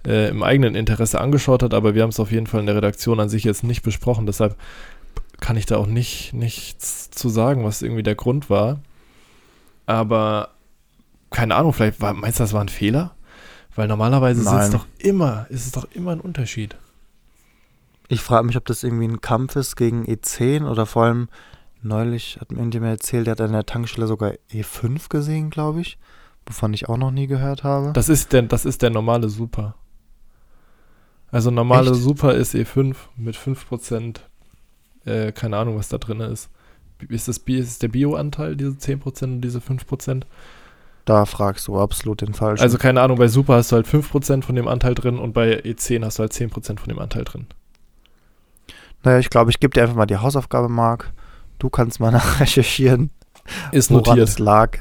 äh, 0.05 0.29
im 0.29 0.43
eigenen 0.43 0.75
Interesse 0.75 1.21
angeschaut 1.21 1.63
hat, 1.63 1.73
aber 1.73 1.95
wir 1.95 2.03
haben 2.03 2.11
es 2.11 2.19
auf 2.19 2.33
jeden 2.33 2.49
Fall 2.49 2.61
in 2.61 2.67
der 2.67 2.77
Redaktion 2.77 3.21
an 3.21 3.29
sich 3.29 3.45
jetzt 3.45 3.63
nicht 3.63 3.83
besprochen. 3.83 4.27
Deshalb 4.27 4.57
kann 5.39 5.57
ich 5.57 5.67
da 5.67 5.77
auch 5.77 5.87
nicht 5.87 6.33
nichts 6.33 7.11
zu 7.11 7.29
sagen, 7.29 7.65
was 7.65 7.83
irgendwie 7.83 8.03
der 8.03 8.17
Grund 8.17 8.51
war. 8.51 8.81
Aber 9.87 10.51
keine 11.31 11.55
Ahnung, 11.55 11.73
vielleicht 11.73 12.01
war, 12.01 12.13
meinst 12.13 12.41
du, 12.41 12.43
das 12.43 12.53
war 12.53 12.61
ein 12.61 12.69
Fehler? 12.69 13.15
Weil 13.75 13.89
normalerweise 13.89 14.41
ist 14.41 14.47
es 14.47 14.53
Nein. 14.53 14.73
doch 14.73 14.87
immer, 14.99 15.47
ist 15.49 15.67
es 15.67 15.73
doch 15.73 15.87
immer 15.93 16.13
ein 16.13 16.21
Unterschied. 16.21 16.77
Ich 18.09 18.21
frage 18.21 18.47
mich, 18.47 18.57
ob 18.57 18.65
das 18.65 18.83
irgendwie 18.83 19.07
ein 19.07 19.21
Kampf 19.21 19.55
ist 19.57 19.77
gegen 19.77 20.05
E10 20.05 20.69
oder 20.69 20.87
vor 20.87 21.05
allem 21.05 21.29
neulich 21.83 22.39
hat 22.41 22.51
mir 22.51 22.59
irgendjemand 22.59 22.93
erzählt, 22.93 23.27
der 23.27 23.33
hat 23.33 23.41
an 23.41 23.53
der 23.53 23.67
Tankstelle 23.67 24.07
sogar 24.07 24.33
E5 24.53 25.09
gesehen, 25.09 25.51
glaube 25.51 25.81
ich. 25.81 25.99
Wovon 26.47 26.75
ich 26.75 26.89
auch 26.89 26.97
noch 26.97 27.13
nie 27.13 27.27
gehört 27.27 27.63
habe. 27.63 27.93
Das 27.93 28.09
ist 28.09 28.33
der, 28.33 28.43
das 28.43 28.65
ist 28.65 28.83
der 28.83 28.91
normale 28.91 29.29
Super. 29.29 29.77
Also 31.31 31.51
normale 31.51 31.93
Echt? 31.93 32.01
Super 32.01 32.35
ist 32.35 32.55
E5 32.55 32.97
mit 33.17 33.37
5%. 33.37 34.17
Äh, 35.05 35.33
keine 35.33 35.57
Ahnung, 35.59 35.77
was 35.77 35.89
da 35.89 35.99
drin 35.99 36.21
ist. 36.21 36.51
Ist 37.09 37.29
das 37.29 37.39
ist 37.39 37.83
der 37.83 37.89
Bio-Anteil, 37.89 38.57
diese 38.57 38.73
10% 38.73 39.25
und 39.25 39.41
diese 39.41 39.61
5%? 39.61 40.25
Da 41.05 41.25
fragst 41.27 41.67
du 41.69 41.79
absolut 41.79 42.21
den 42.21 42.35
Falschen. 42.35 42.63
Also 42.63 42.79
keine 42.79 43.01
Ahnung, 43.01 43.19
bei 43.19 43.29
Super 43.29 43.55
hast 43.55 43.73
du 43.73 43.77
halt 43.77 43.87
5% 43.87 44.43
von 44.43 44.55
dem 44.55 44.69
Anteil 44.69 44.95
drin 44.95 45.19
und 45.19 45.33
bei 45.33 45.61
E10 45.63 46.05
hast 46.05 46.19
du 46.19 46.23
halt 46.23 46.33
10% 46.33 46.79
von 46.79 46.89
dem 46.89 46.99
Anteil 46.99 47.25
drin. 47.25 47.47
naja, 49.03 49.19
ich 49.19 49.31
glaube, 49.31 49.51
ich 49.51 49.61
gebe 49.61 49.73
dir 49.73 49.83
einfach 49.83 49.97
mal 49.97 50.07
die 50.07 50.19
Hausaufgabe, 50.19 50.69
Marc. 50.69 51.13
Du 51.59 51.71
kannst 51.71 52.01
mal 52.01 52.11
nachrecherchieren. 52.13 53.11
Ist 53.73 53.91
woran 53.91 54.19
notiert. 54.19 54.29
es 54.29 54.39
lag. 54.39 54.79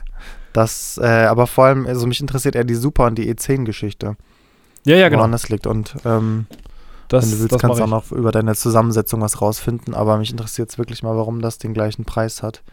Das, 0.54 1.00
äh, 1.02 1.06
aber 1.26 1.48
vor 1.48 1.66
allem, 1.66 1.86
also 1.88 2.06
mich 2.08 2.20
interessiert 2.22 2.56
eher 2.56 2.64
die 2.64 2.76
Super- 2.76 3.06
und 3.06 3.16
die 3.18 3.34
E10-Geschichte. 3.34 4.18
Ja, 4.86 4.96
ja, 4.96 5.08
genau. 5.10 5.20
Woran 5.20 5.32
das 5.32 5.50
liegt. 5.50 5.68
Und 5.68 5.96
ähm, 6.06 6.48
Das, 7.08 7.24
wenn 7.26 7.32
du 7.32 7.40
willst, 7.40 7.60
kannst 7.60 7.80
du 7.80 7.84
auch 7.84 7.88
noch 7.88 8.12
über 8.12 8.32
deine 8.32 8.56
Zusammensetzung 8.56 9.22
was 9.22 9.42
rausfinden. 9.42 9.94
Aber 9.94 10.18
mich 10.18 10.32
interessiert 10.32 10.70
es 10.70 10.78
wirklich 10.78 11.04
mal, 11.04 11.16
warum 11.16 11.42
das 11.42 11.58
den 11.60 11.74
gleichen 11.74 12.06
Preis 12.06 12.44
hat. 12.44 12.64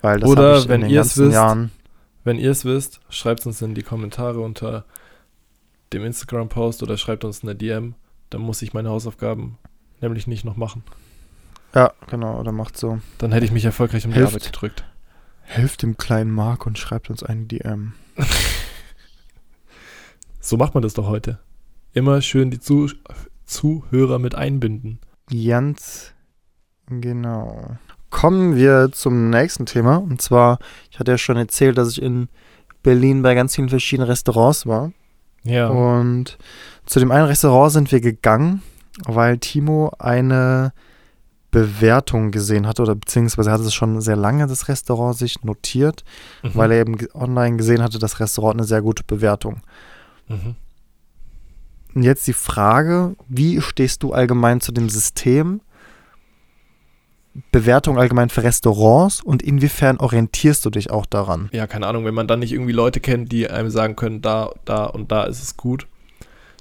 Weil 0.00 0.20
das 0.20 0.30
Oder 0.30 0.58
ich 0.58 0.68
wenn 0.68 0.82
in 0.82 0.88
den 0.88 0.94
ganzen 0.96 1.26
wisst, 1.26 1.34
Jahren. 1.34 1.70
Wenn 2.30 2.38
ihr 2.38 2.52
es 2.52 2.64
wisst, 2.64 3.00
schreibt 3.08 3.44
uns 3.44 3.60
in 3.60 3.74
die 3.74 3.82
Kommentare 3.82 4.38
unter 4.38 4.84
dem 5.92 6.04
Instagram-Post 6.04 6.80
oder 6.84 6.96
schreibt 6.96 7.24
uns 7.24 7.42
eine 7.42 7.56
DM. 7.56 7.96
Dann 8.30 8.40
muss 8.40 8.62
ich 8.62 8.72
meine 8.72 8.88
Hausaufgaben 8.88 9.58
nämlich 10.00 10.28
nicht 10.28 10.44
noch 10.44 10.54
machen. 10.54 10.84
Ja, 11.74 11.92
genau, 12.06 12.38
oder 12.38 12.52
macht 12.52 12.76
so. 12.76 13.00
Dann 13.18 13.32
hätte 13.32 13.46
ich 13.46 13.50
mich 13.50 13.64
erfolgreich 13.64 14.06
um 14.06 14.12
die. 14.12 14.22
Arbeit 14.22 14.44
gedrückt. 14.44 14.84
Helft 15.40 15.82
dem 15.82 15.96
kleinen 15.96 16.30
Mark 16.30 16.68
und 16.68 16.78
schreibt 16.78 17.10
uns 17.10 17.24
eine 17.24 17.46
DM. 17.46 17.94
So 20.38 20.56
macht 20.56 20.74
man 20.74 20.84
das 20.84 20.94
doch 20.94 21.08
heute. 21.08 21.40
Immer 21.94 22.22
schön 22.22 22.52
die 22.52 22.60
Zu 22.60 22.90
Zuhörer 23.44 24.20
mit 24.20 24.36
einbinden. 24.36 25.00
Ganz 25.28 26.14
genau. 26.86 27.76
Kommen 28.20 28.54
wir 28.54 28.90
zum 28.92 29.30
nächsten 29.30 29.64
Thema. 29.64 29.96
Und 29.96 30.20
zwar, 30.20 30.58
ich 30.90 30.98
hatte 30.98 31.12
ja 31.12 31.18
schon 31.18 31.36
erzählt, 31.38 31.78
dass 31.78 31.92
ich 31.92 32.02
in 32.02 32.28
Berlin 32.82 33.22
bei 33.22 33.34
ganz 33.34 33.54
vielen 33.54 33.70
verschiedenen 33.70 34.08
Restaurants 34.08 34.66
war. 34.66 34.92
Ja. 35.42 35.68
Und 35.68 36.36
zu 36.84 36.98
dem 37.00 37.12
einen 37.12 37.26
Restaurant 37.26 37.72
sind 37.72 37.92
wir 37.92 38.00
gegangen, 38.02 38.62
weil 39.06 39.38
Timo 39.38 39.92
eine 39.98 40.72
Bewertung 41.50 42.30
gesehen 42.30 42.66
hatte, 42.66 42.82
oder 42.82 42.94
beziehungsweise 42.94 43.50
hatte 43.50 43.64
es 43.64 43.74
schon 43.74 44.00
sehr 44.00 44.16
lange 44.16 44.46
das 44.46 44.68
Restaurant 44.68 45.16
sich 45.16 45.42
notiert, 45.42 46.04
Mhm. 46.42 46.50
weil 46.54 46.72
er 46.72 46.80
eben 46.80 46.96
online 47.14 47.56
gesehen 47.56 47.82
hatte, 47.82 47.98
das 47.98 48.20
Restaurant 48.20 48.58
eine 48.58 48.66
sehr 48.66 48.82
gute 48.82 49.02
Bewertung. 49.02 49.62
Mhm. 50.28 50.56
Und 51.94 52.02
jetzt 52.02 52.26
die 52.26 52.34
Frage, 52.34 53.16
wie 53.28 53.60
stehst 53.60 54.02
du 54.02 54.12
allgemein 54.12 54.60
zu 54.60 54.72
dem 54.72 54.88
System 54.90 55.60
Bewertung 57.52 57.98
allgemein 57.98 58.30
für 58.30 58.42
Restaurants 58.42 59.20
und 59.22 59.42
inwiefern 59.42 59.98
orientierst 59.98 60.64
du 60.64 60.70
dich 60.70 60.90
auch 60.90 61.06
daran? 61.06 61.48
Ja, 61.52 61.66
keine 61.66 61.86
Ahnung, 61.86 62.04
wenn 62.04 62.14
man 62.14 62.26
dann 62.26 62.40
nicht 62.40 62.52
irgendwie 62.52 62.72
Leute 62.72 63.00
kennt, 63.00 63.32
die 63.32 63.48
einem 63.48 63.70
sagen 63.70 63.96
können, 63.96 64.22
da, 64.22 64.50
da 64.64 64.86
und 64.86 65.12
da 65.12 65.24
ist 65.24 65.42
es 65.42 65.56
gut, 65.56 65.86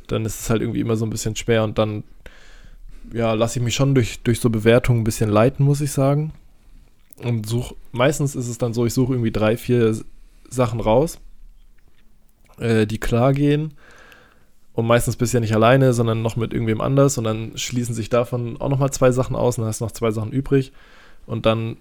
dann 0.07 0.25
ist 0.25 0.39
es 0.39 0.49
halt 0.49 0.61
irgendwie 0.61 0.79
immer 0.79 0.95
so 0.95 1.05
ein 1.05 1.09
bisschen 1.09 1.35
schwer 1.35 1.63
und 1.63 1.77
dann, 1.77 2.03
ja, 3.13 3.33
lasse 3.33 3.59
ich 3.59 3.65
mich 3.65 3.75
schon 3.75 3.95
durch, 3.95 4.19
durch 4.21 4.39
so 4.39 4.49
Bewertungen 4.49 5.01
ein 5.01 5.05
bisschen 5.05 5.29
leiten, 5.29 5.65
muss 5.65 5.81
ich 5.81 5.91
sagen. 5.91 6.33
Und 7.23 7.47
such, 7.47 7.73
meistens 7.91 8.35
ist 8.35 8.47
es 8.47 8.57
dann 8.57 8.73
so, 8.73 8.85
ich 8.85 8.93
suche 8.93 9.13
irgendwie 9.13 9.31
drei, 9.31 9.57
vier 9.57 9.95
Sachen 10.49 10.79
raus, 10.79 11.19
äh, 12.59 12.87
die 12.87 12.97
klar 12.97 13.33
gehen. 13.33 13.73
Und 14.79 14.87
meistens 14.87 15.15
bist 15.15 15.33
du 15.33 15.37
ja 15.37 15.41
nicht 15.41 15.53
alleine, 15.53 15.93
sondern 15.93 16.21
noch 16.21 16.35
mit 16.35 16.53
irgendwem 16.53 16.81
anders. 16.81 17.17
Und 17.17 17.23
dann 17.25 17.51
schließen 17.55 17.95
sich 17.95 18.09
davon 18.09 18.59
auch 18.59 18.69
nochmal 18.69 18.91
zwei 18.91 19.11
Sachen 19.11 19.35
aus 19.35 19.57
und 19.57 19.63
dann 19.63 19.69
hast 19.69 19.81
noch 19.81 19.91
zwei 19.91 20.11
Sachen 20.11 20.31
übrig. 20.31 20.71
Und 21.25 21.45
dann 21.45 21.77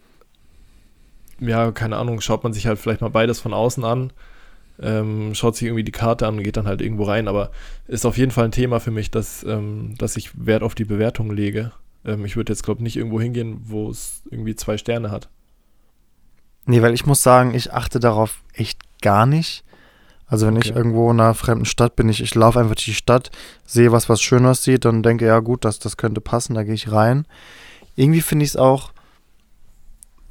ja, 1.41 1.71
keine 1.73 1.97
Ahnung, 1.97 2.21
schaut 2.21 2.43
man 2.45 2.53
sich 2.53 2.67
halt 2.67 2.79
vielleicht 2.79 3.01
mal 3.01 3.11
beides 3.11 3.41
von 3.41 3.55
außen 3.55 3.85
an, 3.85 4.13
ähm, 4.81 5.35
schaut 5.35 5.57
sich 5.57 5.67
irgendwie 5.67 5.85
die 5.85 5.93
Karte 5.93 6.27
an 6.27 6.39
und 6.39 6.43
geht 6.43 6.57
dann 6.57 6.67
halt 6.67 6.81
irgendwo 6.81 7.05
rein. 7.05 7.29
Aber 7.29 7.51
ist 7.87 8.07
auf 8.07 8.19
jeden 8.19 8.31
Fall 8.31 8.47
ein 8.47 8.53
Thema 8.53 8.81
für 8.81 8.91
mich, 8.91 9.11
dass, 9.11 9.45
ähm, 9.45 9.95
dass 9.99 10.17
ich 10.17 10.31
Wert 10.35 10.63
auf 10.63 10.75
die 10.75 10.85
Bewertung 10.85 11.31
lege. 11.31 11.73
Ähm, 12.05 12.25
ich 12.25 12.37
würde 12.37 12.53
jetzt, 12.53 12.63
glaube 12.63 12.79
ich, 12.79 12.85
nicht 12.85 12.97
irgendwo 12.97 13.21
hingehen, 13.21 13.61
wo 13.65 13.91
es 13.91 14.23
irgendwie 14.31 14.57
zwei 14.57 14.79
Sterne 14.79 15.11
hat. 15.11 15.29
Nee, 16.67 16.83
weil 16.83 16.95
ich 16.95 17.07
muss 17.07 17.23
sagen, 17.23 17.55
ich 17.55 17.73
achte 17.73 17.99
darauf 17.99 18.43
echt 18.53 18.79
gar 19.01 19.27
nicht. 19.27 19.65
Also 20.29 20.47
wenn 20.47 20.57
ich 20.57 20.71
Okay. 20.71 20.79
irgendwo 20.79 21.11
in 21.11 21.21
einer 21.21 21.35
fremden 21.35 21.65
Stadt 21.65 21.97
bin, 21.97 22.09
ich, 22.09 22.21
ich 22.23 22.35
laufe 22.35 22.59
einfach 22.61 22.75
durch 22.75 22.85
die 22.85 22.95
Stadt, 22.95 23.31
sehe 23.65 23.93
was, 23.93 24.09
was 24.09 24.21
schön 24.21 24.45
aussieht 24.47 24.85
und 24.87 25.03
denke, 25.03 25.27
ja 25.27 25.41
gut, 25.41 25.65
das, 25.65 25.79
das 25.79 25.97
könnte 25.97 26.21
passen, 26.21 26.55
da 26.55 26.65
gehe 26.65 26.75
ich 26.75 26.93
rein. 26.93 27.27
Irgendwie 27.97 28.21
finde 28.21 28.45
ich 28.45 28.51
es 28.51 28.57
auch, 28.57 28.93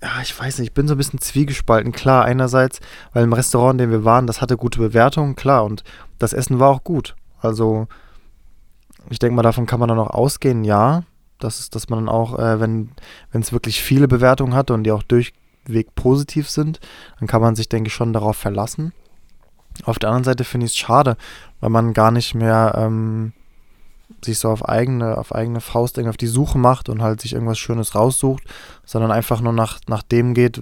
ja, 0.01 0.21
ich 0.21 0.39
weiß 0.39 0.59
nicht, 0.59 0.67
ich 0.69 0.73
bin 0.73 0.87
so 0.87 0.93
ein 0.93 0.97
bisschen 0.97 1.19
zwiegespalten. 1.19 1.91
Klar, 1.91 2.25
einerseits, 2.25 2.79
weil 3.13 3.23
im 3.23 3.33
Restaurant, 3.33 3.73
in 3.73 3.89
dem 3.89 3.91
wir 3.91 4.05
waren, 4.05 4.27
das 4.27 4.41
hatte 4.41 4.55
gute 4.55 4.79
Bewertungen, 4.79 5.35
klar, 5.35 5.65
und 5.65 5.83
das 6.19 6.33
Essen 6.33 6.59
war 6.59 6.69
auch 6.69 6.83
gut. 6.83 7.15
Also 7.41 7.87
ich 9.09 9.17
denke 9.19 9.35
mal, 9.35 9.41
davon 9.41 9.65
kann 9.65 9.79
man 9.79 9.89
dann 9.89 9.99
auch 9.99 10.11
ausgehen, 10.11 10.63
ja. 10.63 11.03
Das 11.39 11.59
ist, 11.59 11.75
dass 11.75 11.89
man 11.89 11.99
dann 11.99 12.09
auch, 12.09 12.37
äh, 12.37 12.59
wenn 12.59 12.89
wenn 13.31 13.41
es 13.41 13.51
wirklich 13.53 13.81
viele 13.81 14.07
Bewertungen 14.07 14.53
hat 14.55 14.69
und 14.71 14.83
die 14.83 14.91
auch 14.91 15.03
durchweg 15.03 15.93
positiv 15.95 16.49
sind, 16.49 16.79
dann 17.19 17.27
kann 17.27 17.41
man 17.41 17.55
sich, 17.55 17.69
denke 17.69 17.87
ich, 17.87 17.93
schon 17.93 18.13
darauf 18.13 18.37
verlassen. 18.37 18.91
Auf 19.85 19.99
der 19.99 20.09
anderen 20.09 20.23
Seite 20.23 20.43
finde 20.43 20.65
ich 20.65 20.73
es 20.73 20.77
schade, 20.77 21.17
weil 21.59 21.69
man 21.69 21.93
gar 21.93 22.11
nicht 22.11 22.33
mehr 22.35 22.73
ähm, 22.77 23.33
sich 24.23 24.39
so 24.39 24.49
auf 24.49 24.67
eigene, 24.67 25.17
auf 25.17 25.33
eigene 25.35 25.61
Faust 25.61 25.97
irgendwie 25.97 26.09
auf 26.11 26.17
die 26.17 26.27
Suche 26.27 26.57
macht 26.57 26.89
und 26.89 27.01
halt 27.01 27.21
sich 27.21 27.33
irgendwas 27.33 27.59
Schönes 27.59 27.95
raussucht, 27.95 28.43
sondern 28.85 29.11
einfach 29.11 29.41
nur 29.41 29.53
nach, 29.53 29.79
nach 29.87 30.01
dem 30.03 30.33
geht, 30.33 30.61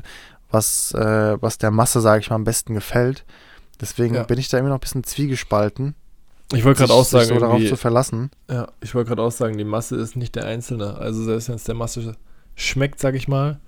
was, 0.51 0.93
äh, 0.93 1.37
was 1.41 1.57
der 1.57 1.71
Masse, 1.71 2.01
sage 2.01 2.21
ich 2.21 2.29
mal, 2.29 2.35
am 2.37 2.43
besten 2.43 2.73
gefällt. 2.73 3.25
Deswegen 3.81 4.15
Ja. 4.15 4.23
bin 4.23 4.37
ich 4.39 4.49
da 4.49 4.57
immer 4.57 4.69
noch 4.69 4.77
ein 4.77 4.81
bisschen 4.81 5.03
zwiegespalten, 5.03 5.95
Ich 6.53 6.63
wollte 6.63 6.81
gerade 6.81 6.93
auch 6.93 7.03
sagen, 7.05 7.27
so 7.27 7.39
darauf 7.39 7.65
zu 7.65 7.75
verlassen. 7.75 8.29
ja, 8.49 8.67
ich 8.81 8.93
wollte 8.95 9.09
gerade 9.09 9.21
auch 9.23 9.31
sagen, 9.31 9.57
die 9.57 9.63
Masse 9.63 9.95
ist 9.95 10.15
nicht 10.15 10.35
der 10.35 10.45
Einzelne. 10.45 10.95
Also 10.97 11.23
selbst 11.23 11.49
wenn 11.49 11.55
es 11.55 11.63
der 11.65 11.75
Masse 11.75 12.15
schmeckt, 12.55 12.99
sag 12.99 13.15
ich 13.15 13.27
mal, 13.27 13.59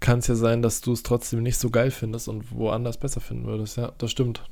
kann 0.00 0.18
es 0.18 0.26
ja 0.26 0.34
sein, 0.34 0.62
dass 0.62 0.80
du 0.80 0.92
es 0.92 1.02
trotzdem 1.04 1.42
nicht 1.42 1.58
so 1.58 1.70
geil 1.70 1.90
findest 1.92 2.28
und 2.28 2.50
woanders 2.52 2.98
besser 2.98 3.20
finden 3.20 3.46
würdest. 3.46 3.76
Ja, 3.76 3.92
das 3.98 4.10
stimmt. 4.10 4.42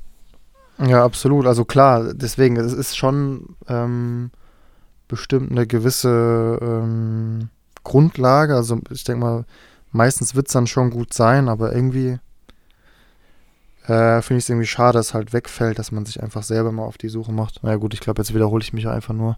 Ja, 0.85 1.03
absolut. 1.03 1.45
Also 1.45 1.65
klar, 1.65 2.13
deswegen, 2.13 2.57
es 2.57 2.73
ist 2.73 2.97
schon 2.97 3.55
ähm, 3.67 4.31
bestimmt 5.07 5.51
eine 5.51 5.67
gewisse 5.67 6.57
ähm, 6.61 7.49
Grundlage. 7.83 8.55
Also 8.55 8.79
ich 8.89 9.03
denke 9.03 9.21
mal, 9.25 9.45
meistens 9.91 10.33
wird 10.35 10.47
es 10.47 10.53
dann 10.53 10.67
schon 10.67 10.89
gut 10.89 11.13
sein, 11.13 11.49
aber 11.49 11.73
irgendwie 11.75 12.19
äh, 13.85 14.21
finde 14.21 14.37
ich 14.39 14.45
es 14.45 14.49
irgendwie 14.49 14.67
schade, 14.67 14.97
dass 14.97 15.07
es 15.07 15.13
halt 15.13 15.33
wegfällt, 15.33 15.79
dass 15.79 15.91
man 15.91 16.05
sich 16.05 16.21
einfach 16.21 16.43
selber 16.43 16.71
mal 16.71 16.83
auf 16.85 16.97
die 16.97 17.09
Suche 17.09 17.31
macht. 17.31 17.59
Na 17.63 17.71
ja, 17.71 17.75
gut, 17.77 17.93
ich 17.93 17.99
glaube, 17.99 18.21
jetzt 18.21 18.33
wiederhole 18.33 18.63
ich 18.63 18.73
mich 18.73 18.87
einfach 18.87 19.13
nur. 19.13 19.37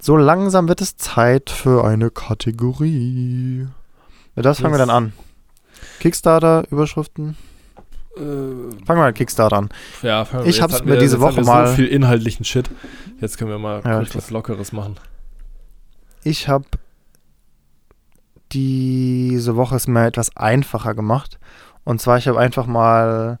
So 0.00 0.16
langsam 0.16 0.66
wird 0.68 0.80
es 0.80 0.96
Zeit 0.96 1.50
für 1.50 1.84
eine 1.84 2.10
Kategorie. 2.10 3.68
Mit 4.34 4.44
das 4.44 4.60
fangen 4.60 4.72
wir 4.74 4.78
Yes. 4.78 4.86
dann 4.88 4.96
an. 5.04 5.12
Kickstarter, 5.98 6.64
Überschriften. 8.16 8.86
Fangen 8.86 9.00
wir 9.00 9.06
mit 9.06 9.16
Kickstarter 9.16 9.56
an. 9.58 9.68
Ja, 10.02 10.24
fangen 10.24 10.46
Ich 10.46 10.56
jetzt 10.56 10.62
hab's 10.62 10.74
hatten 10.74 10.88
mir 10.88 10.98
diese 10.98 11.20
Woche 11.20 11.36
wir 11.36 11.44
mal- 11.44 11.66
so 11.68 11.74
viel 11.74 11.86
inhaltlichen 11.86 12.44
Shit. 12.44 12.70
Jetzt 13.20 13.38
können 13.38 13.50
wir 13.50 13.58
mal 13.58 13.82
Ja, 13.84 13.96
kurz 13.98 14.10
ich- 14.10 14.16
was 14.16 14.30
Lockeres 14.30 14.72
machen. 14.72 14.96
Ich 16.22 16.48
habe 16.48 16.64
diese 18.52 19.56
Woche 19.56 19.76
es 19.76 19.86
mir 19.86 20.06
etwas 20.06 20.36
einfacher 20.36 20.94
gemacht. 20.94 21.38
Und 21.84 22.00
zwar, 22.00 22.18
ich 22.18 22.28
habe 22.28 22.38
einfach 22.38 22.66
mal 22.66 23.38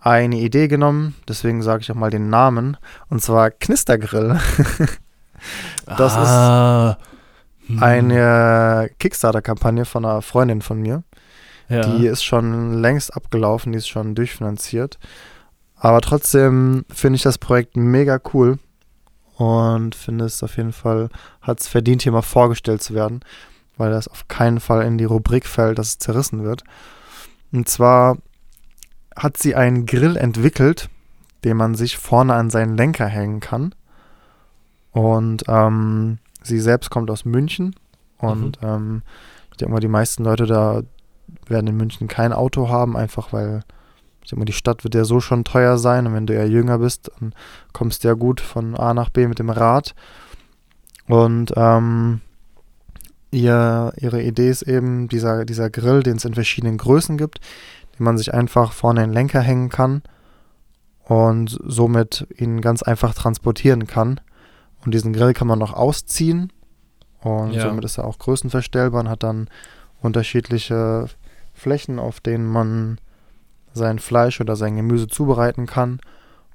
eine 0.00 0.36
Idee 0.36 0.68
genommen, 0.68 1.14
deswegen 1.28 1.62
sage 1.62 1.82
ich 1.82 1.90
auch 1.90 1.96
mal 1.96 2.10
den 2.10 2.30
Namen, 2.30 2.76
und 3.08 3.20
zwar 3.22 3.50
Knistergrill. 3.50 4.38
Das 5.86 6.12
ist 6.14 6.18
ah, 6.18 6.98
hm. 7.68 7.80
Eine 7.80 8.90
Kickstarter-Kampagne 8.98 9.84
von 9.84 10.04
einer 10.04 10.20
Freundin 10.20 10.62
von 10.62 10.80
mir. 10.80 11.04
Ja. 11.68 11.82
Die 11.82 12.06
ist 12.06 12.24
schon 12.24 12.74
längst 12.80 13.14
abgelaufen, 13.14 13.72
die 13.72 13.78
ist 13.78 13.88
schon 13.88 14.14
durchfinanziert. 14.14 14.98
Aber 15.76 16.00
trotzdem 16.00 16.84
finde 16.88 17.16
ich 17.16 17.22
das 17.22 17.38
Projekt 17.38 17.76
mega 17.76 18.20
cool 18.32 18.58
und 19.36 19.94
finde 19.94 20.24
es 20.24 20.42
auf 20.42 20.56
jeden 20.56 20.72
Fall, 20.72 21.08
hat 21.40 21.60
es 21.60 21.68
verdient, 21.68 22.02
hier 22.02 22.12
mal 22.12 22.22
vorgestellt 22.22 22.82
zu 22.82 22.94
werden, 22.94 23.20
weil 23.76 23.90
das 23.90 24.08
auf 24.08 24.26
keinen 24.26 24.58
Fall 24.60 24.84
in 24.84 24.98
die 24.98 25.04
Rubrik 25.04 25.46
fällt, 25.46 25.78
dass 25.78 25.88
es 25.88 25.98
zerrissen 25.98 26.42
wird. 26.42 26.64
Und 27.52 27.68
zwar 27.68 28.18
hat 29.14 29.36
sie 29.36 29.54
einen 29.54 29.86
Grill 29.86 30.16
entwickelt, 30.16 30.88
den 31.44 31.56
man 31.56 31.74
sich 31.74 31.96
vorne 31.96 32.34
an 32.34 32.50
seinen 32.50 32.76
Lenker 32.76 33.06
hängen 33.06 33.40
kann. 33.40 33.74
Und 34.90 35.44
ähm, 35.46 36.18
sie 36.42 36.58
selbst 36.58 36.90
kommt 36.90 37.10
aus 37.10 37.24
München 37.24 37.76
und 38.18 38.58
ähm, 38.62 39.02
ich 39.52 39.58
denke 39.58 39.72
mal, 39.72 39.80
die 39.80 39.88
meisten 39.88 40.24
Leute 40.24 40.46
da 40.46 40.82
werden 41.50 41.66
in 41.66 41.76
München 41.76 42.08
kein 42.08 42.32
Auto 42.32 42.68
haben, 42.68 42.96
einfach 42.96 43.32
weil 43.32 43.62
ich 44.22 44.30
denke 44.30 44.40
mal, 44.40 44.44
die 44.46 44.52
Stadt 44.52 44.84
wird 44.84 44.94
ja 44.94 45.04
so 45.04 45.20
schon 45.20 45.44
teuer 45.44 45.78
sein 45.78 46.06
und 46.06 46.12
wenn 46.12 46.26
du 46.26 46.34
eher 46.34 46.48
jünger 46.48 46.78
bist, 46.78 47.10
dann 47.18 47.32
kommst 47.72 48.04
du 48.04 48.08
ja 48.08 48.14
gut 48.14 48.40
von 48.40 48.76
A 48.76 48.92
nach 48.92 49.08
B 49.08 49.26
mit 49.26 49.38
dem 49.38 49.48
Rad. 49.48 49.94
Und 51.06 51.52
ähm, 51.56 52.20
ihr, 53.30 53.92
ihre 53.96 54.22
Idee 54.22 54.50
ist 54.50 54.62
eben 54.62 55.08
dieser, 55.08 55.46
dieser 55.46 55.70
Grill, 55.70 56.02
den 56.02 56.16
es 56.16 56.26
in 56.26 56.34
verschiedenen 56.34 56.76
Größen 56.76 57.16
gibt, 57.16 57.40
den 57.98 58.04
man 58.04 58.18
sich 58.18 58.34
einfach 58.34 58.72
vorne 58.72 59.02
in 59.02 59.10
den 59.10 59.14
Lenker 59.14 59.40
hängen 59.40 59.70
kann 59.70 60.02
und 61.04 61.58
somit 61.64 62.26
ihn 62.36 62.60
ganz 62.60 62.82
einfach 62.82 63.14
transportieren 63.14 63.86
kann. 63.86 64.20
Und 64.84 64.92
diesen 64.92 65.14
Grill 65.14 65.32
kann 65.32 65.48
man 65.48 65.58
noch 65.58 65.72
ausziehen 65.72 66.52
und 67.22 67.52
Ja. 67.52 67.62
somit 67.62 67.84
ist 67.84 67.96
er 67.98 68.04
auch 68.04 68.18
größenverstellbar 68.18 69.00
und 69.00 69.08
hat 69.08 69.22
dann 69.22 69.48
unterschiedliche 70.00 71.06
Flächen, 71.58 71.98
auf 71.98 72.20
denen 72.20 72.46
man 72.46 72.98
sein 73.74 73.98
Fleisch 73.98 74.40
oder 74.40 74.56
sein 74.56 74.76
Gemüse 74.76 75.08
zubereiten 75.08 75.66
kann. 75.66 76.00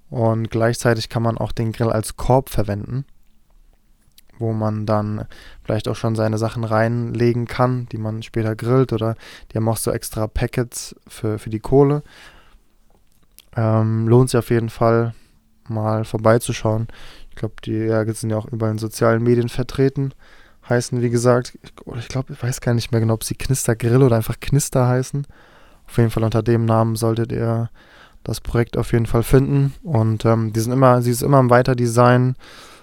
Und 0.10 0.52
gleichzeitig 0.52 1.10
kann 1.10 1.24
man 1.24 1.38
auch 1.38 1.52
den 1.52 1.72
Grill 1.72 1.90
als 1.90 2.18
Korb 2.18 2.50
verwenden, 2.50 3.06
wo 4.38 4.54
man 4.54 4.86
dann 4.86 5.26
vielleicht 5.64 5.88
auch 5.88 5.96
schon 5.96 6.16
seine 6.16 6.38
Sachen 6.38 6.64
reinlegen 6.64 7.48
kann, 7.48 7.88
die 7.92 7.98
man 7.98 8.22
später 8.22 8.56
grillt. 8.56 8.94
Oder 8.94 9.16
die 9.52 9.58
haben 9.58 9.68
auch 9.68 9.78
so 9.78 9.92
extra 9.92 10.28
Packets 10.28 10.96
für, 11.08 11.40
für 11.40 11.50
die 11.50 11.60
Kohle. 11.60 12.04
Ähm, 13.56 14.08
lohnt 14.08 14.30
sich 14.30 14.38
auf 14.38 14.50
jeden 14.50 14.70
Fall 14.70 15.14
mal 15.68 16.06
vorbeizuschauen. 16.06 16.88
Ich 17.30 17.36
glaube, 17.36 17.56
die 17.66 17.74
ja, 17.74 18.06
sind 18.14 18.30
ja 18.30 18.38
auch 18.38 18.48
überall 18.48 18.74
in 18.74 18.78
sozialen 18.78 19.24
Medien 19.24 19.50
vertreten. 19.50 20.14
Heißen, 20.70 21.02
wie 21.02 21.10
gesagt, 21.10 21.58
ich, 21.62 21.74
ich 22.00 22.08
glaube, 22.08 22.34
ich 22.34 22.42
weiß 22.42 22.62
gar 22.62 22.74
nicht 22.74 22.92
mehr 22.92 23.02
genau, 23.02 23.16
ob 23.16 23.24
sie 23.24 23.36
Knister 23.36 23.76
Grill 23.76 24.02
oder 24.02 24.16
einfach 24.16 24.40
Knister 24.40 24.88
heißen. 24.88 25.28
Auf 25.88 25.98
jeden 25.98 26.10
Fall 26.10 26.24
unter 26.24 26.42
dem 26.42 26.66
Namen 26.66 26.96
solltet 26.96 27.32
ihr 27.32 27.70
das 28.24 28.40
Projekt 28.40 28.78
auf 28.78 28.94
jeden 28.94 29.06
Fall 29.06 29.24
finden. 29.24 29.74
Und 29.84 30.24
ähm, 30.26 30.54
die 30.54 30.60
sind 30.62 30.72
immer, 30.72 31.02
sie 31.02 31.12
ist 31.12 31.22
immer 31.22 31.40
im 31.40 31.50
Weiterdesign. 31.50 32.36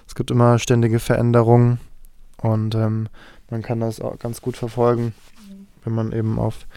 Es 0.07 0.13
gibt 0.13 0.29
immer 0.29 0.59
ständige 0.59 0.99
Veränderungen. 0.99 1.79
Und 2.37 2.75
ähm, 2.75 3.07
man 3.49 3.61
kann 3.61 3.79
das 3.79 3.99
auch 3.99 4.17
ganz 4.19 4.41
gut 4.41 4.57
verfolgen, 4.57 5.13
wenn 5.83 5.93
man 5.93 6.11
eben 6.11 6.39
auf 6.39 6.67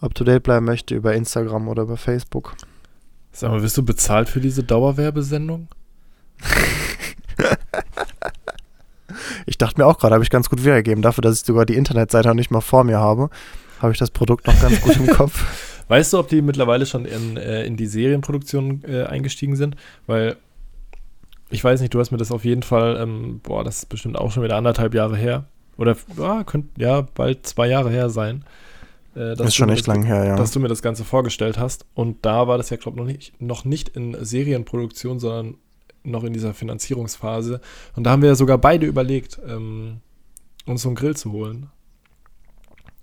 up-to-date 0.00 0.42
bleiben 0.42 0.66
möchte 0.66 0.94
über 0.94 1.14
Instagram 1.14 1.68
oder 1.68 1.82
über 1.82 1.96
Facebook. 1.96 2.54
Sag 3.32 3.50
mal, 3.50 3.62
wirst 3.62 3.76
du 3.76 3.84
bezahlt 3.84 4.28
für 4.28 4.40
diese 4.40 4.64
Dauerwerbesendung? 4.64 5.68
ich 9.46 9.58
dachte 9.58 9.80
mir 9.80 9.86
auch 9.86 9.98
gerade, 9.98 10.14
habe 10.14 10.24
ich 10.24 10.30
ganz 10.30 10.48
gut 10.48 10.62
wiedergegeben. 10.62 11.02
Dafür, 11.02 11.22
dass 11.22 11.40
ich 11.40 11.46
sogar 11.46 11.66
die 11.66 11.76
Internetseite 11.76 12.28
noch 12.28 12.34
nicht 12.34 12.50
mal 12.50 12.60
vor 12.60 12.84
mir 12.84 12.98
habe, 12.98 13.30
habe 13.80 13.92
ich 13.92 13.98
das 13.98 14.10
Produkt 14.10 14.46
noch 14.46 14.60
ganz 14.60 14.80
gut 14.80 14.96
im 14.96 15.06
Kopf. 15.16 15.44
Weißt 15.88 16.12
du, 16.12 16.18
ob 16.18 16.28
die 16.28 16.42
mittlerweile 16.42 16.84
schon 16.84 17.04
in, 17.04 17.36
äh, 17.36 17.64
in 17.64 17.76
die 17.76 17.86
Serienproduktion 17.86 18.82
äh, 18.86 19.04
eingestiegen 19.04 19.56
sind? 19.56 19.76
Weil 20.06 20.36
ich 21.50 21.64
weiß 21.64 21.80
nicht, 21.80 21.94
du 21.94 22.00
hast 22.00 22.10
mir 22.10 22.18
das 22.18 22.30
auf 22.30 22.44
jeden 22.44 22.62
Fall, 22.62 22.98
ähm, 23.00 23.40
boah, 23.42 23.64
das 23.64 23.78
ist 23.78 23.88
bestimmt 23.88 24.18
auch 24.18 24.30
schon 24.30 24.42
wieder 24.42 24.56
anderthalb 24.56 24.94
Jahre 24.94 25.16
her. 25.16 25.46
Oder 25.78 25.96
ja, 26.18 26.44
könnt, 26.44 26.66
ja 26.76 27.02
bald 27.14 27.46
zwei 27.46 27.68
Jahre 27.68 27.90
her 27.90 28.10
sein. 28.10 28.44
Äh, 29.16 29.32
ist 29.42 29.56
schon 29.56 29.70
echt 29.70 29.86
lang 29.86 30.04
her, 30.04 30.24
ja. 30.24 30.36
Dass 30.36 30.50
du 30.50 30.60
mir 30.60 30.68
das 30.68 30.82
Ganze 30.82 31.04
vorgestellt 31.04 31.58
hast. 31.58 31.86
Und 31.94 32.24
da 32.26 32.46
war 32.46 32.58
das 32.58 32.68
ja, 32.70 32.76
glaube 32.76 32.98
ich, 32.98 33.00
noch 33.00 33.06
nicht, 33.06 33.40
noch 33.40 33.64
nicht 33.64 33.88
in 33.90 34.16
Serienproduktion, 34.20 35.18
sondern 35.18 35.54
noch 36.10 36.24
in 36.24 36.32
dieser 36.32 36.54
Finanzierungsphase. 36.54 37.60
Und 37.96 38.04
da 38.04 38.10
haben 38.10 38.22
wir 38.22 38.30
ja 38.30 38.34
sogar 38.34 38.58
beide 38.58 38.86
überlegt, 38.86 39.40
ähm, 39.46 40.00
uns 40.66 40.82
so 40.82 40.88
einen 40.88 40.96
Grill 40.96 41.16
zu 41.16 41.32
holen. 41.32 41.70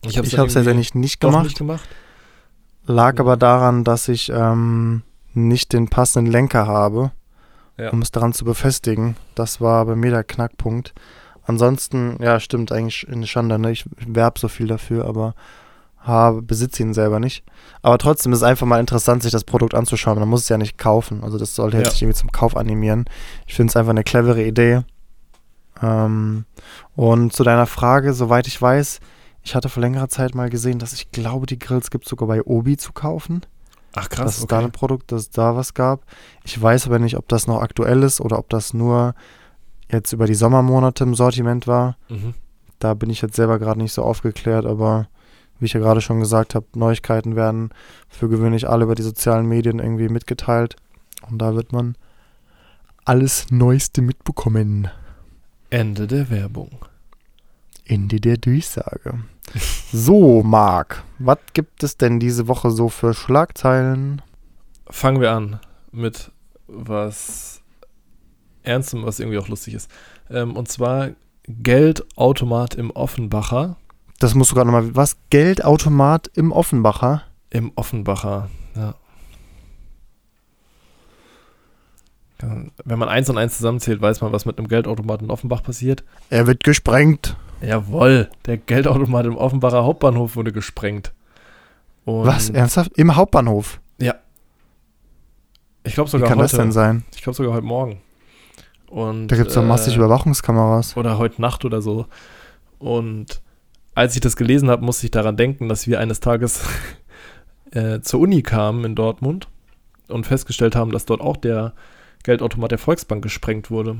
Ich 0.04 0.18
habe 0.18 0.28
es 0.28 0.34
letztendlich 0.34 0.94
nicht 0.94 1.20
gemacht. 1.20 1.46
nicht 1.46 1.58
gemacht. 1.58 1.88
Lag 2.86 3.20
aber 3.20 3.38
daran, 3.38 3.84
dass 3.84 4.08
ich 4.08 4.32
ähm, 4.34 5.02
nicht 5.34 5.74
den 5.74 5.90
passenden 5.90 6.32
Lenker 6.32 6.68
habe, 6.68 7.12
ja. 7.78 7.90
um 7.90 8.02
es 8.02 8.12
daran 8.12 8.34
zu 8.34 8.46
befestigen. 8.46 9.16
Das 9.34 9.60
war 9.60 9.86
bei 9.86 9.96
mir 9.96 10.12
der 10.12 10.24
Knackpunkt. 10.24 10.94
Ansonsten, 11.44 12.18
ja, 12.22 12.40
stimmt 12.40 12.72
eigentlich 12.72 13.08
in 13.08 13.26
Schande, 13.26 13.60
ne? 13.60 13.72
Ich 13.72 13.86
werbe 14.06 14.40
so 14.40 14.48
viel 14.48 14.68
dafür, 14.68 15.06
aber 15.06 15.36
habe, 16.06 16.42
besitze 16.42 16.84
ihn 16.84 16.94
selber 16.94 17.20
nicht. 17.20 17.44
Aber 17.82 17.98
trotzdem 17.98 18.32
ist 18.32 18.40
es 18.40 18.44
einfach 18.44 18.68
mal 18.68 18.80
interessant, 18.80 19.24
sich 19.24 19.32
das 19.32 19.44
Produkt 19.44 19.74
anzuschauen. 19.74 20.20
Man 20.20 20.30
muss 20.30 20.44
es 20.44 20.50
ja 20.50 20.58
nicht 20.58 20.78
kaufen. 20.78 21.24
Also 21.24 21.38
das 21.38 21.56
sollte 21.56 21.78
jetzt 21.78 21.88
ja. 21.88 21.92
nicht 21.92 22.02
irgendwie 22.04 22.20
zum 22.20 22.32
Kauf 22.32 22.56
animieren. 22.56 23.06
Ich 23.48 23.56
finde 23.56 23.72
es 23.72 23.76
einfach 23.76 23.92
eine 23.92 24.04
clevere 24.04 24.44
Idee. 24.44 24.82
Ähm, 25.82 26.46
und 26.96 27.34
zu 27.34 27.44
deiner 27.44 27.66
Frage, 27.66 28.14
soweit 28.14 28.48
ich 28.48 28.62
weiß, 28.62 29.00
ich 29.44 29.56
hatte 29.56 29.70
vor 29.70 29.82
längerer 29.82 30.10
Zeit 30.10 30.36
mal 30.36 30.50
gesehen, 30.50 30.80
dass 30.80 30.94
ich 30.94 31.12
glaube, 31.12 31.46
die 31.46 31.60
Grills 31.60 31.92
gibt 31.92 32.06
es 32.06 32.10
sogar 32.10 32.28
bei 32.28 32.42
Obi 32.44 32.78
zu 32.78 32.94
kaufen. 32.94 33.42
Ach 33.96 34.10
krass. 34.10 34.26
Dass 34.26 34.38
es 34.38 34.44
okay. 34.44 34.56
da 34.56 34.60
ein 34.60 34.72
Produkt, 34.72 35.12
dass 35.12 35.24
es 35.24 35.30
da 35.30 35.56
was 35.56 35.74
gab. 35.74 36.02
Ich 36.44 36.60
weiß 36.60 36.88
aber 36.88 37.00
nicht, 37.00 37.18
ob 37.18 37.28
das 37.28 37.48
noch 37.48 37.62
aktuell 37.62 38.04
ist 38.04 38.22
oder 38.22 38.40
ob 38.40 38.50
das 38.50 38.74
nur 38.74 39.16
jetzt 39.92 40.12
über 40.14 40.26
die 40.26 40.36
Sommermonate 40.36 41.04
im 41.04 41.16
Sortiment 41.16 41.68
war. 41.68 41.98
Mhm. 42.10 42.34
Da 42.80 42.94
bin 42.94 43.10
ich 43.10 43.22
jetzt 43.22 43.36
selber 43.36 43.60
gerade 43.60 43.80
nicht 43.80 43.94
so 43.94 44.04
aufgeklärt, 44.04 44.66
aber 44.66 45.08
wie 45.60 45.66
ich 45.66 45.74
ja 45.74 45.80
gerade 45.80 46.02
schon 46.02 46.20
gesagt 46.20 46.56
habe, 46.56 46.66
Neuigkeiten 46.76 47.36
werden 47.36 47.70
für 48.10 48.30
gewöhnlich 48.30 48.68
alle 48.68 48.84
über 48.84 48.96
die 48.96 49.04
sozialen 49.04 49.48
Medien 49.48 49.80
irgendwie 49.80 50.10
mitgeteilt. 50.10 50.76
Und 51.30 51.40
da 51.40 51.56
wird 51.56 51.72
man 51.72 51.96
alles 53.06 53.52
Neueste 53.52 54.02
mitbekommen. 54.02 54.90
Ende 55.70 56.08
der 56.08 56.30
Werbung. 56.30 56.86
Ende 57.86 58.20
der 58.20 58.38
Durchsage. 58.38 59.20
so, 59.92 60.44
Marc, 60.44 61.04
was 61.20 61.38
gibt 61.54 61.84
es 61.84 61.98
denn 61.98 62.20
diese 62.20 62.48
Woche 62.48 62.72
so 62.72 62.90
für 62.90 63.14
Schlagzeilen? 63.14 64.22
Fangen 64.90 65.22
wir 65.22 65.32
an 65.32 65.60
mit 65.92 66.32
was 66.68 67.62
Ernstem, 68.64 69.06
was 69.06 69.20
irgendwie 69.20 69.38
auch 69.38 69.48
lustig 69.48 69.76
ist. 69.76 69.90
Ähm, 70.30 70.56
und 70.56 70.68
zwar 70.68 71.12
Geldautomat 71.48 72.76
im 72.76 72.90
Offenbacher 72.92 73.78
das 74.20 74.36
musst 74.36 74.52
du 74.52 74.56
gerade 74.56 74.70
nochmal. 74.70 74.96
Was? 74.96 75.18
Geldautomat 75.30 76.30
im 76.34 76.52
Offenbacher? 76.52 77.24
Im 77.50 77.72
Offenbacher, 77.76 78.50
ja. 78.76 78.96
Wenn 82.84 83.00
man 83.00 83.10
eins 83.10 83.30
und 83.30 83.38
eins 83.38 83.58
zusammenzählt, 83.58 84.02
weiß 84.02 84.22
man, 84.22 84.32
was 84.32 84.46
mit 84.46 84.58
einem 84.58 84.68
Geldautomat 84.68 85.22
in 85.22 85.32
Offenbach 85.32 85.64
passiert. 85.64 86.04
Er 86.30 86.48
wird 86.48 86.64
gesprengt. 86.64 87.38
Jawoll, 87.62 88.30
der 88.46 88.58
Geldautomat 88.58 89.26
im 89.26 89.38
Offenbacher 89.38 89.84
Hauptbahnhof 89.84 90.36
wurde 90.36 90.52
gesprengt. 90.52 91.14
Und 92.04 92.26
was? 92.26 92.50
Ernsthaft? 92.50 92.92
Im 92.98 93.16
Hauptbahnhof? 93.16 93.80
Ja. 93.98 94.16
Ich 95.84 95.94
glaube 95.94 96.10
sogar 96.10 96.28
Wie 96.28 96.30
kann 96.30 96.40
heute, 96.40 96.52
das 96.52 96.60
denn 96.60 96.72
sein? 96.72 97.06
Ich 97.16 97.24
glaube 97.24 97.36
sogar 97.36 97.54
heute 97.54 97.66
Morgen. 97.66 98.02
Und, 98.88 99.30
da 99.30 99.36
gibt 99.36 99.50
es 99.50 99.56
doch 99.56 99.64
massig 99.64 99.94
äh, 99.94 99.98
Überwachungskameras. 99.98 100.96
Oder 100.98 101.18
heute 101.18 101.42
Nacht 101.42 101.66
oder 101.66 101.82
so. 101.82 102.06
Und 102.80 103.42
als 103.96 104.14
ich 104.14 104.22
das 104.22 104.36
gelesen 104.36 104.70
habe, 104.70 104.86
musste 104.86 105.08
ich 105.08 105.12
daran 105.12 105.38
denken, 105.38 105.70
dass 105.70 105.88
wir 105.88 106.00
eines 106.00 106.20
Tages 106.20 106.62
äh, 107.72 108.02
zur 108.02 108.20
Uni 108.20 108.44
kamen 108.44 108.84
in 108.84 108.96
Dortmund 108.96 109.48
und 110.10 110.28
festgestellt 110.28 110.76
haben, 110.76 110.92
dass 110.92 111.06
dort 111.06 111.22
auch 111.22 111.38
der 111.38 111.74
Geldautomat 112.24 112.72
der 112.72 112.78
Volksbank 112.78 113.24
gesprengt 113.24 113.72
wurde. 113.72 113.98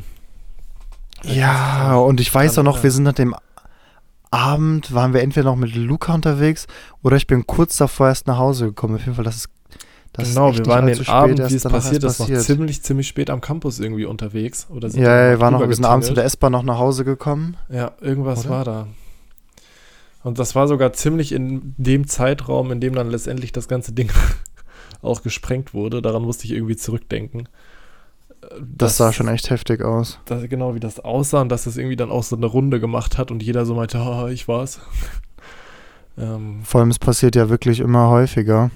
Ja, 1.24 1.96
und 1.96 2.20
ich 2.20 2.34
weiß 2.34 2.60
auch 2.60 2.64
noch, 2.64 2.84
wir 2.84 2.92
sind 2.92 3.04
nach 3.04 3.14
dem 3.14 3.36
Abend, 4.32 4.94
waren 4.94 5.14
wir 5.14 5.22
entweder 5.22 5.46
noch 5.52 5.56
mit 5.56 5.74
Luca 5.76 6.14
unterwegs 6.14 6.68
oder 7.02 7.16
ich 7.16 7.26
bin 7.26 7.48
kurz 7.48 7.78
davor 7.78 8.10
erst 8.10 8.28
nach 8.28 8.38
Hause 8.38 8.66
gekommen. 8.66 8.96
Auf 8.96 9.02
jeden 9.02 9.16
Fall, 9.16 9.24
das 9.24 9.38
ist 9.38 9.50
das 10.12 10.30
genau, 10.30 10.56
wir 10.56 10.66
waren 10.68 10.86
den 10.86 11.08
Abend, 11.10 11.40
wie 11.40 11.56
es 11.56 11.64
passiert 11.64 12.04
ist, 12.04 12.20
noch 12.20 12.28
ziemlich, 12.28 12.82
ziemlich 12.82 13.08
spät 13.08 13.30
am 13.30 13.42
Campus 13.42 13.80
irgendwie 13.80 14.06
unterwegs. 14.06 14.68
Oder 14.70 14.90
sind 14.90 15.02
ja, 15.02 15.32
wir 15.32 15.42
waren 15.42 15.54
noch, 15.54 15.68
wir 15.68 15.76
sind 15.76 15.84
abends 15.84 16.08
mit 16.08 16.16
der 16.16 16.24
S-Bahn 16.24 16.54
noch 16.54 16.64
nach 16.64 16.78
Hause 16.78 17.04
gekommen. 17.04 17.58
Ja, 17.70 17.92
irgendwas 18.00 18.46
oder? 18.46 18.50
war 18.50 18.64
da. 18.64 18.88
Und 20.26 20.40
das 20.40 20.56
war 20.56 20.68
sogar 20.68 20.92
ziemlich 20.92 21.32
in 21.32 21.76
dem 21.78 22.08
Zeitraum, 22.08 22.72
in 22.72 22.80
dem 22.80 22.96
dann 22.96 23.12
letztendlich 23.12 23.52
das 23.52 23.68
ganze 23.68 23.94
Ding 23.94 24.10
auch 25.04 25.22
gesprengt 25.22 25.76
wurde. 25.76 26.02
Daran 26.02 26.24
musste 26.24 26.46
ich 26.46 26.54
irgendwie 26.54 26.76
zurückdenken. 26.76 27.48
Das, 28.42 28.58
das 28.60 28.98
sah 28.98 29.14
schon 29.14 29.28
echt 29.28 29.52
heftig 29.52 29.84
aus. 29.84 30.18
Das, 30.26 30.50
genau, 30.50 30.74
wie 30.74 30.80
das 30.80 31.00
aussah 31.00 31.42
und 31.42 31.50
dass 31.50 31.68
es 31.68 31.78
irgendwie 31.78 31.96
dann 31.96 32.10
auch 32.10 32.24
so 32.24 32.36
eine 32.36 32.48
Runde 32.48 32.80
gemacht 32.80 33.20
hat 33.20 33.30
und 33.30 33.44
jeder 33.44 33.68
so 33.68 33.76
meinte, 33.76 34.00
oh, 34.00 34.26
ich 34.26 34.48
war's. 34.48 34.80
ähm, 36.18 36.62
Vor 36.64 36.82
allem, 36.82 36.90
es 36.90 36.98
passiert 36.98 37.36
ja 37.36 37.50
wirklich 37.50 37.80
immer 37.80 38.10
häufiger. 38.10 38.72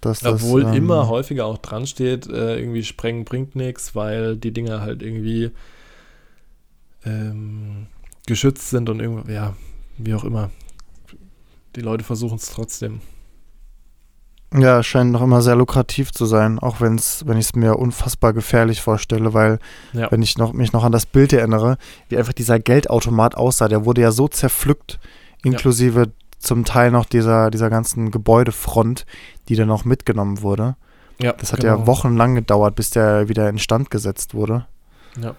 Dass 0.00 0.24
obwohl 0.24 0.62
das, 0.62 0.70
ähm, 0.70 0.84
immer 0.84 1.08
häufiger 1.08 1.46
auch 1.46 1.58
dran 1.58 1.88
steht, 1.88 2.28
äh, 2.28 2.60
irgendwie 2.60 2.84
sprengen 2.84 3.24
bringt 3.24 3.56
nichts, 3.56 3.96
weil 3.96 4.36
die 4.36 4.52
Dinger 4.52 4.82
halt 4.82 5.02
irgendwie 5.02 5.50
ähm, 7.04 7.88
geschützt 8.28 8.70
sind 8.70 8.88
und 8.88 9.00
irgendwie, 9.00 9.32
ja, 9.32 9.56
wie 9.98 10.14
auch 10.14 10.22
immer 10.22 10.50
die 11.76 11.82
Leute 11.82 12.04
versuchen 12.04 12.36
es 12.36 12.50
trotzdem. 12.50 13.00
Ja, 14.54 14.78
es 14.78 14.86
scheint 14.86 15.12
noch 15.12 15.22
immer 15.22 15.42
sehr 15.42 15.56
lukrativ 15.56 16.12
zu 16.12 16.24
sein, 16.24 16.58
auch 16.58 16.80
wenn's, 16.80 17.24
wenn 17.26 17.36
ich 17.36 17.46
es 17.46 17.54
mir 17.54 17.78
unfassbar 17.78 18.32
gefährlich 18.32 18.80
vorstelle, 18.80 19.34
weil 19.34 19.58
ja. 19.92 20.10
wenn 20.10 20.22
ich 20.22 20.38
noch, 20.38 20.52
mich 20.52 20.72
noch 20.72 20.84
an 20.84 20.92
das 20.92 21.04
Bild 21.04 21.32
erinnere, 21.32 21.78
wie 22.08 22.16
einfach 22.16 22.32
dieser 22.32 22.58
Geldautomat 22.58 23.36
aussah, 23.36 23.68
der 23.68 23.84
wurde 23.84 24.00
ja 24.00 24.12
so 24.12 24.28
zerpflückt, 24.28 24.98
inklusive 25.42 26.00
ja. 26.00 26.06
zum 26.38 26.64
Teil 26.64 26.90
noch 26.90 27.06
dieser, 27.06 27.50
dieser 27.50 27.70
ganzen 27.70 28.10
Gebäudefront, 28.10 29.04
die 29.48 29.56
dann 29.56 29.68
noch 29.68 29.84
mitgenommen 29.84 30.42
wurde. 30.42 30.76
Ja, 31.20 31.32
das 31.32 31.52
hat 31.52 31.60
genau. 31.60 31.80
ja 31.80 31.86
wochenlang 31.86 32.36
gedauert, 32.36 32.76
bis 32.76 32.90
der 32.90 33.28
wieder 33.28 33.48
instand 33.48 33.90
gesetzt 33.90 34.32
wurde. 34.32 34.66
Ja 35.20 35.34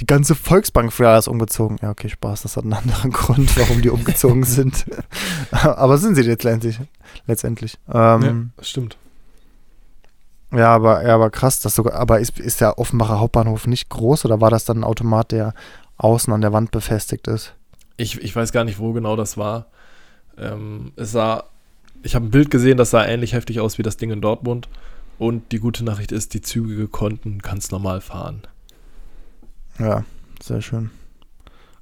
die 0.00 0.06
ganze 0.06 0.34
Volksbank 0.34 0.92
für 0.92 1.08
alles 1.08 1.28
umgezogen. 1.28 1.78
Ja, 1.82 1.90
okay, 1.90 2.08
Spaß, 2.08 2.42
das 2.42 2.56
hat 2.56 2.64
einen 2.64 2.74
anderen 2.74 3.10
Grund, 3.12 3.56
warum 3.56 3.82
die 3.82 3.90
umgezogen 3.90 4.44
sind. 4.44 4.86
aber 5.50 5.98
sind 5.98 6.14
sie 6.14 6.22
letztendlich. 6.22 6.78
letztendlich. 7.26 7.78
Ähm, 7.92 8.52
ja, 8.56 8.64
stimmt. 8.64 8.96
Ja, 10.52 10.74
aber, 10.74 11.06
ja, 11.06 11.14
aber 11.14 11.30
krass, 11.30 11.60
das 11.60 11.74
sogar, 11.74 11.94
aber 11.94 12.20
ist, 12.20 12.38
ist 12.38 12.60
der 12.60 12.78
Offenbacher 12.78 13.20
Hauptbahnhof 13.20 13.66
nicht 13.66 13.88
groß 13.88 14.26
oder 14.26 14.40
war 14.40 14.50
das 14.50 14.64
dann 14.64 14.80
ein 14.80 14.84
Automat, 14.84 15.32
der 15.32 15.54
außen 15.96 16.32
an 16.32 16.42
der 16.42 16.52
Wand 16.52 16.70
befestigt 16.70 17.26
ist? 17.26 17.54
Ich, 17.96 18.20
ich 18.20 18.36
weiß 18.36 18.52
gar 18.52 18.64
nicht, 18.64 18.78
wo 18.78 18.92
genau 18.92 19.16
das 19.16 19.36
war. 19.36 19.66
Ähm, 20.36 20.92
es 20.96 21.12
sah 21.12 21.44
ich 22.02 22.14
habe 22.14 22.26
ein 22.26 22.30
Bild 22.30 22.50
gesehen, 22.50 22.76
das 22.76 22.90
sah 22.90 23.04
ähnlich 23.04 23.32
heftig 23.32 23.60
aus 23.60 23.78
wie 23.78 23.82
das 23.82 23.96
Ding 23.96 24.10
in 24.10 24.20
Dortmund. 24.20 24.68
Und 25.18 25.52
die 25.52 25.60
gute 25.60 25.84
Nachricht 25.84 26.10
ist, 26.10 26.34
die 26.34 26.40
Züge 26.40 26.88
konnten 26.88 27.38
ganz 27.38 27.70
normal 27.70 28.00
fahren. 28.00 28.42
Ja, 29.78 30.04
sehr 30.40 30.60
schön. 30.62 30.90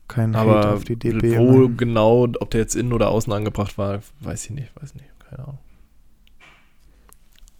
Kein 0.09 0.35
Aber 0.35 0.59
Hate 0.59 0.71
auf 0.75 0.85
die 0.85 0.97
DB. 0.97 1.39
wo 1.39 1.43
immerhin. 1.45 1.77
genau, 1.77 2.27
ob 2.41 2.51
der 2.51 2.61
jetzt 2.61 2.75
innen 2.75 2.93
oder 2.93 3.11
außen 3.11 3.33
angebracht 3.33 3.79
war, 3.79 4.01
weiß 4.21 4.45
ich 4.47 4.51
nicht, 4.51 4.71
weiß 4.81 4.95
nicht, 4.95 5.07
keine 5.29 5.43
Ahnung. 5.45 5.59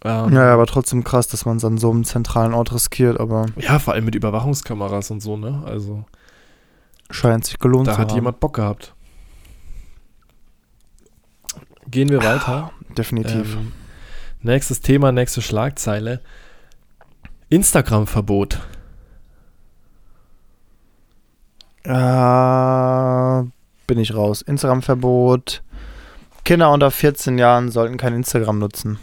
Ähm, 0.03 0.33
Ja, 0.33 0.53
aber 0.53 0.65
trotzdem 0.65 1.03
krass, 1.03 1.27
dass 1.27 1.45
man 1.45 1.57
es 1.57 1.65
an 1.65 1.77
so 1.77 1.91
einem 1.91 2.03
zentralen 2.03 2.53
Ort 2.53 2.73
riskiert, 2.73 3.19
aber 3.19 3.45
ja, 3.57 3.79
vor 3.79 3.93
allem 3.93 4.05
mit 4.05 4.15
Überwachungskameras 4.15 5.11
und 5.11 5.21
so, 5.21 5.37
ne? 5.37 5.61
Also 5.65 6.03
scheint 7.09 7.45
sich 7.45 7.59
gelohnt 7.59 7.87
da 7.87 7.93
zu 7.93 7.97
hat 7.99 8.09
haben. 8.09 8.15
jemand 8.15 8.39
Bock 8.39 8.55
gehabt. 8.55 8.93
Gehen 11.89 12.09
wir 12.09 12.23
weiter. 12.23 12.71
Definitiv. 12.97 13.55
Ähm, 13.55 13.71
nächstes 14.41 14.81
Thema, 14.81 15.11
nächste 15.11 15.41
Schlagzeile. 15.41 16.21
Instagram-Verbot. 17.49 18.59
Äh, 21.83 23.43
bin 23.87 23.99
ich 23.99 24.13
raus. 24.15 24.41
Instagram-Verbot. 24.41 25.63
Kinder 26.43 26.71
unter 26.71 26.91
14 26.91 27.37
Jahren 27.37 27.69
sollten 27.71 27.97
kein 27.97 28.13
Instagram 28.13 28.59
nutzen. 28.59 28.99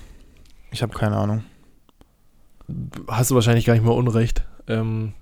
Ich 0.70 0.83
habe 0.83 0.97
keine 0.97 1.16
Ahnung. 1.16 1.45
Hast 3.09 3.31
du 3.31 3.35
wahrscheinlich 3.35 3.64
gar 3.64 3.74
nicht 3.74 3.85
mehr 3.85 3.95
Unrecht. 3.95 4.45
Ähm, 4.66 5.14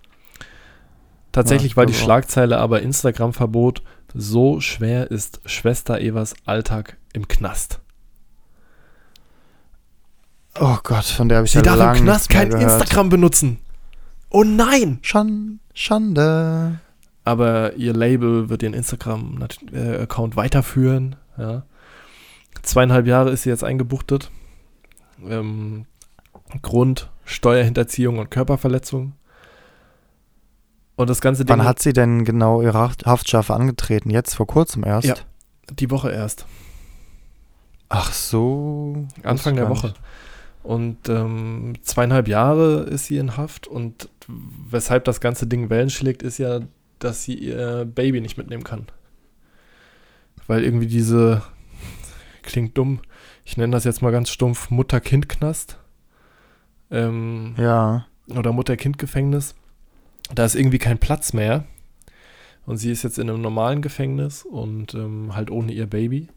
tatsächlich 1.33 1.73
Ja, 1.73 1.77
war 1.79 1.87
die 1.87 1.95
Schlagzeile 1.95 2.59
aber 2.59 2.83
Instagram-Verbot. 2.83 3.83
So 4.15 4.61
schwer 4.61 5.11
ist 5.11 5.41
Schwester 5.45 6.01
Evas 6.01 6.35
Alltag 6.47 6.97
im 7.13 7.29
Knast. 7.29 7.81
Oh 10.59 10.79
Gott, 10.83 11.05
von 11.05 11.29
der 11.29 11.39
habe 11.39 11.47
ich 11.47 11.53
Sie 11.53 11.59
ja 11.59 11.63
darf 11.63 11.99
im 11.99 12.05
Knast 12.05 12.31
kein 12.31 12.49
gehört. 12.49 12.63
Instagram 12.81 13.11
benutzen. 13.11 13.59
Oh 14.31 14.43
nein! 14.43 14.99
Schan 15.03 15.61
Schande. 15.75 16.81
Aber 17.27 17.75
ihr 17.75 17.93
Label 17.93 18.49
wird 18.49 18.63
ihren 18.63 18.73
Instagram-Account 18.73 20.37
weiterführen. 20.37 21.17
Ja. 21.37 21.65
Zweieinhalb 22.63 23.09
Jahre 23.09 23.31
ist 23.31 23.43
sie 23.43 23.51
jetzt 23.51 23.65
eingebuchtet. 23.65 24.31
Ähm, 25.29 25.87
Grund 26.63 27.11
Steuerhinterziehung 27.25 28.19
und 28.19 28.31
Körperverletzung. 28.31 29.15
Und 30.95 31.11
das 31.11 31.21
ganze 31.21 31.45
Ding 31.45 31.59
Wann 31.59 31.67
hat 31.67 31.81
sie 31.81 31.93
denn 31.93 32.25
genau 32.25 32.63
ihre 32.63 32.79
Haft 32.79 33.07
Haftstrafe 33.07 33.55
angetreten? 33.55 34.09
Jetzt 34.09 34.35
vor 34.35 34.47
kurzem 34.47 34.85
erst? 34.85 35.09
Ja. 35.09 35.15
die 35.73 35.91
Woche 35.91 36.13
erst. 36.13 36.47
Ach 37.89 38.13
so. 38.13 39.09
Anfang 39.25 39.57
der 39.57 39.69
Woche. 39.69 39.95
Und 40.63 41.09
ähm, 41.09 41.75
zweieinhalb 41.83 42.29
Jahre 42.29 42.83
ist 42.83 43.07
sie 43.07 43.19
in 43.19 43.37
Haft 43.37 43.67
und 43.67 44.11
weshalb 44.29 45.05
das 45.07 45.21
ganze 45.21 45.49
Ding 45.49 45.71
Wellen 45.71 45.91
schlägt, 45.91 46.23
ist 46.23 46.39
ja, 46.39 46.61
dass 46.99 47.25
sie 47.25 47.35
ihr 47.35 47.85
Baby 47.85 48.21
nicht 48.21 48.37
mitnehmen 48.39 48.65
kann. 48.65 48.87
Weil 50.47 50.65
irgendwie 50.65 50.87
diese, 50.87 51.43
klingt 52.43 52.77
dumm, 52.79 53.01
ich 53.45 53.57
nenne 53.57 53.73
das 53.73 53.85
jetzt 53.85 54.03
mal 54.03 54.13
ganz 54.13 54.31
stumpf, 54.31 54.71
Mutter-Kind-Knast 54.71 55.79
ähm, 56.91 57.55
Ja. 57.59 58.07
oder 58.29 58.53
Mutter-Kind-Gefängnis. 58.53 59.55
Da 60.35 60.45
ist 60.45 60.55
irgendwie 60.57 60.79
kein 60.79 60.99
Platz 60.99 61.33
mehr. 61.33 61.65
Und 62.65 62.79
sie 62.79 62.91
ist 62.91 63.05
jetzt 63.05 63.19
in 63.19 63.31
einem 63.31 63.41
normalen 63.43 63.81
Gefängnis 63.81 64.43
und 64.43 64.95
ähm, 64.95 65.37
halt 65.37 65.53
ohne 65.53 65.73
ihr 65.73 65.87
Baby. 65.87 66.29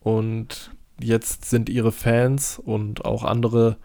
Und 0.00 0.70
jetzt 0.98 1.44
sind 1.44 1.68
ihre 1.68 1.92
Fans 1.92 2.58
und 2.58 3.04
auch 3.04 3.22
andere 3.22 3.76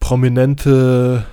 prominente 0.00 1.24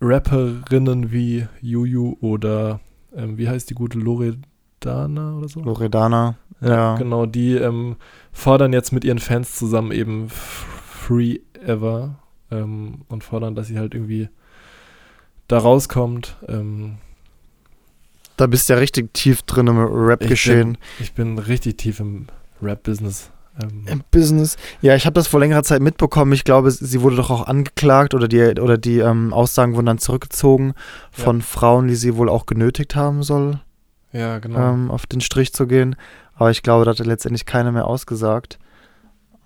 Rapperinnen 0.00 1.10
wie 1.12 1.46
Juju 1.60 2.16
oder 2.20 2.80
ähm, 3.14 3.38
wie 3.38 3.48
heißt 3.48 3.70
die 3.70 3.74
gute 3.74 3.98
Loredana 3.98 5.34
oder 5.36 5.48
so? 5.48 5.60
Loredana. 5.60 6.36
Ja. 6.60 6.96
Genau, 6.96 7.26
die 7.26 7.54
ähm, 7.54 7.96
fordern 8.32 8.72
jetzt 8.72 8.92
mit 8.92 9.04
ihren 9.04 9.18
Fans 9.18 9.56
zusammen 9.56 9.92
eben 9.92 10.28
Free 10.28 11.40
Ever 11.64 12.18
ähm, 12.50 13.02
und 13.08 13.24
fordern, 13.24 13.54
dass 13.54 13.68
sie 13.68 13.78
halt 13.78 13.94
irgendwie 13.94 14.28
da 15.48 15.58
rauskommt. 15.58 16.36
Ähm, 16.48 16.96
Da 18.36 18.46
bist 18.46 18.68
du 18.68 18.74
ja 18.74 18.78
richtig 18.78 19.14
tief 19.14 19.42
drin 19.42 19.66
im 19.68 19.78
Rap-Geschehen. 19.78 20.76
ich 20.98 21.12
bin 21.14 21.38
richtig 21.38 21.78
tief 21.78 22.00
im 22.00 22.26
Rap-Business. 22.62 23.30
Ähm, 23.62 23.84
Im 23.86 24.02
Business. 24.10 24.56
Ja, 24.82 24.94
ich 24.94 25.06
habe 25.06 25.14
das 25.14 25.28
vor 25.28 25.40
längerer 25.40 25.62
Zeit 25.62 25.80
mitbekommen. 25.80 26.32
Ich 26.32 26.44
glaube, 26.44 26.70
sie 26.70 27.00
wurde 27.00 27.16
doch 27.16 27.30
auch 27.30 27.46
angeklagt 27.46 28.12
oder 28.14 28.28
die, 28.28 28.60
oder 28.60 28.76
die 28.76 28.98
ähm, 28.98 29.32
Aussagen 29.32 29.74
wurden 29.74 29.86
dann 29.86 29.98
zurückgezogen 29.98 30.74
von 31.10 31.40
Frauen, 31.42 31.88
die 31.88 31.94
sie 31.94 32.16
wohl 32.16 32.28
auch 32.28 32.46
genötigt 32.46 32.96
haben 32.96 33.22
soll, 33.22 33.60
ja, 34.12 34.38
genau. 34.38 34.58
ähm, 34.58 34.90
auf 34.90 35.06
den 35.06 35.20
Strich 35.20 35.52
zu 35.54 35.66
gehen. 35.66 35.96
Aber 36.34 36.50
ich 36.50 36.62
glaube, 36.62 36.84
da 36.84 36.90
hat 36.90 36.98
letztendlich 36.98 37.46
keiner 37.46 37.72
mehr 37.72 37.86
ausgesagt. 37.86 38.58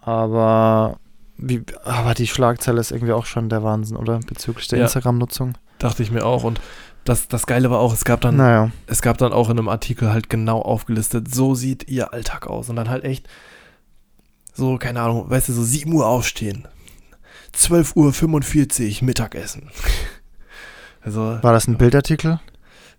Aber, 0.03 0.97
wie, 1.37 1.63
aber 1.85 2.15
die 2.15 2.27
Schlagzeile 2.27 2.81
ist 2.81 2.91
irgendwie 2.91 3.13
auch 3.13 3.27
schon 3.27 3.49
der 3.49 3.63
Wahnsinn, 3.63 3.97
oder? 3.97 4.19
Bezüglich 4.27 4.67
der 4.69 4.79
Ja. 4.81 4.85
Instagram-Nutzung. 4.87 5.55
Dachte 5.79 6.03
ich 6.03 6.11
mir 6.11 6.25
auch. 6.25 6.43
Und 6.43 6.61
das, 7.05 7.29
das 7.29 7.47
Geile 7.47 7.71
war 7.71 7.79
auch, 7.79 7.93
es 7.93 8.05
gab 8.05 8.21
dann 8.23 8.37
Naja. 8.37 8.71
es 8.87 9.03
gab 9.03 9.19
dann 9.19 9.33
auch 9.33 9.49
in 9.51 9.59
einem 9.59 9.69
Artikel 9.69 10.13
halt 10.13 10.29
genau 10.29 10.61
aufgelistet, 10.61 11.33
so 11.33 11.55
sieht 11.55 11.89
ihr 11.89 12.13
Alltag 12.13 12.47
aus. 12.49 12.69
Und 12.69 12.77
dann 12.77 12.89
halt 12.89 13.05
echt 13.05 13.29
so, 14.61 14.77
keine 14.79 15.01
Ahnung, 15.01 15.29
weißt 15.29 15.49
du, 15.49 15.53
so 15.55 15.65
7 15.65 15.93
Uhr 15.93 16.07
aufstehen, 16.07 16.69
12.45 17.57 19.01
Uhr 19.01 19.07
Mittagessen. 19.07 19.71
Also, 21.03 21.39
War 21.41 21.55
das 21.55 21.67
ein 21.67 21.79
Bildartikel? 21.79 22.41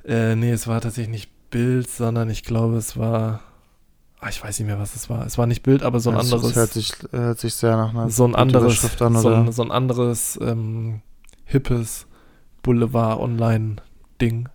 äh, 0.06 0.36
nee, 0.36 0.50
es 0.50 0.66
war 0.66 0.82
tatsächlich 0.82 1.12
nicht 1.12 1.30
Bild, 1.52 1.88
sondern 1.88 2.32
ich 2.32 2.42
glaube, 2.44 2.78
es 2.78 2.98
war, 2.98 3.42
ah, 4.20 4.28
ich 4.30 4.44
weiß 4.44 4.58
nicht 4.58 4.66
mehr, 4.68 4.80
was 4.80 4.96
es 4.96 5.08
war. 5.08 5.24
Es 5.28 5.38
war 5.38 5.46
nicht 5.46 5.62
Bild, 5.62 5.84
aber 5.84 6.00
so 6.00 6.10
ein 6.10 6.16
Das- 6.16 6.26
anderes, 6.34 6.48
Das 6.48 6.56
hört 6.56 6.74
sich, 6.74 6.94
hört 7.12 7.40
sich 7.40 7.54
sehr 7.54 7.78
nach 7.78 7.92
einer 7.92 8.10
so 8.10 8.26
ein 8.26 8.34
anderes, 8.34 8.74
Schrift 8.74 9.04
an, 9.04 9.16
so 9.20 9.30
ein, 9.32 9.52
so 9.52 9.62
ein 9.62 9.70
anderes, 9.70 10.40
ähm, 10.42 11.04
hippes 11.46 12.08
Boulevard-Online-Ding. 12.64 14.50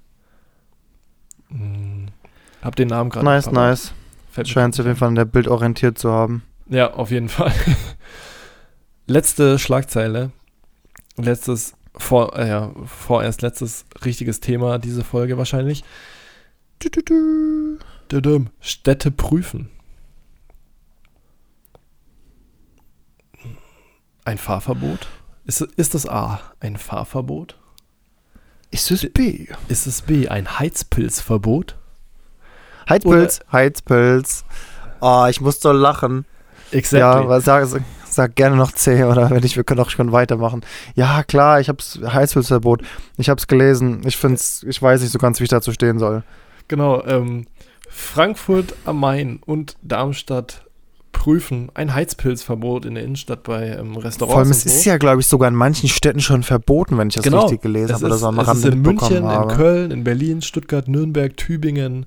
Hm. 1.51 2.07
Hab 2.63 2.75
den 2.75 2.89
Namen 2.89 3.11
gerade 3.11 3.25
Nice, 3.27 3.53
nice. 3.53 3.93
Fällt 4.33 4.49
Scheint 4.49 4.75
sich 4.75 4.81
auf 4.81 4.87
jeden 4.89 4.99
Fall 4.99 5.09
an 5.09 5.15
der 5.15 5.25
Bild 5.25 5.47
orientiert 5.47 5.99
zu 5.99 6.11
haben. 6.11 6.43
Ja, 6.69 6.95
auf 6.95 7.11
jeden 7.11 7.29
Fall. 7.29 7.53
Letzte 9.07 9.59
Schlagzeile. 9.59 10.33
Letztes, 11.17 11.75
vor, 11.97 12.37
äh, 12.37 12.49
ja, 12.49 12.73
vorerst 12.85 13.41
letztes 13.43 13.87
richtiges 14.05 14.41
Thema, 14.41 14.79
diese 14.79 15.05
Folge 15.05 15.39
wahrscheinlich. 15.39 15.85
Du, 16.81 16.91
du, 16.91 17.03
du. 17.03 17.79
Düdüm. 18.11 18.51
Städte 18.61 19.11
prüfen. 19.11 19.71
Ein 24.25 24.39
Fahrverbot? 24.39 25.09
Ist, 25.45 25.61
ist 25.61 25.95
das 25.95 26.07
A 26.07 26.41
ein 26.61 26.77
Fahrverbot? 26.77 27.57
Ist 28.71 28.91
es 28.91 29.09
B? 29.13 29.47
Ist 29.69 29.87
es 29.87 30.03
B 30.03 30.29
ein 30.29 30.59
Heizpilzverbot? 30.59 31.77
Heizpilz, 32.89 33.41
Heizpilz. 33.51 34.45
Oh, 35.01 35.27
ich 35.31 35.41
muss 35.41 35.61
so 35.61 35.73
lachen. 35.73 36.27
Exactly. 36.73 36.99
Ja, 37.01 37.13
aber 37.13 37.41
sag, 37.41 37.67
sag, 38.09 38.35
gerne 38.35 38.57
noch 38.57 38.73
C 38.73 39.05
oder 39.05 39.31
wenn 39.31 39.43
nicht, 39.43 39.57
wir 39.57 39.65
können 39.65 39.81
auch 39.81 39.91
schon 39.91 40.13
weitermachen. 40.13 40.63
Ja, 40.95 41.23
klar, 41.23 41.61
ich 41.61 41.69
hab's 41.69 42.01
Heizpilzverbot. 42.05 42.83
Ich 43.17 43.29
hab's 43.29 43.47
gelesen. 43.47 44.03
Ich 44.05 44.17
find's, 44.17 44.65
ich 44.69 44.81
weiß 44.81 45.01
nicht 45.03 45.13
so 45.13 45.19
ganz, 45.19 45.39
wie 45.41 45.45
ich 45.45 45.51
dazu 45.51 45.73
stehen 45.73 45.99
soll. 45.99 46.23
Genau, 46.69 47.05
ähm, 47.05 47.47
Frankfurt 47.89 48.75
am 48.85 49.01
Main 49.01 49.41
und 49.47 49.77
Darmstadt 49.83 50.63
prüfen 51.13 51.71
ein 51.75 51.95
Heizpilzverbot 51.95 52.85
in 52.85 52.95
der 52.95 53.05
Innenstadt 53.05 53.43
bei 53.43 53.69
ähm, 53.69 53.97
Restaurants. 53.97 54.33
Vor 54.33 54.39
allem, 54.39 54.51
es 54.51 54.63
so. 54.65 54.69
ist 54.69 54.85
ja, 54.85 54.99
glaube 54.99 55.21
ich, 55.21 55.27
sogar 55.27 55.49
in 55.49 55.55
manchen 55.55 55.89
Städten 55.89 56.21
schon 56.21 56.43
verboten, 56.43 56.99
wenn 56.99 57.09
ich 57.09 57.15
das 57.15 57.25
Genau. 57.25 57.43
richtig 57.43 57.63
gelesen 57.63 57.87
es 57.91 57.95
habe 57.95 58.07
oder 58.07 58.15
ist, 58.17 58.21
so 58.21 58.27
am 58.27 58.39
es 58.39 58.47
Rande 58.47 58.69
ist 58.69 58.75
in 58.75 58.83
München, 58.83 59.25
habe. 59.25 59.51
in 59.51 59.57
Köln, 59.57 59.91
in 59.93 60.05
Berlin, 60.05 60.43
Stuttgart, 60.43 60.89
Nürnberg, 60.89 61.35
Tübingen, 61.37 62.07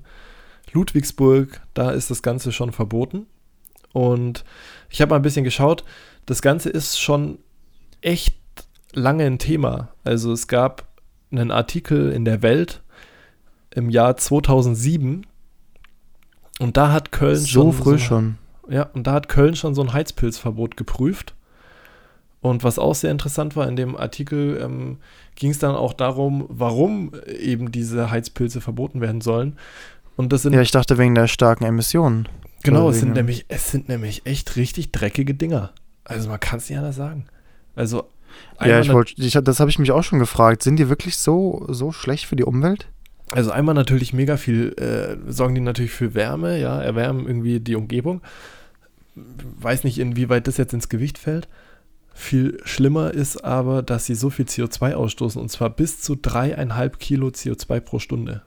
Ludwigsburg, 0.72 1.60
da 1.74 1.90
ist 1.90 2.10
das 2.10 2.22
Ganze 2.22 2.52
schon 2.52 2.72
verboten. 2.72 3.26
Und 3.92 4.44
ich 4.88 5.00
habe 5.00 5.10
mal 5.10 5.16
ein 5.16 5.22
bisschen 5.22 5.44
geschaut, 5.44 5.84
das 6.26 6.42
Ganze 6.42 6.70
ist 6.70 7.00
schon 7.00 7.38
echt 8.00 8.36
lange 8.92 9.24
ein 9.24 9.38
Thema. 9.38 9.88
Also 10.04 10.32
es 10.32 10.48
gab 10.48 10.86
einen 11.30 11.50
Artikel 11.50 12.12
in 12.12 12.24
der 12.24 12.42
Welt 12.42 12.82
im 13.74 13.90
Jahr 13.90 14.16
2007 14.16 15.26
und 16.58 16.76
da 16.76 16.92
hat 16.92 17.12
Köln 17.12 17.36
so 17.36 17.46
schon 17.46 17.72
früh 17.72 17.92
so, 17.92 17.98
schon. 17.98 18.38
ja, 18.68 18.84
und 18.92 19.06
da 19.06 19.12
hat 19.12 19.28
Köln 19.28 19.56
schon 19.56 19.74
so 19.74 19.82
ein 19.82 19.92
Heizpilzverbot 19.92 20.76
geprüft. 20.76 21.34
Und 22.42 22.64
was 22.64 22.78
auch 22.78 22.94
sehr 22.94 23.10
interessant 23.10 23.54
war, 23.54 23.68
in 23.68 23.76
dem 23.76 23.96
Artikel 23.96 24.58
ähm, 24.62 24.98
ging 25.36 25.50
es 25.50 25.58
dann 25.58 25.74
auch 25.74 25.92
darum, 25.92 26.46
warum 26.48 27.12
eben 27.26 27.70
diese 27.70 28.10
Heizpilze 28.10 28.62
verboten 28.62 29.02
werden 29.02 29.20
sollen. 29.20 29.58
Und 30.16 30.32
das 30.32 30.42
sind 30.42 30.54
Ja, 30.54 30.62
ich 30.62 30.70
dachte 30.70 30.96
wegen 30.96 31.14
der 31.14 31.26
starken 31.28 31.64
Emissionen. 31.64 32.28
Genau, 32.62 32.90
es 32.90 33.00
sind, 33.00 33.14
nämlich, 33.14 33.46
es 33.48 33.70
sind 33.70 33.88
nämlich 33.88 34.26
echt 34.26 34.56
richtig 34.56 34.92
dreckige 34.92 35.34
Dinger. 35.34 35.72
Also 36.04 36.28
man 36.28 36.40
kann 36.40 36.58
es 36.58 36.68
nicht 36.68 36.78
anders 36.78 36.96
sagen. 36.96 37.26
Also 37.74 38.08
Ja, 38.62 38.80
ich 38.80 38.92
wollte, 38.92 39.14
ich, 39.16 39.32
das 39.32 39.60
habe 39.60 39.70
ich 39.70 39.78
mich 39.78 39.92
auch 39.92 40.02
schon 40.02 40.18
gefragt. 40.18 40.62
Sind 40.62 40.76
die 40.76 40.88
wirklich 40.88 41.16
so, 41.16 41.66
so 41.68 41.92
schlecht 41.92 42.26
für 42.26 42.36
die 42.36 42.44
Umwelt? 42.44 42.88
also 43.30 43.50
einmal 43.50 43.74
natürlich 43.74 44.12
mega 44.12 44.36
viel, 44.36 44.74
äh, 44.78 45.30
sorgen 45.30 45.54
die 45.54 45.60
natürlich 45.60 45.92
für 45.92 46.14
Wärme, 46.14 46.58
ja, 46.58 46.80
erwärmen 46.80 47.26
irgendwie 47.26 47.60
die 47.60 47.76
Umgebung. 47.76 48.22
Weiß 49.14 49.84
nicht, 49.84 49.98
inwieweit 49.98 50.46
das 50.46 50.56
jetzt 50.56 50.72
ins 50.72 50.88
Gewicht 50.88 51.18
fällt. 51.18 51.48
Viel 52.12 52.60
schlimmer 52.64 53.12
ist 53.12 53.44
aber, 53.44 53.82
dass 53.82 54.06
sie 54.06 54.14
so 54.14 54.30
viel 54.30 54.46
CO2 54.46 54.94
ausstoßen 54.94 55.40
und 55.40 55.48
zwar 55.50 55.70
bis 55.70 56.00
zu 56.00 56.16
dreieinhalb 56.16 56.98
Kilo 56.98 57.28
CO2 57.28 57.80
pro 57.80 57.98
Stunde. 57.98 58.42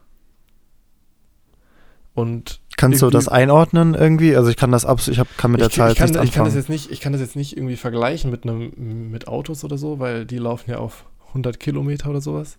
Und 2.14 2.60
Kannst 2.76 3.02
du 3.02 3.10
das 3.10 3.28
einordnen 3.28 3.94
irgendwie? 3.94 4.36
Also 4.36 4.48
ich 4.50 4.56
kann 4.56 4.70
das 4.70 4.84
absolut, 4.84 5.14
ich 5.14 5.20
hab, 5.20 5.36
kann 5.36 5.50
mit 5.50 5.60
der 5.60 5.68
ich, 5.68 5.74
Zahl 5.74 5.92
ich, 5.92 5.98
kann, 5.98 6.10
nichts 6.10 6.24
ich, 6.24 6.32
kann 6.32 6.44
das 6.44 6.54
jetzt 6.54 6.68
nicht, 6.68 6.90
ich 6.90 7.00
kann 7.00 7.12
das 7.12 7.20
jetzt 7.20 7.36
nicht 7.36 7.56
irgendwie 7.56 7.76
vergleichen 7.76 8.30
mit 8.30 8.44
einem 8.44 9.10
mit 9.10 9.28
Autos 9.28 9.64
oder 9.64 9.78
so, 9.78 9.98
weil 9.98 10.24
die 10.24 10.38
laufen 10.38 10.70
ja 10.70 10.78
auf 10.78 11.06
100 11.28 11.58
Kilometer 11.58 12.10
oder 12.10 12.20
sowas 12.20 12.58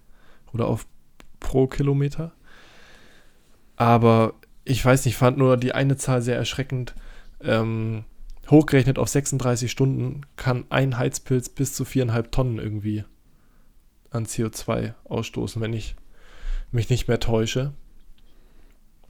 oder 0.53 0.67
auf 0.67 0.85
pro 1.39 1.67
Kilometer. 1.67 2.33
Aber 3.77 4.33
ich 4.63 4.83
weiß 4.83 5.05
nicht, 5.05 5.15
fand 5.15 5.37
nur 5.37 5.57
die 5.57 5.73
eine 5.73 5.95
Zahl 5.97 6.21
sehr 6.21 6.37
erschreckend. 6.37 6.95
Ähm, 7.41 8.05
hochgerechnet 8.49 8.99
auf 8.99 9.09
36 9.09 9.71
Stunden 9.71 10.21
kann 10.35 10.65
ein 10.69 10.97
Heizpilz 10.97 11.49
bis 11.49 11.73
zu 11.73 11.85
viereinhalb 11.85 12.31
Tonnen 12.31 12.57
irgendwie 12.57 13.03
an 14.11 14.25
CO2 14.25 14.93
ausstoßen, 15.05 15.61
wenn 15.61 15.73
ich 15.73 15.95
mich 16.71 16.89
nicht 16.89 17.07
mehr 17.07 17.19
täusche. 17.19 17.73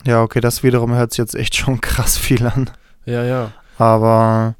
Ja, 0.05 0.21
okay, 0.21 0.39
das 0.39 0.63
wiederum 0.63 0.93
hört 0.93 1.11
sich 1.11 1.19
jetzt 1.19 1.35
echt 1.35 1.55
schon 1.55 1.81
krass 1.81 2.17
viel 2.17 2.45
an. 2.45 2.69
Ja, 3.05 3.23
ja. 3.23 3.51
Aber 3.77 4.55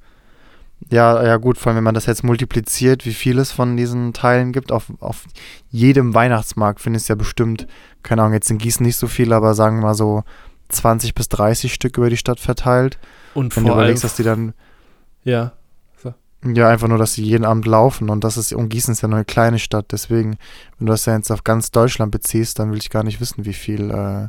ja, 0.90 1.24
ja 1.24 1.38
gut, 1.38 1.58
vor 1.58 1.70
allem 1.70 1.78
wenn 1.78 1.84
man 1.84 1.96
das 1.96 2.06
jetzt 2.06 2.24
multipliziert, 2.24 3.06
wie 3.06 3.14
viel 3.14 3.40
es 3.40 3.52
von 3.52 3.78
diesen 3.78 4.14
Teilen 4.14 4.52
gibt, 4.52 4.72
auf, 4.72 4.92
auf 5.00 5.26
jedem 5.72 6.14
Weihnachtsmarkt 6.14 6.80
finde 6.80 6.98
ich 6.98 7.04
es 7.04 7.08
ja 7.08 7.16
bestimmt, 7.16 7.68
keine 8.04 8.22
Ahnung, 8.22 8.34
jetzt 8.34 8.52
in 8.52 8.58
Gießen 8.58 8.86
nicht 8.86 8.98
so 8.98 9.08
viel, 9.08 9.34
aber 9.34 9.54
sagen 9.56 9.78
wir 9.78 9.88
mal 9.88 9.96
so 9.96 10.24
20 10.70 11.16
bis 11.16 11.30
30 11.30 11.74
Stück 11.74 11.98
über 11.98 12.10
die 12.10 12.18
Stadt 12.18 12.40
verteilt. 12.40 13.00
Und 13.34 13.56
Wenn 13.56 13.64
du 13.64 13.70
vor 13.70 13.78
allem, 13.78 13.86
überlegst, 13.86 14.04
dass 14.04 14.16
die 14.16 14.24
dann, 14.24 14.54
ja, 15.24 15.54
ja, 16.54 16.70
einfach 16.70 16.88
nur, 16.88 17.00
dass 17.00 17.14
sie 17.14 17.24
jeden 17.24 17.46
Abend 17.46 17.66
laufen 17.66 18.10
und 18.10 18.24
das 18.24 18.38
ist, 18.38 18.54
und 18.54 18.70
Gießen 18.70 18.92
ist 18.92 19.02
ja 19.02 19.08
nur 19.08 19.18
eine 19.18 19.26
kleine 19.26 19.58
Stadt, 19.58 19.88
deswegen, 19.92 20.38
wenn 20.78 20.86
du 20.86 20.92
das 20.92 21.06
ja 21.06 21.16
jetzt 21.16 21.32
auf 21.32 21.44
ganz 21.44 21.72
Deutschland 21.72 22.12
beziehst, 22.12 22.60
dann 22.60 22.72
will 22.72 22.78
ich 22.78 22.92
gar 22.92 23.04
nicht 23.04 23.20
wissen, 23.20 23.46
wie 23.46 23.54
viel, 23.54 23.90
äh, 23.90 24.28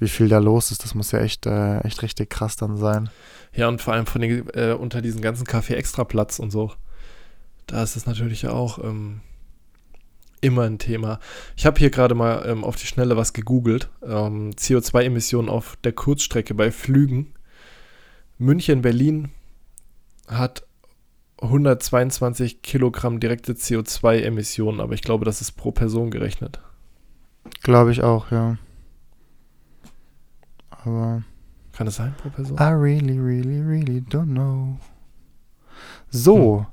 wie 0.00 0.08
viel 0.08 0.28
da 0.28 0.38
los 0.38 0.72
ist. 0.72 0.82
Das 0.82 0.94
muss 0.94 1.12
ja 1.12 1.20
echt, 1.20 1.46
äh, 1.46 1.78
echt 1.80 2.02
richtig 2.02 2.30
krass 2.30 2.56
dann 2.56 2.76
sein. 2.76 3.10
Ja, 3.54 3.68
und 3.68 3.80
vor 3.80 3.94
allem 3.94 4.06
von 4.06 4.20
den, 4.20 4.48
äh, 4.54 4.72
unter 4.72 5.02
diesen 5.02 5.20
ganzen 5.20 5.46
Kaffee 5.46 5.74
extra 5.74 6.04
Platz 6.04 6.38
und 6.38 6.50
so. 6.50 6.72
Da 7.66 7.82
ist 7.82 7.96
es 7.96 8.06
natürlich 8.06 8.48
auch 8.48 8.82
ähm, 8.82 9.20
immer 10.40 10.62
ein 10.62 10.78
Thema. 10.78 11.20
Ich 11.56 11.66
habe 11.66 11.78
hier 11.78 11.90
gerade 11.90 12.14
mal 12.14 12.44
ähm, 12.46 12.64
auf 12.64 12.76
die 12.76 12.86
Schnelle 12.86 13.16
was 13.16 13.32
gegoogelt. 13.32 13.90
Ähm, 14.02 14.50
CO2-Emissionen 14.52 15.48
auf 15.48 15.76
der 15.84 15.92
Kurzstrecke 15.92 16.54
bei 16.54 16.72
Flügen. 16.72 17.34
München, 18.38 18.82
Berlin 18.82 19.28
hat 20.26 20.66
122 21.42 22.62
Kilogramm 22.62 23.20
direkte 23.20 23.52
CO2-Emissionen, 23.52 24.80
aber 24.80 24.94
ich 24.94 25.02
glaube, 25.02 25.24
das 25.24 25.40
ist 25.40 25.52
pro 25.52 25.72
Person 25.72 26.10
gerechnet. 26.10 26.60
Glaube 27.62 27.92
ich 27.92 28.02
auch, 28.02 28.30
ja. 28.30 28.56
Aber 30.84 31.22
Kann 31.72 31.86
das 31.86 31.96
sein, 31.96 32.14
pro 32.16 32.28
Person? 32.30 32.56
I 32.58 32.64
really, 32.72 33.18
really, 33.18 33.60
really 33.60 34.00
don't 34.00 34.32
know. 34.32 34.78
So, 36.10 36.66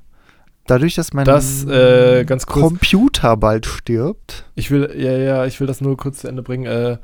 dadurch, 0.66 0.94
dass 0.94 1.12
mein 1.12 1.24
Das, 1.24 1.64
äh, 1.64 2.24
ganz 2.24 2.46
kurz- 2.46 2.62
Computer 2.62 3.36
bald 3.36 3.66
stirbt. 3.66 4.46
Ich 4.54 4.70
will, 4.70 4.92
ja, 4.96 5.12
ja, 5.16 5.46
ich 5.46 5.60
will 5.60 5.66
das 5.66 5.80
nur 5.80 5.96
kurz 5.96 6.20
zu 6.20 6.28
Ende 6.28 6.42
bringen. 6.42 6.66
Äh, 6.66 6.98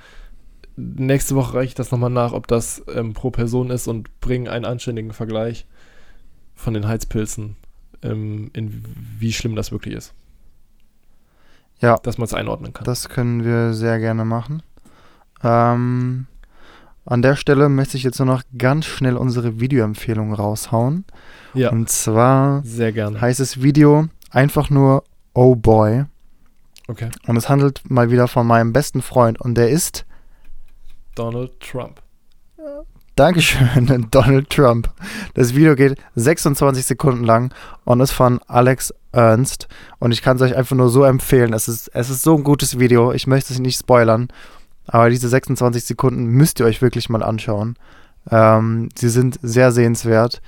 nächste 0.76 1.34
Woche 1.36 1.54
reiche 1.54 1.68
ich 1.68 1.74
das 1.74 1.90
nochmal 1.92 2.10
nach, 2.10 2.32
ob 2.32 2.46
das 2.48 2.82
ähm, 2.92 3.12
pro 3.12 3.30
Person 3.30 3.70
ist 3.70 3.86
und 3.86 4.20
bringe 4.20 4.50
einen 4.50 4.64
anständigen 4.64 5.12
Vergleich 5.12 5.66
von 6.54 6.74
den 6.74 6.88
Heizpilzen, 6.88 7.56
ähm, 8.02 8.50
in 8.52 8.82
wie 9.18 9.32
schlimm 9.32 9.54
das 9.56 9.70
wirklich 9.72 9.94
ist. 9.94 10.14
Ja. 11.80 11.96
Dass 11.98 12.18
man 12.18 12.24
es 12.24 12.34
einordnen 12.34 12.72
kann. 12.72 12.84
Das 12.84 13.08
können 13.08 13.44
wir 13.44 13.72
sehr 13.74 13.98
gerne 13.98 14.24
machen. 14.24 14.62
Ähm, 15.42 16.26
an 17.06 17.22
der 17.22 17.36
Stelle 17.36 17.68
möchte 17.68 17.96
ich 17.96 18.02
jetzt 18.02 18.18
nur 18.18 18.26
noch 18.26 18.42
ganz 18.56 18.86
schnell 18.86 19.16
unsere 19.16 19.60
Videoempfehlung 19.60 20.32
raushauen. 20.32 21.04
ja, 21.54 21.70
Und 21.70 21.88
zwar 21.90 22.62
sehr 22.64 22.92
gerne. 22.92 23.20
heißt 23.20 23.40
das 23.40 23.62
Video 23.62 24.06
einfach 24.30 24.70
nur 24.70 25.04
Oh 25.34 25.54
Boy. 25.54 26.04
Okay. 26.88 27.10
Und 27.26 27.36
es 27.36 27.48
handelt 27.48 27.82
mal 27.90 28.10
wieder 28.10 28.28
von 28.28 28.46
meinem 28.46 28.72
besten 28.72 29.02
Freund. 29.02 29.40
Und 29.40 29.54
der 29.56 29.70
ist, 29.70 30.04
Donald 31.14 31.58
Trump. 31.60 32.00
Dankeschön, 33.16 34.08
Donald 34.10 34.50
Trump. 34.50 34.90
Das 35.34 35.54
Video 35.54 35.76
geht 35.76 35.96
26 36.16 36.84
Sekunden 36.84 37.22
lang 37.24 37.54
und 37.84 38.00
ist 38.00 38.10
von 38.10 38.40
Alex 38.48 38.92
Ernst. 39.12 39.68
Und 40.00 40.10
ich 40.10 40.20
kann 40.20 40.36
es 40.36 40.42
euch 40.42 40.56
einfach 40.56 40.74
nur 40.74 40.88
so 40.88 41.04
empfehlen. 41.04 41.52
Es 41.52 41.68
ist, 41.68 41.88
es 41.94 42.10
ist 42.10 42.22
so 42.22 42.36
ein 42.36 42.42
gutes 42.42 42.80
Video. 42.80 43.12
Ich 43.12 43.28
möchte 43.28 43.52
es 43.52 43.60
nicht 43.60 43.78
spoilern. 43.78 44.28
Aber 44.86 45.10
diese 45.10 45.28
26 45.28 45.84
Sekunden 45.84 46.26
müsst 46.26 46.60
ihr 46.60 46.66
euch 46.66 46.82
wirklich 46.82 47.08
mal 47.08 47.22
anschauen. 47.22 47.76
Ähm, 48.30 48.88
sie 48.96 49.08
sind 49.08 49.38
sehr 49.42 49.72
sehenswert. 49.72 50.42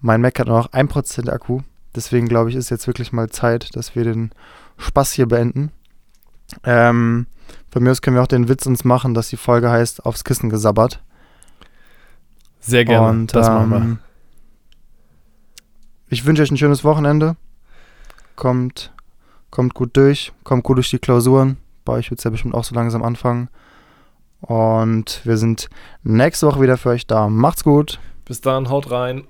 Mein 0.00 0.20
Mac 0.20 0.38
hat 0.38 0.46
nur 0.46 0.58
noch 0.58 0.72
1% 0.72 1.30
Akku. 1.30 1.60
Deswegen 1.94 2.28
glaube 2.28 2.50
ich, 2.50 2.56
ist 2.56 2.70
jetzt 2.70 2.86
wirklich 2.86 3.12
mal 3.12 3.28
Zeit, 3.30 3.76
dass 3.76 3.94
wir 3.94 4.04
den 4.04 4.30
Spaß 4.78 5.12
hier 5.12 5.26
beenden. 5.26 5.70
Ähm, 6.64 7.26
von 7.70 7.82
mir 7.82 7.90
aus 7.90 8.02
können 8.02 8.16
wir 8.16 8.22
auch 8.22 8.28
den 8.28 8.48
Witz 8.48 8.66
uns 8.66 8.84
machen, 8.84 9.14
dass 9.14 9.28
die 9.28 9.36
Folge 9.36 9.70
heißt 9.70 10.04
Aufs 10.06 10.24
Kissen 10.24 10.50
gesabbert. 10.50 11.02
Sehr 12.60 12.84
gerne. 12.84 13.08
Und 13.08 13.34
das 13.34 13.48
machen 13.48 13.70
wir. 13.70 13.76
ähm, 13.76 13.98
ich 16.08 16.24
wünsche 16.24 16.42
euch 16.42 16.50
ein 16.50 16.58
schönes 16.58 16.84
Wochenende. 16.84 17.36
Kommt, 18.36 18.92
kommt 19.50 19.74
gut 19.74 19.96
durch, 19.96 20.32
kommt 20.44 20.62
gut 20.64 20.76
durch 20.76 20.90
die 20.90 20.98
Klausuren. 20.98 21.56
Bei 21.84 21.94
euch 21.94 22.10
wird 22.10 22.20
es 22.20 22.24
ja 22.24 22.30
bestimmt 22.30 22.54
auch 22.54 22.64
so 22.64 22.74
langsam 22.74 23.02
anfangen. 23.02 23.48
Und 24.42 25.20
wir 25.24 25.36
sind 25.36 25.68
nächste 26.02 26.46
Woche 26.46 26.60
wieder 26.60 26.76
für 26.76 26.90
euch 26.90 27.06
da. 27.06 27.28
Macht's 27.28 27.64
gut. 27.64 28.00
Bis 28.24 28.40
dann, 28.40 28.68
haut 28.68 28.90
rein. 28.90 29.24